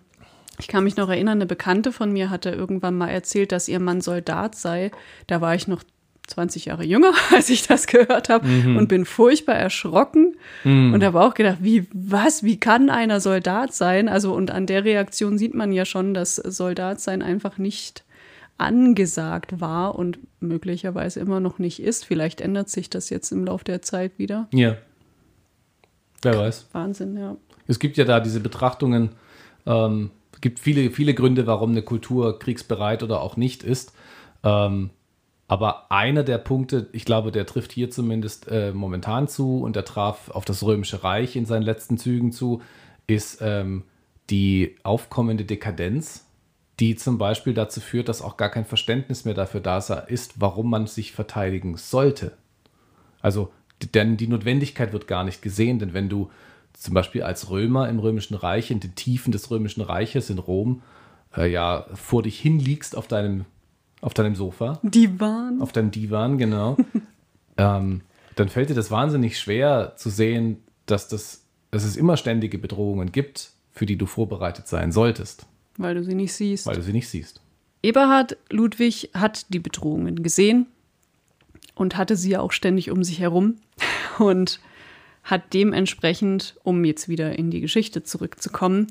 Ich 0.59 0.69
kann 0.69 0.85
mich 0.85 0.97
noch 0.97 1.09
erinnern, 1.09 1.39
eine 1.39 1.47
Bekannte 1.47 1.91
von 1.91 2.13
mir 2.13 2.31
hatte 2.31 2.51
irgendwann 2.51 2.97
mal 2.97 3.09
erzählt, 3.09 3.53
dass 3.53 3.69
ihr 3.69 3.81
Mann 3.81 4.01
Soldat 4.01 4.55
sei. 4.55 4.91
Da 5.27 5.41
war 5.41 5.55
ich 5.55 5.69
noch 5.69 5.83
20 6.31 6.67
Jahre 6.67 6.85
jünger, 6.85 7.13
als 7.35 7.51
ich 7.51 7.67
das 7.67 7.87
gehört 7.87 8.29
habe 8.29 8.47
mhm. 8.47 8.77
und 8.77 8.89
bin 8.89 9.05
furchtbar 9.05 9.57
erschrocken 9.57 10.35
Mm. 10.65 10.93
Und 10.93 11.05
habe 11.05 11.21
auch 11.21 11.35
gedacht, 11.35 11.59
wie, 11.61 11.87
was, 11.93 12.43
wie 12.43 12.59
kann 12.59 12.91
einer 12.91 13.21
Soldat 13.21 13.73
sein? 13.73 14.09
Also, 14.09 14.35
und 14.35 14.51
an 14.51 14.67
der 14.67 14.85
Reaktion 14.85 15.39
sieht 15.39 15.55
man 15.55 15.73
ja 15.73 15.85
schon, 15.85 16.15
dass 16.15 16.37
Soldat 16.37 17.01
sein 17.01 17.23
einfach 17.23 17.59
nicht 17.59 18.05
angesagt 18.59 19.61
war 19.61 19.95
und 19.95 20.19
möglicherweise 20.41 21.21
immer 21.21 21.41
noch 21.41 21.59
nicht 21.59 21.81
ist. 21.81 22.05
Vielleicht 22.05 22.41
ändert 22.41 22.69
sich 22.69 22.91
das 22.91 23.09
jetzt 23.09 23.33
im 23.33 23.45
Laufe 23.47 23.65
der 23.65 23.81
Zeit 23.81 24.19
wieder. 24.19 24.49
Ja. 24.53 24.77
Wer 26.23 26.39
weiß. 26.39 26.69
Wahnsinn, 26.73 27.17
ja. 27.17 27.37
Es 27.67 27.79
gibt 27.79 27.97
ja 27.97 28.05
da 28.05 28.21
diese 28.21 28.41
Betrachtungen, 28.41 29.11
ähm, 29.65 30.11
es 30.35 30.43
gibt 30.43 30.59
viele, 30.59 30.91
viele 30.91 31.15
Gründe, 31.15 31.47
warum 31.47 31.71
eine 31.71 31.83
Kultur 31.83 32.39
kriegsbereit 32.39 33.03
oder 33.03 33.23
auch 33.23 33.37
nicht 33.37 33.63
ist. 33.63 33.95
Ähm, 34.43 34.91
aber 35.51 35.91
einer 35.91 36.23
der 36.23 36.39
Punkte, 36.39 36.87
ich 36.93 37.05
glaube, 37.05 37.33
der 37.33 37.45
trifft 37.45 37.73
hier 37.73 37.91
zumindest 37.91 38.47
äh, 38.47 38.71
momentan 38.73 39.27
zu 39.27 39.63
und 39.63 39.75
der 39.75 39.85
traf 39.85 40.31
auf 40.31 40.45
das 40.45 40.63
Römische 40.63 41.03
Reich 41.03 41.35
in 41.35 41.45
seinen 41.45 41.65
letzten 41.65 41.99
Zügen 41.99 42.31
zu, 42.31 42.63
ist 43.09 43.39
ähm, 43.41 43.83
die 44.31 44.77
aufkommende 44.85 45.45
Dekadenz, 45.45 46.25
die 46.79 46.95
zum 46.95 47.19
Beispiel 47.19 47.53
dazu 47.53 47.81
führt, 47.81 48.09
dass 48.09 48.23
auch 48.23 48.37
gar 48.37 48.49
kein 48.49 48.65
Verständnis 48.65 49.25
mehr 49.25 49.35
dafür 49.35 49.61
da 49.61 49.79
ist, 49.79 50.41
warum 50.41 50.71
man 50.71 50.87
sich 50.87 51.11
verteidigen 51.11 51.77
sollte. 51.77 52.35
Also, 53.21 53.51
denn 53.97 54.17
die 54.17 54.29
Notwendigkeit 54.29 54.93
wird 54.93 55.09
gar 55.09 55.25
nicht 55.25 55.43
gesehen, 55.43 55.81
denn 55.81 55.95
wenn 55.95 56.09
du 56.09 56.31
zum 56.75 56.95
Beispiel 56.95 57.25
als 57.25 57.51
Römer 57.51 57.89
im 57.89 57.99
Römischen 57.99 58.37
Reich, 58.37 58.71
in 58.71 58.79
den 58.79 58.95
Tiefen 58.95 59.33
des 59.33 59.51
Römischen 59.51 59.81
Reiches 59.81 60.31
in 60.31 60.39
Rom, 60.39 60.83
äh, 61.37 61.51
ja, 61.51 61.87
vor 61.95 62.23
dich 62.23 62.39
hinliegst 62.39 62.97
auf 62.97 63.09
deinem 63.09 63.47
auf 64.01 64.15
deinem 64.15 64.35
Sofa. 64.35 64.81
Divan. 64.83 65.61
Auf 65.61 65.73
deinem 65.73 65.91
Divan, 65.91 66.39
genau. 66.39 66.77
ähm, 67.57 68.03
dann 68.37 68.49
fällt 68.49 68.71
dir 68.71 68.75
das 68.75 68.91
wahnsinnig 68.91 69.39
schwer 69.39 69.95
zu 69.97 70.11
sehen, 70.11 70.63
dass, 70.87 71.09
das, 71.09 71.45
dass 71.71 71.85
es 71.85 71.97
immer 71.97 72.17
ständige 72.17 72.59
Bedrohungen 72.59 73.13
gibt, 73.13 73.51
für 73.73 73.87
die 73.87 73.97
du 73.97 74.07
vorbereitet 74.07 74.69
sein 74.69 74.93
solltest. 74.93 75.47
Weil 75.77 75.95
du 75.95 76.05
sie 76.05 76.15
nicht 76.15 76.33
siehst. 76.33 76.67
Weil 76.67 76.77
du 76.77 76.83
sie 76.83 76.93
nicht 76.93 77.09
siehst. 77.09 77.41
Eberhard 77.83 78.37
Ludwig 78.51 79.11
hat 79.15 79.53
die 79.53 79.59
Bedrohungen 79.59 80.23
gesehen 80.23 80.67
und 81.75 81.97
hatte 81.97 82.17
sie 82.17 82.31
ja 82.31 82.41
auch 82.41 82.53
ständig 82.53 82.91
um 82.91 83.05
sich 83.05 83.21
herum 83.21 83.57
und 84.19 84.61
hat 85.23 85.53
dementsprechend, 85.55 86.57
um 86.63 86.85
jetzt 86.85 87.09
wieder 87.09 87.39
in 87.39 87.51
die 87.51 87.61
Geschichte 87.61 88.03
zurückzukommen, 88.03 88.87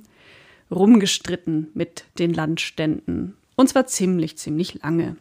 rumgestritten 0.72 1.70
mit 1.74 2.06
den 2.20 2.34
Landständen 2.34 3.36
und 3.60 3.68
zwar 3.68 3.88
ziemlich, 3.88 4.38
ziemlich 4.38 4.82
lange. 4.84 5.18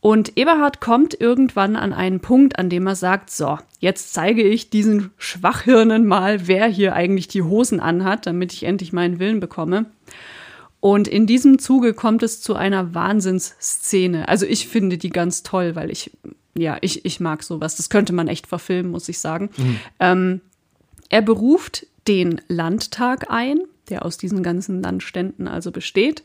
Und 0.00 0.36
Eberhard 0.36 0.82
kommt 0.82 1.18
irgendwann 1.18 1.76
an 1.76 1.94
einen 1.94 2.20
Punkt, 2.20 2.58
an 2.58 2.68
dem 2.68 2.86
er 2.86 2.94
sagt, 2.94 3.30
so, 3.30 3.58
jetzt 3.78 4.12
zeige 4.12 4.42
ich 4.42 4.68
diesen 4.68 5.10
Schwachhirnen 5.16 6.04
mal, 6.06 6.46
wer 6.46 6.66
hier 6.66 6.94
eigentlich 6.94 7.26
die 7.26 7.40
Hosen 7.40 7.80
anhat, 7.80 8.26
damit 8.26 8.52
ich 8.52 8.64
endlich 8.64 8.92
meinen 8.92 9.18
Willen 9.18 9.40
bekomme. 9.40 9.86
Und 10.78 11.08
in 11.08 11.26
diesem 11.26 11.58
Zuge 11.58 11.94
kommt 11.94 12.22
es 12.22 12.42
zu 12.42 12.54
einer 12.54 12.94
Wahnsinnsszene. 12.94 14.28
Also 14.28 14.44
ich 14.44 14.68
finde 14.68 14.98
die 14.98 15.08
ganz 15.08 15.42
toll, 15.42 15.74
weil 15.76 15.90
ich, 15.90 16.10
ja, 16.54 16.76
ich, 16.82 17.06
ich 17.06 17.18
mag 17.18 17.42
sowas. 17.42 17.76
Das 17.76 17.88
könnte 17.88 18.12
man 18.12 18.28
echt 18.28 18.46
verfilmen, 18.46 18.92
muss 18.92 19.08
ich 19.08 19.20
sagen. 19.20 19.48
Mhm. 19.56 19.80
Ähm, 20.00 20.40
er 21.08 21.22
beruft 21.22 21.86
den 22.06 22.42
Landtag 22.48 23.30
ein, 23.30 23.60
der 23.88 24.04
aus 24.04 24.18
diesen 24.18 24.42
ganzen 24.42 24.82
Landständen 24.82 25.48
also 25.48 25.70
besteht 25.70 26.22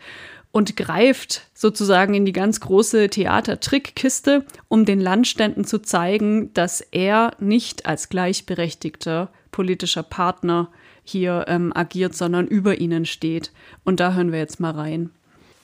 und 0.51 0.75
greift 0.75 1.47
sozusagen 1.53 2.13
in 2.13 2.25
die 2.25 2.33
ganz 2.33 2.59
große 2.59 3.09
Theatertrickkiste, 3.09 4.45
um 4.67 4.85
den 4.85 4.99
Landständen 4.99 5.63
zu 5.63 5.79
zeigen, 5.79 6.53
dass 6.53 6.81
er 6.81 7.33
nicht 7.39 7.85
als 7.85 8.09
gleichberechtigter 8.09 9.29
politischer 9.51 10.03
Partner 10.03 10.69
hier 11.03 11.45
ähm, 11.47 11.71
agiert, 11.75 12.15
sondern 12.15 12.47
über 12.47 12.79
ihnen 12.79 13.05
steht. 13.05 13.51
Und 13.83 13.99
da 13.99 14.13
hören 14.13 14.31
wir 14.31 14.39
jetzt 14.39 14.59
mal 14.59 14.71
rein. 14.71 15.11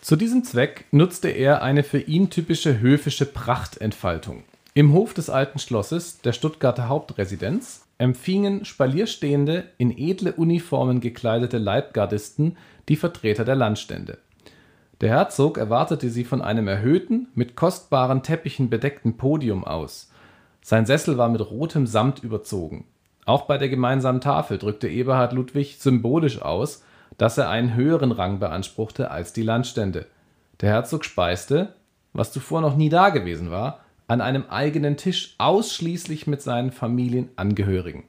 Zu 0.01 0.15
diesem 0.15 0.43
Zweck 0.43 0.85
nutzte 0.91 1.29
er 1.29 1.63
eine 1.63 1.83
für 1.83 1.99
ihn 1.99 2.29
typische 2.29 2.79
höfische 2.79 3.25
Prachtentfaltung. 3.25 4.43
Im 4.75 4.93
Hof 4.93 5.13
des 5.13 5.29
alten 5.29 5.57
Schlosses, 5.57 6.19
der 6.21 6.33
Stuttgarter 6.33 6.89
Hauptresidenz, 6.89 7.85
empfingen 7.97 8.65
spalierstehende, 8.65 9.63
in 9.77 9.97
edle 9.97 10.33
Uniformen 10.33 10.99
gekleidete 10.99 11.57
Leibgardisten 11.57 12.57
die 12.89 12.97
Vertreter 12.97 13.45
der 13.45 13.55
Landstände. 13.55 14.17
Der 15.01 15.09
Herzog 15.09 15.57
erwartete 15.57 16.09
sie 16.09 16.23
von 16.23 16.41
einem 16.41 16.67
erhöhten, 16.67 17.27
mit 17.35 17.55
kostbaren 17.55 18.23
Teppichen 18.23 18.69
bedeckten 18.69 19.17
Podium 19.17 19.65
aus. 19.65 20.09
Sein 20.61 20.85
Sessel 20.85 21.17
war 21.17 21.27
mit 21.29 21.41
rotem 21.41 21.85
Samt 21.85 22.23
überzogen. 22.23 22.85
Auch 23.25 23.43
bei 23.43 23.57
der 23.57 23.69
gemeinsamen 23.69 24.21
Tafel 24.21 24.57
drückte 24.57 24.87
Eberhard 24.87 25.33
Ludwig 25.33 25.77
symbolisch 25.79 26.41
aus, 26.41 26.83
dass 27.17 27.37
er 27.37 27.49
einen 27.49 27.75
höheren 27.75 28.11
Rang 28.11 28.39
beanspruchte 28.39 29.11
als 29.11 29.33
die 29.33 29.41
Landstände. 29.41 30.05
Der 30.61 30.69
Herzog 30.69 31.03
speiste, 31.03 31.73
was 32.13 32.31
zuvor 32.31 32.61
noch 32.61 32.77
nie 32.77 32.89
dagewesen 32.89 33.51
war, 33.51 33.81
an 34.07 34.21
einem 34.21 34.45
eigenen 34.49 34.97
Tisch 34.97 35.35
ausschließlich 35.37 36.27
mit 36.27 36.41
seinen 36.41 36.71
Familienangehörigen. 36.71 38.03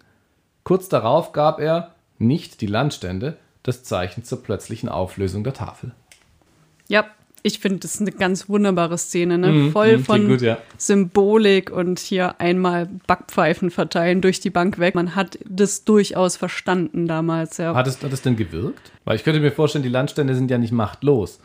Kurz 0.62 0.88
darauf 0.88 1.32
gab 1.32 1.58
er, 1.60 1.94
nicht 2.18 2.60
die 2.60 2.66
Landstände, 2.66 3.36
das 3.62 3.82
Zeichen 3.82 4.22
zur 4.24 4.42
plötzlichen 4.42 4.88
Auflösung 4.88 5.42
der 5.42 5.54
Tafel. 5.54 5.92
Ja, 6.88 7.06
ich 7.46 7.60
finde, 7.60 7.78
das 7.78 7.94
ist 7.94 8.00
eine 8.00 8.10
ganz 8.10 8.48
wunderbare 8.48 8.98
Szene, 8.98 9.38
ne? 9.38 9.52
Mm, 9.52 9.72
voll 9.72 9.98
mm, 9.98 10.04
von 10.04 10.28
gut, 10.28 10.42
ja. 10.42 10.58
Symbolik 10.78 11.70
und 11.70 12.00
hier 12.00 12.40
einmal 12.40 12.88
Backpfeifen 13.06 13.70
verteilen 13.70 14.20
durch 14.20 14.40
die 14.40 14.50
Bank 14.50 14.80
weg. 14.80 14.96
Man 14.96 15.14
hat 15.14 15.38
das 15.48 15.84
durchaus 15.84 16.36
verstanden 16.36 17.06
damals, 17.06 17.58
ja. 17.58 17.72
Hat 17.74 17.86
es, 17.86 18.02
hat 18.02 18.12
es 18.12 18.22
denn 18.22 18.36
gewirkt? 18.36 18.90
Weil 19.04 19.14
ich 19.14 19.22
könnte 19.22 19.40
mir 19.40 19.52
vorstellen, 19.52 19.84
die 19.84 19.88
Landstände 19.90 20.34
sind 20.34 20.50
ja 20.50 20.58
nicht 20.58 20.72
machtlos. 20.72 21.38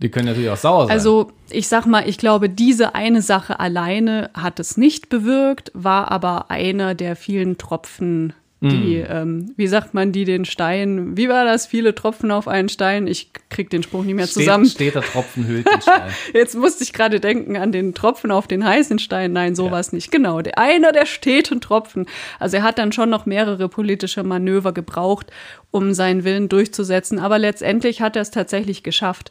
Die 0.00 0.08
können 0.08 0.26
natürlich 0.26 0.50
auch 0.50 0.56
sauer 0.56 0.86
sein. 0.86 0.92
Also, 0.92 1.32
ich 1.50 1.66
sag 1.66 1.86
mal, 1.86 2.08
ich 2.08 2.18
glaube, 2.18 2.48
diese 2.48 2.94
eine 2.94 3.22
Sache 3.22 3.58
alleine 3.58 4.30
hat 4.34 4.60
es 4.60 4.76
nicht 4.76 5.08
bewirkt, 5.08 5.72
war 5.74 6.10
aber 6.12 6.50
einer 6.50 6.94
der 6.94 7.16
vielen 7.16 7.58
Tropfen 7.58 8.34
die, 8.70 8.98
mm. 8.98 9.06
ähm, 9.08 9.54
wie 9.56 9.66
sagt 9.66 9.94
man, 9.94 10.12
die 10.12 10.24
den 10.24 10.44
Stein, 10.44 11.16
wie 11.16 11.28
war 11.28 11.44
das? 11.44 11.66
Viele 11.66 11.94
Tropfen 11.94 12.30
auf 12.30 12.48
einen 12.48 12.68
Stein. 12.68 13.06
Ich 13.06 13.30
krieg 13.50 13.70
den 13.70 13.82
Spruch 13.82 14.04
nicht 14.04 14.14
mehr 14.14 14.26
steht, 14.26 14.44
zusammen. 14.44 14.66
Steht 14.66 14.94
der 14.94 15.02
Tropfen 15.02 15.46
hüllt 15.48 15.66
den 15.66 15.80
Stein. 15.80 16.10
Jetzt 16.32 16.56
musste 16.56 16.84
ich 16.84 16.92
gerade 16.92 17.20
denken 17.20 17.56
an 17.56 17.72
den 17.72 17.94
Tropfen 17.94 18.30
auf 18.30 18.46
den 18.46 18.64
heißen 18.64 18.98
Stein. 18.98 19.32
Nein, 19.32 19.54
sowas 19.54 19.92
ja. 19.92 19.96
nicht. 19.96 20.10
Genau, 20.10 20.40
der, 20.40 20.58
einer 20.58 20.92
der 20.92 21.06
steten 21.06 21.60
Tropfen. 21.60 22.06
Also 22.38 22.56
er 22.58 22.62
hat 22.62 22.78
dann 22.78 22.92
schon 22.92 23.10
noch 23.10 23.26
mehrere 23.26 23.68
politische 23.68 24.22
Manöver 24.22 24.72
gebraucht, 24.72 25.30
um 25.70 25.94
seinen 25.94 26.24
Willen 26.24 26.48
durchzusetzen. 26.48 27.18
Aber 27.18 27.38
letztendlich 27.38 28.00
hat 28.00 28.16
er 28.16 28.22
es 28.22 28.30
tatsächlich 28.30 28.82
geschafft, 28.82 29.30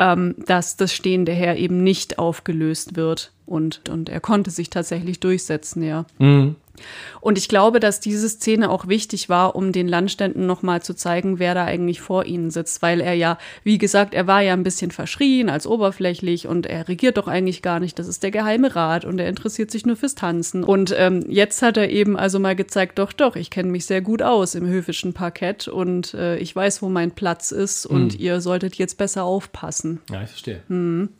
ähm, 0.00 0.34
dass 0.46 0.76
das 0.76 0.94
stehende 0.94 1.32
Heer 1.32 1.56
eben 1.56 1.84
nicht 1.84 2.18
aufgelöst 2.18 2.96
wird. 2.96 3.32
Und, 3.46 3.88
und 3.88 4.08
er 4.08 4.20
konnte 4.20 4.50
sich 4.50 4.70
tatsächlich 4.70 5.20
durchsetzen, 5.20 5.82
ja. 5.82 6.06
Mhm. 6.18 6.56
Und 7.20 7.38
ich 7.38 7.48
glaube, 7.48 7.80
dass 7.80 8.00
diese 8.00 8.28
Szene 8.28 8.70
auch 8.70 8.88
wichtig 8.88 9.28
war, 9.28 9.56
um 9.56 9.72
den 9.72 9.88
Landständen 9.88 10.46
nochmal 10.46 10.82
zu 10.82 10.94
zeigen, 10.94 11.38
wer 11.38 11.54
da 11.54 11.64
eigentlich 11.64 12.00
vor 12.00 12.24
ihnen 12.24 12.50
sitzt, 12.50 12.82
weil 12.82 13.00
er 13.00 13.14
ja, 13.14 13.38
wie 13.64 13.78
gesagt, 13.78 14.14
er 14.14 14.26
war 14.26 14.40
ja 14.42 14.52
ein 14.52 14.62
bisschen 14.62 14.90
verschrien 14.90 15.48
als 15.48 15.66
oberflächlich 15.66 16.46
und 16.46 16.66
er 16.66 16.88
regiert 16.88 17.16
doch 17.16 17.28
eigentlich 17.28 17.62
gar 17.62 17.80
nicht. 17.80 17.98
Das 17.98 18.08
ist 18.08 18.22
der 18.22 18.30
Geheime 18.30 18.74
Rat 18.74 19.04
und 19.04 19.18
er 19.18 19.28
interessiert 19.28 19.70
sich 19.70 19.86
nur 19.86 19.96
fürs 19.96 20.14
Tanzen. 20.14 20.64
Und 20.64 20.94
ähm, 20.96 21.24
jetzt 21.28 21.62
hat 21.62 21.76
er 21.76 21.90
eben 21.90 22.16
also 22.16 22.38
mal 22.38 22.56
gezeigt, 22.56 22.98
doch, 22.98 23.12
doch, 23.12 23.36
ich 23.36 23.50
kenne 23.50 23.70
mich 23.70 23.86
sehr 23.86 24.00
gut 24.00 24.22
aus 24.22 24.54
im 24.54 24.66
höfischen 24.66 25.12
Parkett 25.12 25.68
und 25.68 26.14
äh, 26.14 26.36
ich 26.38 26.54
weiß, 26.54 26.82
wo 26.82 26.88
mein 26.88 27.12
Platz 27.12 27.50
ist 27.50 27.86
und 27.86 28.14
mhm. 28.14 28.20
ihr 28.20 28.40
solltet 28.40 28.76
jetzt 28.76 28.98
besser 28.98 29.24
aufpassen. 29.24 30.00
Ja, 30.10 30.22
ich 30.22 30.30
verstehe. 30.30 30.62
Mhm. 30.68 31.10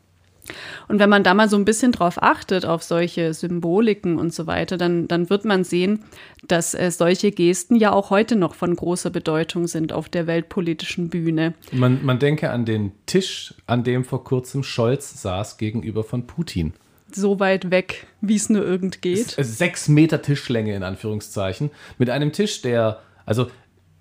Und 0.89 0.99
wenn 0.99 1.11
man 1.11 1.25
da 1.25 1.35
mal 1.35 1.49
so 1.49 1.57
ein 1.57 1.65
bisschen 1.65 1.93
drauf 1.93 2.23
achtet, 2.23 2.67
auf 2.67 2.83
solche 2.83 3.35
Symboliken 3.35 4.19
und 4.19 4.33
so 4.33 4.47
weiter, 4.47 4.77
dann, 4.77 5.09
dann 5.09 5.31
wird 5.31 5.45
man 5.45 5.65
sehen, 5.65 6.05
dass 6.47 6.75
äh, 6.75 6.91
solche 6.91 7.31
Gesten 7.31 7.77
ja 7.77 7.93
auch 7.93 8.11
heute 8.11 8.37
noch 8.37 8.55
von 8.55 8.75
großer 8.75 9.11
Bedeutung 9.11 9.67
sind 9.67 9.93
auf 9.93 10.09
der 10.09 10.27
weltpolitischen 10.27 11.09
Bühne. 11.09 11.55
Man, 11.73 12.05
man 12.05 12.19
denke 12.19 12.51
an 12.51 12.65
den 12.65 12.93
Tisch, 13.07 13.55
an 13.67 13.85
dem 13.85 14.05
vor 14.05 14.25
kurzem 14.25 14.63
Scholz 14.63 15.23
saß 15.23 15.59
gegenüber 15.59 16.05
von 16.05 16.27
Putin. 16.27 16.75
So 17.13 17.41
weit 17.41 17.71
weg, 17.71 18.07
wie 18.21 18.37
es 18.37 18.49
nur 18.51 18.65
irgend 18.65 19.03
geht. 19.03 19.35
Sechs 19.39 19.89
Meter 19.89 20.23
Tischlänge 20.23 20.77
in 20.77 20.85
Anführungszeichen. 20.85 21.71
Mit 21.99 22.09
einem 22.09 22.33
Tisch, 22.33 22.63
der, 22.63 23.01
also 23.27 23.49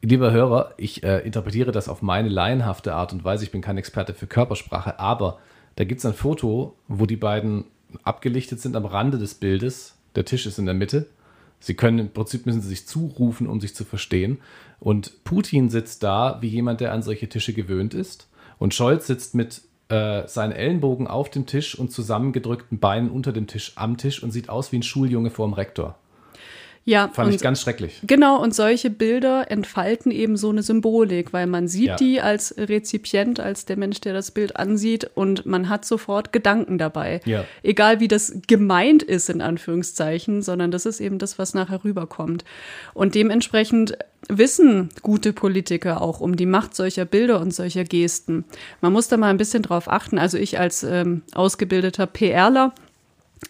Lieber 0.01 0.31
Hörer, 0.31 0.73
ich 0.77 1.03
äh, 1.03 1.19
interpretiere 1.19 1.73
das 1.73 1.89
auf 1.89 2.01
meine 2.01 2.29
laienhafte 2.29 2.93
Art 2.93 3.11
und 3.11 3.25
Weise. 3.25 3.43
Ich 3.43 3.51
bin 3.51 3.61
kein 3.61 3.77
Experte 3.77 4.13
für 4.13 4.27
Körpersprache, 4.27 4.97
aber 4.97 5.39
da 5.79 5.85
gibt 5.85 5.99
es 5.99 6.05
ein 6.05 6.13
Foto, 6.13 6.75
wo 6.89 7.05
die 7.05 7.15
beiden 7.15 7.63
abgelichtet 8.03 8.59
sind 8.59 8.75
am 8.75 8.83
Rande 8.83 9.17
des 9.17 9.33
Bildes. 9.33 9.95
Der 10.13 10.25
Tisch 10.25 10.45
ist 10.45 10.59
in 10.59 10.65
der 10.65 10.75
Mitte. 10.75 11.05
Sie 11.61 11.73
können 11.73 11.99
im 11.99 12.09
Prinzip 12.09 12.45
müssen 12.45 12.61
sie 12.61 12.67
sich 12.67 12.85
zurufen, 12.85 13.47
um 13.47 13.61
sich 13.61 13.73
zu 13.73 13.85
verstehen. 13.85 14.39
Und 14.81 15.23
Putin 15.23 15.69
sitzt 15.69 16.03
da 16.03 16.39
wie 16.41 16.49
jemand, 16.49 16.81
der 16.81 16.91
an 16.91 17.01
solche 17.01 17.29
Tische 17.29 17.53
gewöhnt 17.53 17.93
ist. 17.93 18.27
Und 18.57 18.73
Scholz 18.73 19.07
sitzt 19.07 19.35
mit 19.35 19.61
äh, 19.87 20.27
seinen 20.27 20.51
Ellenbogen 20.51 21.07
auf 21.07 21.29
dem 21.29 21.45
Tisch 21.45 21.79
und 21.79 21.93
zusammengedrückten 21.93 22.79
Beinen 22.79 23.09
unter 23.09 23.31
dem 23.31 23.47
Tisch 23.47 23.71
am 23.77 23.95
Tisch 23.95 24.21
und 24.21 24.31
sieht 24.31 24.49
aus 24.49 24.73
wie 24.73 24.79
ein 24.79 24.83
Schuljunge 24.83 25.29
vor 25.29 25.47
dem 25.47 25.53
Rektor. 25.53 25.97
Ja, 26.89 27.07
Fand 27.13 27.33
ich 27.33 27.41
ganz 27.41 27.61
schrecklich. 27.61 28.01
Genau, 28.07 28.41
und 28.41 28.55
solche 28.55 28.89
Bilder 28.89 29.51
entfalten 29.51 30.11
eben 30.11 30.37
so 30.37 30.49
eine 30.49 30.63
Symbolik, 30.63 31.33
weil 31.33 31.45
man 31.45 31.67
sieht 31.67 31.85
Ja. 31.87 31.95
die 31.97 32.19
als 32.19 32.55
Rezipient, 32.57 33.39
als 33.39 33.65
der 33.65 33.77
Mensch, 33.77 34.01
der 34.01 34.13
das 34.13 34.31
Bild 34.31 34.55
ansieht, 34.57 35.09
und 35.13 35.45
man 35.45 35.69
hat 35.69 35.85
sofort 35.85 36.33
Gedanken 36.33 36.79
dabei. 36.79 37.21
Ja. 37.25 37.45
Egal 37.61 37.99
wie 37.99 38.07
das 38.07 38.33
gemeint 38.47 39.03
ist, 39.03 39.29
in 39.29 39.41
Anführungszeichen, 39.41 40.41
sondern 40.41 40.71
das 40.71 40.87
ist 40.87 40.99
eben 40.99 41.19
das, 41.19 41.37
was 41.37 41.53
nachher 41.53 41.83
rüberkommt. 41.83 42.43
Und 42.95 43.13
dementsprechend 43.13 43.95
wissen 44.27 44.89
gute 45.03 45.31
Politiker 45.31 46.01
auch 46.01 46.19
um 46.19 46.35
die 46.35 46.45
Macht 46.47 46.75
solcher 46.75 47.05
Bilder 47.05 47.39
und 47.39 47.53
solcher 47.53 47.83
Gesten. 47.83 48.45
Man 48.81 48.93
muss 48.93 49.07
da 49.07 49.17
mal 49.17 49.29
ein 49.29 49.37
bisschen 49.37 49.61
drauf 49.63 49.87
achten. 49.89 50.17
Also 50.17 50.37
ich 50.37 50.59
als 50.59 50.83
ähm, 50.83 51.21
ausgebildeter 51.33 52.07
PRler 52.07 52.73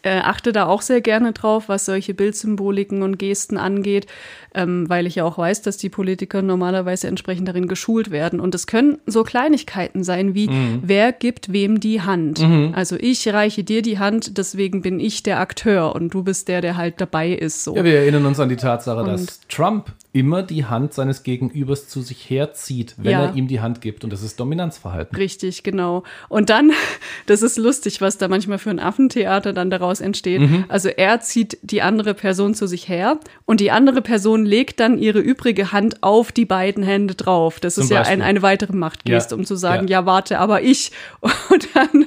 äh, 0.04 0.20
achte 0.20 0.52
da 0.52 0.68
auch 0.68 0.82
sehr 0.82 1.02
gerne 1.02 1.34
drauf, 1.34 1.68
was 1.68 1.86
solche 1.86 2.14
Bildsymboliken 2.14 3.02
und 3.02 3.18
Gesten 3.18 3.58
angeht, 3.58 4.08
ähm, 4.54 4.88
weil 4.88 5.06
ich 5.08 5.16
ja 5.16 5.24
auch 5.26 5.38
weiß, 5.38 5.62
dass 5.62 5.78
die 5.78 5.90
Politiker 5.90 6.42
normalerweise 6.42 7.08
entsprechend 7.08 7.48
darin 7.48 7.68
geschult 7.68 8.12
werden. 8.12 8.40
Und 8.40 8.56
es 8.56 8.68
können 8.68 9.00
so 9.06 9.24
Kleinigkeiten 9.24 10.04
sein 10.04 10.34
wie, 10.36 10.50
wer 10.82 11.12
gibt 11.12 11.52
wem 11.52 11.80
die 11.80 12.02
Hand? 12.02 12.40
Also 12.74 12.96
ich 13.00 13.28
reiche 13.28 13.64
dir 13.64 13.82
die 13.82 14.00
Hand, 14.00 14.38
deswegen 14.38 14.82
bin 14.82 15.00
ich 15.00 15.24
der 15.24 15.40
Akteur 15.40 15.94
und 15.96 16.14
du 16.14 16.24
bist 16.24 16.48
der, 16.48 16.62
der 16.62 16.78
halt 16.78 17.02
dabei 17.02 17.32
ist. 17.32 17.64
So. 17.64 17.76
Ja, 17.76 17.84
wir 17.84 18.00
erinnern 18.00 18.26
uns 18.26 18.40
an 18.40 18.50
die 18.50 18.56
Tatsache, 18.56 19.04
dass 19.06 19.42
Trump 19.50 19.92
immer 20.12 20.42
die 20.42 20.66
Hand 20.66 20.94
seines 20.94 21.22
Gegenübers 21.24 21.88
zu 21.88 22.02
sich 22.02 22.30
herzieht, 22.30 22.96
wenn 22.98 23.12
Ja. 23.12 23.26
er 23.26 23.36
ihm 23.36 23.48
die 23.48 23.60
Hand 23.60 23.80
gibt. 23.82 24.04
Und 24.04 24.12
das 24.12 24.24
ist 24.24 24.40
Dominanzverhalten. 24.40 25.16
Richtig, 25.16 25.62
genau. 25.64 26.04
Und 26.30 26.50
dann, 26.50 26.72
das 27.28 27.44
ist 27.44 27.58
lustig, 27.58 28.02
was 28.02 28.18
da 28.18 28.28
manchmal 28.28 28.58
für 28.58 28.72
ein 28.72 28.80
Affentheater 28.80 29.54
dann 29.54 29.70
daraus 29.80 30.02
entsteht. 30.02 30.42
Mhm. 30.42 30.66
Also 30.68 30.90
er 30.90 31.20
zieht 31.22 31.58
die 31.62 31.82
andere 31.82 32.14
Person 32.14 32.54
zu 32.54 32.68
sich 32.68 32.88
her 32.90 33.20
und 33.46 33.60
die 33.60 33.72
andere 33.72 34.02
Person 34.02 34.46
legt 34.46 34.80
dann 34.80 34.98
ihre 34.98 35.20
übrige 35.20 35.72
Hand 35.72 36.04
auf 36.04 36.32
die 36.32 36.46
beiden 36.46 36.84
Hände 36.84 37.16
drauf. 37.16 37.60
Das 37.60 37.76
Zum 37.76 37.86
ist 37.86 37.90
ja 37.92 38.02
ein, 38.02 38.22
eine 38.22 38.42
weitere 38.42 38.74
Machtgeste, 38.74 39.36
Ja, 39.36 39.40
um 39.40 39.46
zu 39.46 39.56
sagen, 39.56 39.88
ja. 39.88 40.02
ja. 40.02 40.06
warte, 40.06 40.40
aber 40.40 40.62
ich. 40.62 40.92
Und 41.50 41.68
dann, 41.76 42.06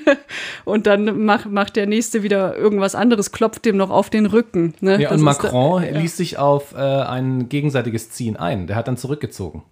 und 0.65 0.87
dann 0.87 1.25
macht, 1.25 1.47
macht 1.51 1.77
der 1.77 1.87
Nächste 1.87 2.23
wieder 2.23 2.57
irgendwas 2.57 2.95
anderes, 2.95 3.33
klopft 3.33 3.65
dem 3.65 3.77
noch 3.77 3.91
auf 3.91 4.09
den 4.11 4.27
Rücken. 4.27 4.75
Ne? 4.81 5.01
Ja, 5.01 5.11
Das 5.11 5.21
und 5.21 5.27
da- 5.27 5.33
Macron 5.33 5.83
ja. 5.83 5.99
ließ 5.99 6.17
sich 6.17 6.39
auf 6.39 6.75
äh, 6.75 6.79
ein 6.79 7.49
gegenseitiges 7.49 8.11
Ziehen 8.11 8.37
ein. 8.37 8.67
Der 8.67 8.77
hat 8.77 8.89
dann 8.89 8.97
zurückgezogen. 8.97 9.63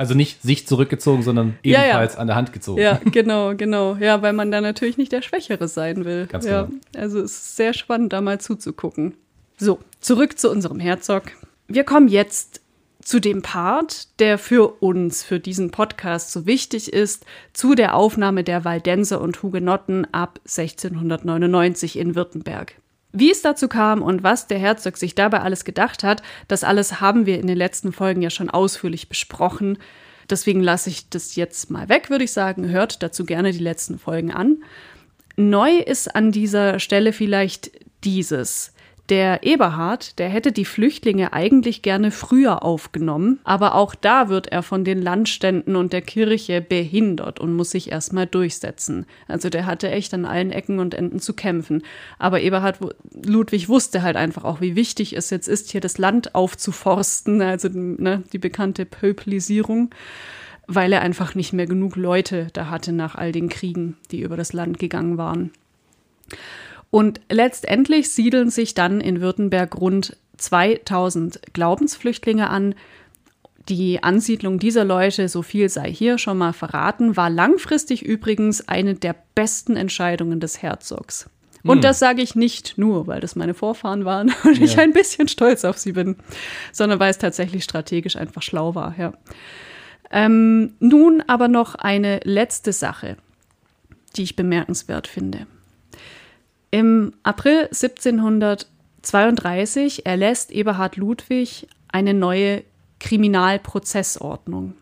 Also 0.00 0.14
nicht 0.14 0.40
sich 0.40 0.66
zurückgezogen, 0.66 1.22
sondern 1.22 1.58
Ja, 1.62 1.80
ja. 1.80 1.84
ebenfalls 1.84 2.16
an 2.16 2.26
der 2.26 2.34
Hand 2.34 2.54
gezogen. 2.54 2.80
Ja, 2.80 2.98
genau, 3.12 3.54
genau. 3.54 3.96
Ja, 3.96 4.22
weil 4.22 4.32
man 4.32 4.50
da 4.50 4.62
natürlich 4.62 4.96
nicht 4.96 5.12
der 5.12 5.20
Schwächere 5.20 5.68
sein 5.68 6.06
will. 6.06 6.26
Ganz 6.26 6.46
ja, 6.46 6.62
genau. 6.62 6.78
Also 6.96 7.20
es 7.20 7.32
ist 7.32 7.56
sehr 7.56 7.74
spannend, 7.74 8.14
da 8.14 8.22
mal 8.22 8.40
zuzugucken. 8.40 9.12
So, 9.58 9.78
zurück 10.00 10.38
zu 10.38 10.50
unserem 10.50 10.80
Herzog. 10.80 11.24
Wir 11.68 11.84
kommen 11.84 12.08
jetzt 12.08 12.62
zu 13.02 13.20
dem 13.20 13.42
Part, 13.42 14.18
der 14.20 14.38
für 14.38 14.82
uns, 14.82 15.22
für 15.22 15.38
diesen 15.38 15.70
Podcast 15.70 16.32
so 16.32 16.46
wichtig 16.46 16.90
ist, 16.90 17.26
zu 17.52 17.74
der 17.74 17.94
Aufnahme 17.94 18.42
der 18.42 18.64
Waldenser 18.64 19.20
und 19.20 19.42
Hugenotten 19.42 20.06
ab 20.14 20.40
1699 20.46 21.98
in 21.98 22.14
Württemberg. 22.14 22.79
Wie 23.12 23.30
es 23.30 23.42
dazu 23.42 23.66
kam 23.68 24.02
und 24.02 24.22
was 24.22 24.46
der 24.46 24.58
Herzog 24.58 24.96
sich 24.96 25.14
dabei 25.14 25.40
alles 25.40 25.64
gedacht 25.64 26.04
hat, 26.04 26.22
das 26.48 26.62
alles 26.62 27.00
haben 27.00 27.26
wir 27.26 27.40
in 27.40 27.46
den 27.46 27.56
letzten 27.56 27.92
Folgen 27.92 28.22
ja 28.22 28.30
schon 28.30 28.50
ausführlich 28.50 29.08
besprochen. 29.08 29.78
Deswegen 30.28 30.60
lasse 30.60 30.90
ich 30.90 31.08
das 31.10 31.34
jetzt 31.34 31.70
mal 31.70 31.88
weg, 31.88 32.08
würde 32.08 32.24
ich 32.24 32.32
sagen. 32.32 32.68
Hört 32.68 33.02
dazu 33.02 33.24
gerne 33.24 33.50
die 33.50 33.58
letzten 33.58 33.98
Folgen 33.98 34.30
an. 34.30 34.62
Neu 35.36 35.78
ist 35.78 36.14
an 36.14 36.30
dieser 36.30 36.78
Stelle 36.78 37.12
vielleicht 37.12 37.72
dieses. 38.04 38.72
Der 39.10 39.42
Eberhard, 39.42 40.20
der 40.20 40.28
hätte 40.28 40.52
die 40.52 40.64
Flüchtlinge 40.64 41.32
eigentlich 41.32 41.82
gerne 41.82 42.12
früher 42.12 42.62
aufgenommen, 42.62 43.40
aber 43.42 43.74
auch 43.74 43.96
da 43.96 44.28
wird 44.28 44.46
er 44.46 44.62
von 44.62 44.84
den 44.84 45.02
Landständen 45.02 45.74
und 45.74 45.92
der 45.92 46.00
Kirche 46.00 46.60
behindert 46.60 47.40
und 47.40 47.56
muss 47.56 47.72
sich 47.72 47.90
erstmal 47.90 48.28
durchsetzen. 48.28 49.06
Also 49.26 49.50
der 49.50 49.66
hatte 49.66 49.90
echt 49.90 50.14
an 50.14 50.24
allen 50.24 50.52
Ecken 50.52 50.78
und 50.78 50.94
Enden 50.94 51.18
zu 51.18 51.34
kämpfen. 51.34 51.82
Aber 52.20 52.40
Eberhard 52.40 52.78
Ludwig 53.26 53.68
wusste 53.68 54.02
halt 54.02 54.14
einfach 54.14 54.44
auch, 54.44 54.60
wie 54.60 54.76
wichtig 54.76 55.16
es 55.16 55.30
jetzt 55.30 55.48
ist, 55.48 55.72
hier 55.72 55.80
das 55.80 55.98
Land 55.98 56.36
aufzuforsten, 56.36 57.42
also 57.42 57.68
ne, 57.68 58.22
die 58.32 58.38
bekannte 58.38 58.86
Pöpelisierung 58.86 59.92
weil 60.72 60.92
er 60.92 61.00
einfach 61.00 61.34
nicht 61.34 61.52
mehr 61.52 61.66
genug 61.66 61.96
Leute 61.96 62.46
da 62.52 62.70
hatte 62.70 62.92
nach 62.92 63.16
all 63.16 63.32
den 63.32 63.48
Kriegen, 63.48 63.96
die 64.12 64.20
über 64.20 64.36
das 64.36 64.52
Land 64.52 64.78
gegangen 64.78 65.18
waren. 65.18 65.50
Und 66.90 67.20
letztendlich 67.30 68.12
siedeln 68.12 68.50
sich 68.50 68.74
dann 68.74 69.00
in 69.00 69.20
Württemberg 69.20 69.80
rund 69.80 70.16
2000 70.38 71.40
Glaubensflüchtlinge 71.52 72.50
an. 72.50 72.74
Die 73.68 74.02
Ansiedlung 74.02 74.58
dieser 74.58 74.84
Leute, 74.84 75.28
so 75.28 75.42
viel 75.42 75.68
sei 75.68 75.92
hier 75.92 76.18
schon 76.18 76.38
mal 76.38 76.52
verraten, 76.52 77.16
war 77.16 77.30
langfristig 77.30 78.02
übrigens 78.02 78.66
eine 78.66 78.94
der 78.94 79.14
besten 79.34 79.76
Entscheidungen 79.76 80.40
des 80.40 80.62
Herzogs. 80.62 81.28
Und 81.62 81.84
das 81.84 81.98
sage 81.98 82.22
ich 82.22 82.34
nicht 82.34 82.78
nur, 82.78 83.06
weil 83.06 83.20
das 83.20 83.36
meine 83.36 83.52
Vorfahren 83.52 84.06
waren 84.06 84.32
und 84.44 84.60
ich 84.60 84.76
Ja. 84.76 84.82
ein 84.82 84.92
bisschen 84.94 85.28
stolz 85.28 85.64
auf 85.64 85.76
sie 85.78 85.92
bin, 85.92 86.16
sondern 86.72 86.98
weil 86.98 87.10
es 87.10 87.18
tatsächlich 87.18 87.64
strategisch 87.64 88.16
einfach 88.16 88.42
schlau 88.42 88.74
war. 88.74 88.94
Ja. 88.98 89.12
Ähm, 90.10 90.74
nun 90.80 91.22
aber 91.26 91.48
noch 91.48 91.74
eine 91.74 92.20
letzte 92.24 92.72
Sache, 92.72 93.16
die 94.16 94.22
ich 94.22 94.36
bemerkenswert 94.36 95.06
finde. 95.06 95.46
Im 96.70 97.12
April 97.22 97.64
1732 97.64 100.06
erlässt 100.06 100.50
Eberhard 100.52 100.96
Ludwig 100.96 101.68
eine 101.88 102.14
neue 102.14 102.62
Kriminalprozessordnung. 103.00 104.72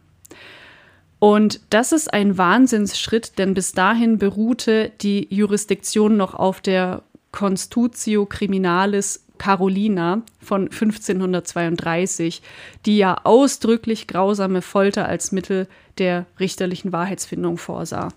Und 1.19 1.61
das 1.71 1.91
ist 1.93 2.13
ein 2.13 2.37
Wahnsinnsschritt, 2.39 3.39
denn 3.39 3.55
bis 3.55 3.73
dahin 3.73 4.19
beruhte 4.19 4.93
die 5.01 5.27
Jurisdiktion 5.35 6.17
noch 6.17 6.35
auf 6.35 6.61
der 6.61 7.03
Constitutio 7.33 8.27
Criminalis 8.27 9.25
Carolina 9.39 10.23
von 10.41 10.65
1532, 10.65 12.43
die 12.87 12.99
ja 12.99 13.21
ausdrücklich 13.25 14.07
grausame 14.07 14.63
Folter 14.63 15.07
als 15.07 15.33
Mittel 15.33 15.67
der 15.99 16.27
richterlichen 16.39 16.93
Wahrheitsfindung 16.93 17.59
vorsah. 17.59 18.09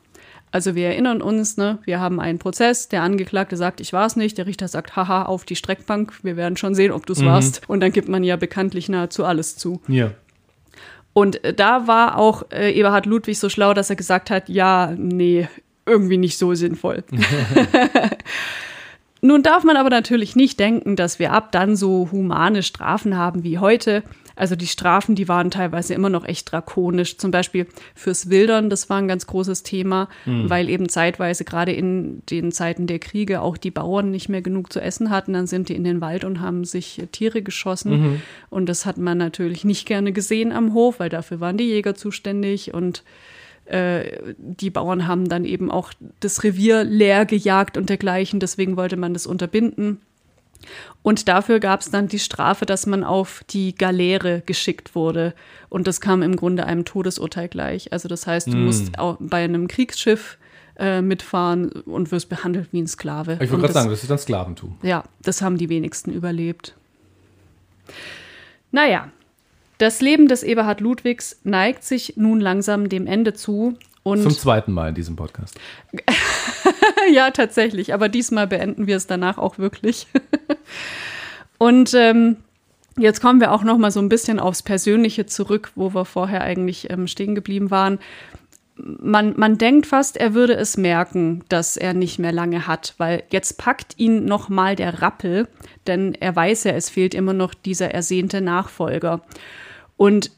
Also 0.51 0.75
wir 0.75 0.87
erinnern 0.87 1.21
uns, 1.21 1.55
ne, 1.55 1.79
wir 1.85 1.99
haben 1.99 2.19
einen 2.19 2.37
Prozess, 2.37 2.89
der 2.89 3.03
Angeklagte 3.03 3.55
sagt, 3.55 3.79
ich 3.79 3.93
war 3.93 4.05
es 4.05 4.17
nicht, 4.17 4.37
der 4.37 4.47
Richter 4.47 4.67
sagt, 4.67 4.97
haha, 4.97 5.23
auf 5.23 5.45
die 5.45 5.55
Streckbank, 5.55 6.13
wir 6.23 6.35
werden 6.35 6.57
schon 6.57 6.75
sehen, 6.75 6.91
ob 6.91 7.05
du 7.05 7.13
es 7.13 7.23
warst. 7.23 7.61
Und 7.69 7.79
dann 7.79 7.93
gibt 7.93 8.09
man 8.09 8.23
ja 8.23 8.35
bekanntlich 8.35 8.89
nahezu 8.89 9.23
alles 9.23 9.55
zu. 9.55 9.81
Ja. 9.87 10.11
Und 11.13 11.43
äh, 11.43 11.53
da 11.53 11.87
war 11.87 12.17
auch 12.17 12.43
äh, 12.51 12.71
Eberhard 12.71 13.05
Ludwig 13.05 13.39
so 13.39 13.49
schlau, 13.49 13.73
dass 13.73 13.89
er 13.89 13.95
gesagt 13.95 14.29
hat, 14.29 14.49
ja, 14.49 14.93
nee, 14.97 15.47
irgendwie 15.85 16.17
nicht 16.17 16.37
so 16.37 16.53
sinnvoll. 16.53 17.03
Nun 19.21 19.43
darf 19.43 19.63
man 19.63 19.77
aber 19.77 19.89
natürlich 19.89 20.35
nicht 20.35 20.59
denken, 20.59 20.95
dass 20.95 21.19
wir 21.19 21.31
ab 21.31 21.51
dann 21.51 21.75
so 21.75 22.09
humane 22.11 22.63
Strafen 22.63 23.17
haben 23.17 23.43
wie 23.43 23.59
heute. 23.59 24.03
Also 24.35 24.55
die 24.55 24.67
Strafen, 24.67 25.15
die 25.15 25.27
waren 25.27 25.51
teilweise 25.51 25.93
immer 25.93 26.09
noch 26.09 26.25
echt 26.25 26.51
drakonisch. 26.51 27.17
Zum 27.17 27.31
Beispiel 27.31 27.67
fürs 27.95 28.29
Wildern, 28.29 28.69
das 28.69 28.89
war 28.89 28.97
ein 28.97 29.07
ganz 29.07 29.27
großes 29.27 29.63
Thema, 29.63 30.07
weil 30.49 30.69
eben 30.69 30.89
zeitweise 30.89 31.43
gerade 31.43 31.71
in 31.71 32.23
den 32.29 32.51
Zeiten 32.51 32.87
der 32.87 32.99
Kriege 32.99 33.41
auch 33.41 33.57
die 33.57 33.71
Bauern 33.71 34.11
nicht 34.11 34.29
mehr 34.29 34.41
genug 34.41 34.71
zu 34.71 34.79
essen 34.81 35.09
hatten. 35.09 35.33
Dann 35.33 35.47
sind 35.47 35.69
die 35.69 35.75
in 35.75 35.83
den 35.83 36.01
Wald 36.01 36.23
und 36.23 36.39
haben 36.39 36.63
sich 36.65 36.99
äh, 36.99 37.07
Tiere 37.07 37.41
geschossen. 37.41 37.91
Und 38.49 38.67
das 38.67 38.85
hat 38.85 38.97
man 38.97 39.17
natürlich 39.17 39.65
nicht 39.65 39.85
gerne 39.85 40.11
gesehen 40.11 40.51
am 40.51 40.73
Hof, 40.73 40.99
weil 40.99 41.09
dafür 41.09 41.39
waren 41.39 41.57
die 41.57 41.65
Jäger 41.65 41.95
zuständig 41.95 42.73
und 42.73 43.03
äh, 43.65 44.33
die 44.37 44.69
Bauern 44.69 45.07
haben 45.07 45.29
dann 45.29 45.45
eben 45.45 45.71
auch 45.71 45.93
das 46.19 46.43
Revier 46.43 46.83
leer 46.83 47.25
gejagt 47.25 47.77
und 47.77 47.89
dergleichen. 47.89 48.39
Deswegen 48.39 48.75
wollte 48.77 48.97
man 48.97 49.13
das 49.13 49.27
unterbinden. 49.27 49.99
Und 51.01 51.27
dafür 51.27 51.59
gab 51.59 51.81
es 51.81 51.89
dann 51.89 52.07
die 52.07 52.19
Strafe, 52.19 52.65
dass 52.65 52.85
man 52.85 53.03
auf 53.03 53.43
die 53.49 53.75
Galeere 53.75 54.43
geschickt 54.45 54.95
wurde. 54.95 55.33
Und 55.69 55.87
das 55.87 56.01
kam 56.01 56.21
im 56.21 56.35
Grunde 56.35 56.65
einem 56.65 56.85
Todesurteil 56.85 57.47
gleich. 57.47 57.91
Also 57.91 58.07
das 58.07 58.27
heißt, 58.27 58.47
du 58.47 58.57
musst 58.57 58.99
auch 58.99 59.17
bei 59.19 59.43
einem 59.43 59.67
Kriegsschiff 59.67 60.37
äh, 60.77 61.01
mitfahren 61.01 61.69
und 61.71 62.11
wirst 62.11 62.29
behandelt 62.29 62.69
wie 62.71 62.81
ein 62.81 62.87
Sklave. 62.87 63.33
Ich 63.41 63.49
wollte 63.51 63.61
gerade 63.63 63.73
sagen, 63.73 63.89
das 63.89 64.01
ist 64.03 64.09
dann 64.09 64.17
Sklaventum. 64.17 64.77
ja, 64.83 65.03
das 65.21 65.41
haben 65.41 65.57
die 65.57 65.69
wenigsten 65.69 66.11
überlebt. 66.11 66.75
Naja, 68.71 69.11
das 69.77 70.01
Leben 70.01 70.27
des 70.27 70.43
Eberhard 70.43 70.79
Ludwigs 70.79 71.39
neigt 71.43 71.83
sich 71.83 72.13
nun 72.15 72.39
langsam 72.39 72.87
dem 72.87 73.07
Ende 73.07 73.33
zu. 73.33 73.77
Und 74.03 74.23
Zum 74.23 74.31
zweiten 74.31 74.71
Mal 74.71 74.89
in 74.89 74.95
diesem 74.95 75.15
Podcast. 75.15 75.59
ja, 77.13 77.29
tatsächlich. 77.31 77.93
Aber 77.93 78.09
diesmal 78.09 78.47
beenden 78.47 78.87
wir 78.87 78.97
es 78.97 79.05
danach 79.05 79.37
auch 79.37 79.59
wirklich. 79.59 80.07
Und 81.59 81.93
ähm, 81.93 82.37
jetzt 82.97 83.21
kommen 83.21 83.39
wir 83.39 83.51
auch 83.51 83.63
noch 83.63 83.77
mal 83.77 83.91
so 83.91 83.99
ein 83.99 84.09
bisschen 84.09 84.39
aufs 84.39 84.63
Persönliche 84.63 85.27
zurück, 85.27 85.71
wo 85.75 85.93
wir 85.93 86.05
vorher 86.05 86.41
eigentlich 86.41 86.89
ähm, 86.89 87.05
stehen 87.05 87.35
geblieben 87.35 87.69
waren. 87.69 87.99
man, 88.75 89.37
man 89.37 89.59
denkt 89.59 89.85
fast, 89.85 90.17
er 90.17 90.33
würde 90.33 90.55
es 90.55 90.77
merken, 90.77 91.43
dass 91.49 91.77
er 91.77 91.93
nicht 91.93 92.17
mehr 92.17 92.31
lange 92.31 92.65
hat, 92.65 92.95
weil 92.97 93.21
jetzt 93.29 93.59
packt 93.59 93.99
ihn 93.99 94.25
noch 94.25 94.49
mal 94.49 94.75
der 94.75 95.03
Rappel, 95.03 95.47
denn 95.85 96.15
er 96.15 96.35
weiß 96.35 96.63
ja, 96.63 96.71
es 96.71 96.89
fehlt 96.89 97.13
immer 97.13 97.33
noch 97.33 97.53
dieser 97.53 97.91
ersehnte 97.91 98.41
Nachfolger. 98.41 99.21
Und 99.97 100.31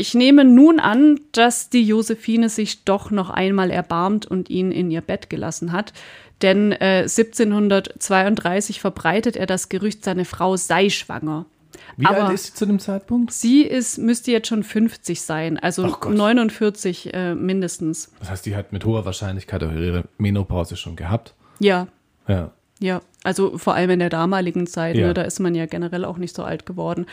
ich 0.00 0.14
nehme 0.14 0.44
nun 0.44 0.80
an, 0.80 1.20
dass 1.32 1.68
die 1.68 1.84
Josephine 1.84 2.48
sich 2.48 2.84
doch 2.84 3.10
noch 3.10 3.28
einmal 3.28 3.70
erbarmt 3.70 4.26
und 4.26 4.48
ihn 4.48 4.72
in 4.72 4.90
ihr 4.90 5.02
Bett 5.02 5.28
gelassen 5.28 5.72
hat. 5.72 5.92
Denn 6.42 6.72
äh, 6.72 7.02
1732 7.02 8.80
verbreitet 8.80 9.36
er 9.36 9.46
das 9.46 9.68
Gerücht, 9.68 10.02
seine 10.02 10.24
Frau 10.24 10.56
sei 10.56 10.88
schwanger. 10.88 11.44
Wie 11.96 12.06
Aber 12.06 12.24
alt 12.24 12.34
ist 12.34 12.46
sie 12.46 12.54
zu 12.54 12.64
dem 12.66 12.78
Zeitpunkt? 12.78 13.30
Sie 13.30 13.62
ist, 13.62 13.98
müsste 13.98 14.32
jetzt 14.32 14.48
schon 14.48 14.62
50 14.62 15.20
sein, 15.20 15.58
also 15.58 15.86
49 15.86 17.12
äh, 17.12 17.34
mindestens. 17.34 18.10
Das 18.20 18.30
heißt, 18.30 18.46
die 18.46 18.56
hat 18.56 18.72
mit 18.72 18.86
hoher 18.86 19.04
Wahrscheinlichkeit 19.04 19.62
auch 19.62 19.72
ihre 19.72 20.04
Menopause 20.16 20.76
schon 20.76 20.96
gehabt. 20.96 21.34
Ja. 21.58 21.88
Ja. 22.26 22.52
Ja, 22.82 23.02
also 23.22 23.58
vor 23.58 23.74
allem 23.74 23.90
in 23.90 23.98
der 23.98 24.08
damaligen 24.08 24.66
Zeit, 24.66 24.96
ja. 24.96 25.08
ne, 25.08 25.14
da 25.14 25.22
ist 25.22 25.40
man 25.40 25.54
ja 25.54 25.66
generell 25.66 26.06
auch 26.06 26.16
nicht 26.16 26.34
so 26.34 26.42
alt 26.42 26.64
geworden. 26.64 27.04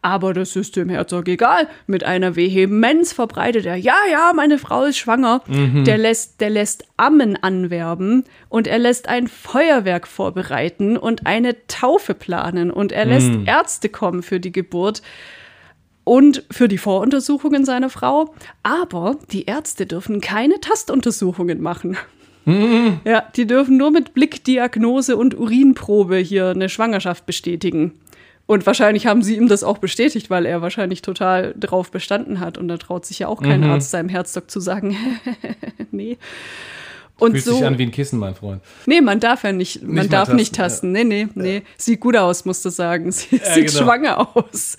Aber 0.00 0.32
das 0.32 0.54
ist 0.54 0.76
dem 0.76 0.88
Herzog 0.88 1.26
egal. 1.26 1.66
Mit 1.88 2.04
einer 2.04 2.36
Vehemenz 2.36 3.12
verbreitet 3.12 3.66
er, 3.66 3.74
ja, 3.74 3.96
ja, 4.10 4.32
meine 4.34 4.58
Frau 4.58 4.84
ist 4.84 4.98
schwanger. 4.98 5.42
Mhm. 5.48 5.84
Der, 5.84 5.98
lässt, 5.98 6.40
der 6.40 6.50
lässt 6.50 6.84
Ammen 6.96 7.36
anwerben 7.36 8.24
und 8.48 8.68
er 8.68 8.78
lässt 8.78 9.08
ein 9.08 9.26
Feuerwerk 9.26 10.06
vorbereiten 10.06 10.96
und 10.96 11.26
eine 11.26 11.56
Taufe 11.66 12.14
planen 12.14 12.70
und 12.70 12.92
er 12.92 13.06
lässt 13.06 13.30
mhm. 13.30 13.46
Ärzte 13.46 13.88
kommen 13.88 14.22
für 14.22 14.38
die 14.38 14.52
Geburt 14.52 15.02
und 16.04 16.44
für 16.52 16.68
die 16.68 16.78
Voruntersuchungen 16.78 17.64
seiner 17.64 17.90
Frau. 17.90 18.32
Aber 18.62 19.16
die 19.32 19.46
Ärzte 19.46 19.86
dürfen 19.86 20.20
keine 20.20 20.60
Tastuntersuchungen 20.60 21.60
machen. 21.60 21.96
Mhm. 22.46 23.00
Ja, 23.04 23.24
die 23.34 23.46
dürfen 23.46 23.76
nur 23.76 23.90
mit 23.90 24.14
Blickdiagnose 24.14 25.16
und 25.16 25.38
Urinprobe 25.38 26.16
hier 26.16 26.50
eine 26.50 26.68
Schwangerschaft 26.68 27.26
bestätigen. 27.26 27.92
Und 28.46 28.64
wahrscheinlich 28.64 29.06
haben 29.06 29.22
sie 29.22 29.36
ihm 29.36 29.48
das 29.48 29.64
auch 29.64 29.78
bestätigt, 29.78 30.30
weil 30.30 30.46
er 30.46 30.62
wahrscheinlich 30.62 31.02
total 31.02 31.54
drauf 31.58 31.90
bestanden 31.90 32.38
hat. 32.38 32.56
Und 32.56 32.68
da 32.68 32.76
traut 32.76 33.04
sich 33.04 33.18
ja 33.18 33.28
auch 33.28 33.42
kein 33.42 33.60
mhm. 33.60 33.70
Arzt 33.70 33.90
seinem 33.90 34.08
Herzog 34.08 34.48
zu 34.48 34.60
sagen, 34.60 34.96
nee. 35.90 36.16
Und 37.18 37.32
Fühlt 37.32 37.44
so, 37.44 37.54
sich 37.54 37.64
an 37.64 37.78
wie 37.78 37.82
ein 37.82 37.90
Kissen, 37.90 38.20
mein 38.20 38.36
Freund. 38.36 38.62
Nee, 38.84 39.00
man 39.00 39.18
darf 39.18 39.42
ja 39.42 39.50
nicht, 39.50 39.82
man 39.82 39.94
nicht 39.94 40.12
darf 40.12 40.26
tasten, 40.26 40.36
nicht 40.36 40.54
tasten. 40.54 40.94
Ja. 40.94 41.02
Nee, 41.02 41.24
nee, 41.24 41.28
nee. 41.34 41.54
Ja. 41.56 41.62
Sieht 41.76 42.00
gut 42.00 42.16
aus, 42.16 42.44
musst 42.44 42.64
du 42.64 42.70
sagen. 42.70 43.10
Sie, 43.10 43.36
ja, 43.36 43.54
sieht 43.54 43.68
genau. 43.68 43.82
schwanger 43.82 44.36
aus. 44.36 44.76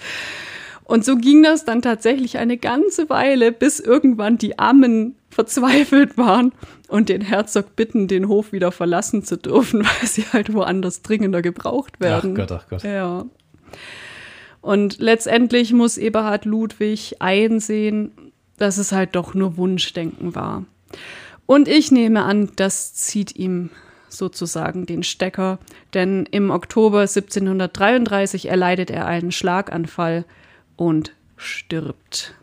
Und 0.86 1.04
so 1.04 1.18
ging 1.18 1.44
das 1.44 1.66
dann 1.66 1.82
tatsächlich 1.82 2.38
eine 2.38 2.56
ganze 2.56 3.10
Weile, 3.10 3.52
bis 3.52 3.82
irgendwann 3.82 4.38
die 4.38 4.58
Armen 4.58 5.16
verzweifelt 5.30 6.18
waren 6.18 6.54
und 6.88 7.10
den 7.10 7.22
Herzog 7.22 7.76
bitten, 7.76 8.08
den 8.08 8.28
Hof 8.28 8.52
wieder 8.52 8.72
verlassen 8.72 9.24
zu 9.24 9.38
dürfen, 9.38 9.82
weil 9.86 10.08
sie 10.08 10.26
halt 10.32 10.54
woanders 10.54 11.02
dringender 11.02 11.42
gebraucht 11.42 12.00
werden. 12.00 12.32
Ach 12.34 12.48
Gott, 12.48 12.52
ach 12.52 12.70
Gott. 12.70 12.84
Ja. 12.84 13.26
Und 14.62 15.00
letztendlich 15.00 15.74
muss 15.74 15.98
Eberhard 15.98 16.46
Ludwig 16.46 17.18
einsehen, 17.20 18.12
dass 18.58 18.78
es 18.78 18.92
halt 18.92 19.16
doch 19.16 19.34
nur 19.34 19.58
Wunschdenken 19.58 20.36
war. 20.36 20.66
Und 21.46 21.68
ich 21.68 21.92
nehme 21.92 22.24
an, 22.24 22.52
das 22.56 22.94
zieht 22.94 23.36
ihm 23.36 23.70
sozusagen 24.10 24.86
den 24.86 25.04
Stecker, 25.04 25.60
denn 25.94 26.28
im 26.32 26.50
Oktober 26.50 27.02
1733 27.02 28.50
erleidet 28.50 28.90
er 28.90 29.06
einen 29.06 29.32
Schlaganfall 29.32 30.26
und 30.76 31.14
stirbt. 31.36 32.34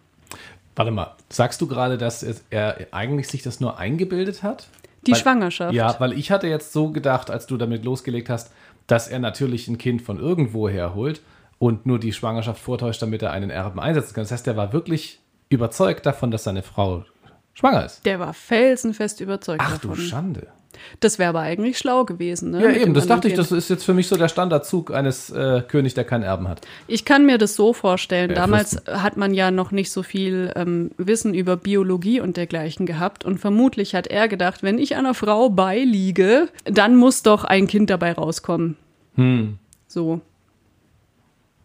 Warte 0.77 0.91
mal, 0.91 1.15
sagst 1.29 1.61
du 1.61 1.67
gerade, 1.67 1.99
dass 1.99 2.23
er 2.51 2.89
eigentlich 2.91 3.29
sich 3.29 3.43
das 3.43 3.61
nur 3.61 3.79
eingebildet 3.79 4.43
hat? 4.43 4.69
Die 5.07 5.13
weil, 5.13 5.21
Schwangerschaft. 5.21 5.75
Ja, 5.75 5.95
weil 6.01 6.13
ich 6.15 6.31
hatte 6.31 6.49
jetzt 6.49 6.73
so 6.73 6.91
gedacht, 6.91 7.31
als 7.31 7.47
du 7.47 7.57
damit 7.57 7.85
losgelegt 7.85 8.29
hast, 8.29 8.51
dass 8.87 9.09
er 9.09 9.19
natürlich 9.19 9.69
ein 9.69 9.79
Kind 9.79 10.03
von 10.03 10.19
irgendwoher 10.19 10.95
holt 10.95 11.21
und 11.59 11.87
nur 11.87 11.99
die 11.99 12.13
Schwangerschaft 12.13 12.61
vortäuscht, 12.61 13.03
damit 13.03 13.23
er 13.23 13.31
einen 13.31 13.51
Erben 13.51 13.81
einsetzen 13.81 14.15
kann. 14.15 14.25
Das 14.25 14.33
heißt, 14.33 14.47
er 14.47 14.57
war 14.57 14.73
wirklich 14.73 15.21
überzeugt 15.49 16.07
davon, 16.07 16.31
dass 16.31 16.45
seine 16.45 16.63
Frau 16.63 17.05
schwanger 17.53 17.85
ist. 17.85 18.05
Der 18.05 18.19
war 18.19 18.35
felsenfest 18.35 19.21
überzeugt 19.21 19.63
Ach, 19.65 19.73
davon. 19.75 19.91
Ach 19.93 19.97
du 19.97 20.01
Schande. 20.01 20.49
Das 21.01 21.19
wäre 21.19 21.31
aber 21.31 21.41
eigentlich 21.41 21.79
schlau 21.79 22.05
gewesen. 22.05 22.51
Ne? 22.51 22.63
Ja, 22.63 22.71
eben, 22.71 22.95
das 22.95 23.07
dachte 23.07 23.29
ich, 23.29 23.35
das 23.35 23.53
ist 23.53 23.71
jetzt 23.71 23.85
für 23.85 23.95
mich 23.95 24.09
so 24.09 24.17
der 24.17 24.29
Standardzug 24.29 24.93
eines 24.93 25.31
äh, 25.31 25.63
Königs, 25.67 25.95
der 25.95 26.05
keinen 26.05 26.23
Erben 26.23 26.49
hat. 26.49 26.61
Ich 26.87 27.05
kann 27.05 27.27
mir 27.27 27.39
das 27.39 27.55
so 27.55 27.73
vorstellen. 27.73 28.31
Ja, 28.31 28.37
Damals 28.37 28.71
Fürsten. 28.71 29.03
hat 29.03 29.17
man 29.17 29.35
ja 29.35 29.51
noch 29.51 29.71
nicht 29.71 29.91
so 29.91 30.03
viel 30.03 30.53
ähm, 30.57 30.91
Wissen 30.97 31.35
über 31.35 31.57
Biologie 31.57 32.21
und 32.21 32.37
dergleichen 32.37 32.87
gehabt. 32.87 33.25
Und 33.25 33.39
vermutlich 33.39 33.95
hat 33.95 34.07
er 34.07 34.29
gedacht, 34.29 34.63
wenn 34.63 34.79
ich 34.79 34.97
einer 34.97 35.15
Frau 35.15 35.51
beiliege, 35.51 36.49
dann 36.65 36.97
muss 36.97 37.23
doch 37.23 37.45
ein 37.45 37.67
Kind 37.67 37.91
dabei 37.91 38.13
rauskommen. 38.13 38.77
Hm. 39.17 39.59
So. 39.87 40.21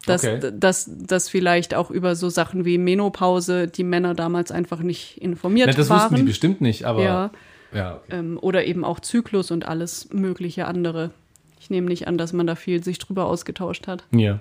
Dass, 0.05 0.23
okay. 0.23 0.51
dass, 0.53 0.89
dass 0.97 1.29
vielleicht 1.29 1.75
auch 1.75 1.91
über 1.91 2.15
so 2.15 2.29
Sachen 2.29 2.65
wie 2.65 2.77
Menopause 2.77 3.67
die 3.67 3.83
Männer 3.83 4.15
damals 4.15 4.51
einfach 4.51 4.79
nicht 4.79 5.21
informiert 5.21 5.67
Na, 5.67 5.73
das 5.75 5.89
waren. 5.89 5.97
Das 5.97 6.03
wussten 6.05 6.15
die 6.15 6.23
bestimmt 6.23 6.61
nicht, 6.61 6.85
aber. 6.85 7.03
Ja. 7.03 7.31
Ja, 7.71 7.95
okay. 7.95 8.17
ähm, 8.17 8.39
oder 8.41 8.65
eben 8.65 8.83
auch 8.83 8.99
Zyklus 8.99 9.51
und 9.51 9.67
alles 9.67 10.09
mögliche 10.11 10.65
andere. 10.65 11.11
Ich 11.59 11.69
nehme 11.69 11.87
nicht 11.87 12.07
an, 12.07 12.17
dass 12.17 12.33
man 12.33 12.47
da 12.47 12.55
viel 12.55 12.83
sich 12.83 12.99
drüber 12.99 13.25
ausgetauscht 13.25 13.87
hat. 13.87 14.03
Ja. 14.11 14.39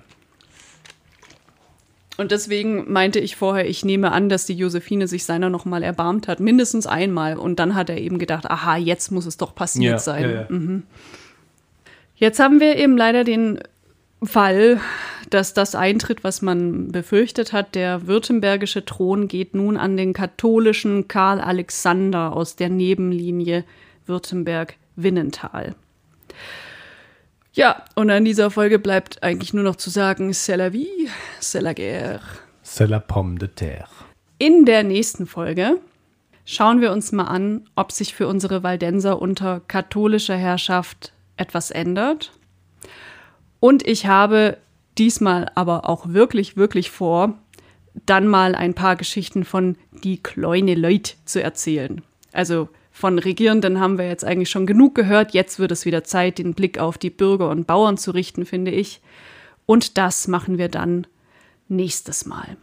Und 2.17 2.31
deswegen 2.31 2.91
meinte 2.91 3.19
ich 3.19 3.37
vorher, 3.37 3.69
ich 3.69 3.85
nehme 3.85 4.11
an, 4.11 4.27
dass 4.27 4.45
die 4.45 4.53
Josephine 4.53 5.07
sich 5.07 5.23
seiner 5.23 5.49
noch 5.49 5.63
mal 5.63 5.83
erbarmt 5.83 6.27
hat, 6.27 6.41
mindestens 6.41 6.85
einmal. 6.85 7.37
Und 7.37 7.59
dann 7.59 7.75
hat 7.75 7.89
er 7.89 7.97
eben 7.97 8.19
gedacht, 8.19 8.45
aha, 8.45 8.75
jetzt 8.75 9.11
muss 9.11 9.25
es 9.25 9.37
doch 9.37 9.55
passiert 9.55 9.93
ja, 9.93 9.99
sein. 9.99 10.29
Ja. 10.29 10.45
Mhm. 10.49 10.83
Jetzt 12.15 12.39
haben 12.41 12.59
wir 12.59 12.75
eben 12.75 12.97
leider 12.97 13.23
den 13.23 13.59
Fall, 14.21 14.81
dass 15.33 15.53
das 15.53 15.75
eintritt, 15.75 16.23
was 16.23 16.41
man 16.41 16.91
befürchtet 16.91 17.53
hat. 17.53 17.75
Der 17.75 18.07
württembergische 18.07 18.85
Thron 18.85 19.27
geht 19.27 19.55
nun 19.55 19.77
an 19.77 19.97
den 19.97 20.13
katholischen 20.13 21.07
Karl 21.07 21.39
Alexander 21.39 22.35
aus 22.35 22.55
der 22.55 22.69
Nebenlinie 22.69 23.63
Württemberg-Winnental. 24.05 25.75
Ja, 27.53 27.83
und 27.95 28.09
an 28.09 28.25
dieser 28.25 28.51
Folge 28.51 28.79
bleibt 28.79 29.23
eigentlich 29.23 29.53
nur 29.53 29.63
noch 29.63 29.75
zu 29.75 29.89
sagen, 29.89 30.31
c'est 30.31 30.55
la 30.55 30.71
vie, 30.71 31.09
c'est 31.41 31.61
la 31.61 31.73
guerre. 31.73 32.21
C'est 32.63 32.87
la 32.87 32.99
pomme 32.99 33.37
de 33.37 33.47
terre. 33.47 33.89
In 34.37 34.65
der 34.65 34.83
nächsten 34.83 35.25
Folge 35.27 35.79
schauen 36.45 36.81
wir 36.81 36.91
uns 36.91 37.11
mal 37.11 37.25
an, 37.25 37.67
ob 37.75 37.91
sich 37.91 38.13
für 38.13 38.27
unsere 38.27 38.63
Waldenser 38.63 39.21
unter 39.21 39.61
katholischer 39.67 40.37
Herrschaft 40.37 41.11
etwas 41.35 41.71
ändert. 41.71 42.31
Und 43.59 43.85
ich 43.85 44.05
habe 44.05 44.57
diesmal 44.99 45.51
aber 45.55 45.89
auch 45.89 46.09
wirklich, 46.09 46.57
wirklich 46.57 46.91
vor, 46.91 47.37
dann 48.05 48.27
mal 48.27 48.55
ein 48.55 48.73
paar 48.73 48.95
Geschichten 48.95 49.43
von 49.43 49.77
die 50.03 50.21
kleine 50.21 50.75
Leut 50.75 51.15
zu 51.25 51.41
erzählen. 51.41 52.01
Also 52.31 52.69
von 52.91 53.17
Regierenden 53.17 53.79
haben 53.79 53.97
wir 53.97 54.07
jetzt 54.07 54.25
eigentlich 54.25 54.49
schon 54.49 54.67
genug 54.67 54.93
gehört. 54.93 55.33
Jetzt 55.33 55.57
wird 55.57 55.71
es 55.71 55.85
wieder 55.85 56.03
Zeit, 56.03 56.37
den 56.37 56.53
Blick 56.53 56.79
auf 56.79 56.97
die 56.97 57.09
Bürger 57.09 57.49
und 57.49 57.65
Bauern 57.65 57.97
zu 57.97 58.11
richten, 58.11 58.45
finde 58.45 58.71
ich. 58.71 59.01
Und 59.65 59.97
das 59.97 60.27
machen 60.27 60.57
wir 60.57 60.67
dann 60.67 61.07
nächstes 61.67 62.25
Mal. 62.25 62.57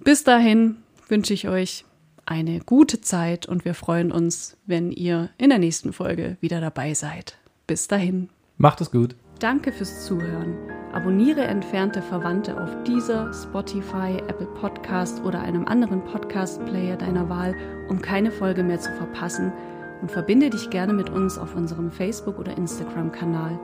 Bis 0.00 0.22
dahin 0.22 0.76
wünsche 1.08 1.34
ich 1.34 1.48
euch 1.48 1.84
eine 2.24 2.60
gute 2.60 3.00
Zeit 3.00 3.46
und 3.46 3.64
wir 3.64 3.74
freuen 3.74 4.12
uns, 4.12 4.56
wenn 4.66 4.92
ihr 4.92 5.30
in 5.38 5.48
der 5.48 5.58
nächsten 5.58 5.92
Folge 5.92 6.36
wieder 6.40 6.60
dabei 6.60 6.94
seid. 6.94 7.36
Bis 7.66 7.88
dahin. 7.88 8.28
Macht 8.58 8.80
es 8.80 8.90
gut. 8.90 9.16
Danke 9.38 9.70
fürs 9.70 10.04
Zuhören. 10.04 10.56
Abonniere 10.92 11.42
entfernte 11.42 12.02
Verwandte 12.02 12.60
auf 12.60 12.70
dieser, 12.82 13.32
Spotify, 13.32 14.16
Apple 14.26 14.48
Podcast 14.60 15.22
oder 15.22 15.40
einem 15.40 15.64
anderen 15.66 16.02
Podcast-Player 16.02 16.96
deiner 16.96 17.28
Wahl, 17.28 17.54
um 17.88 18.00
keine 18.00 18.32
Folge 18.32 18.64
mehr 18.64 18.80
zu 18.80 18.90
verpassen 18.94 19.52
und 20.00 20.10
verbinde 20.10 20.50
dich 20.50 20.70
gerne 20.70 20.92
mit 20.92 21.10
uns 21.10 21.38
auf 21.38 21.54
unserem 21.54 21.92
Facebook- 21.92 22.38
oder 22.38 22.56
Instagram-Kanal. 22.56 23.60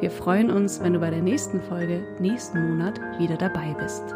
Wir 0.00 0.10
freuen 0.10 0.50
uns, 0.50 0.80
wenn 0.80 0.94
du 0.94 1.00
bei 1.00 1.10
der 1.10 1.22
nächsten 1.22 1.60
Folge 1.60 2.06
nächsten 2.20 2.70
Monat 2.70 2.98
wieder 3.18 3.36
dabei 3.36 3.76
bist. 3.78 4.14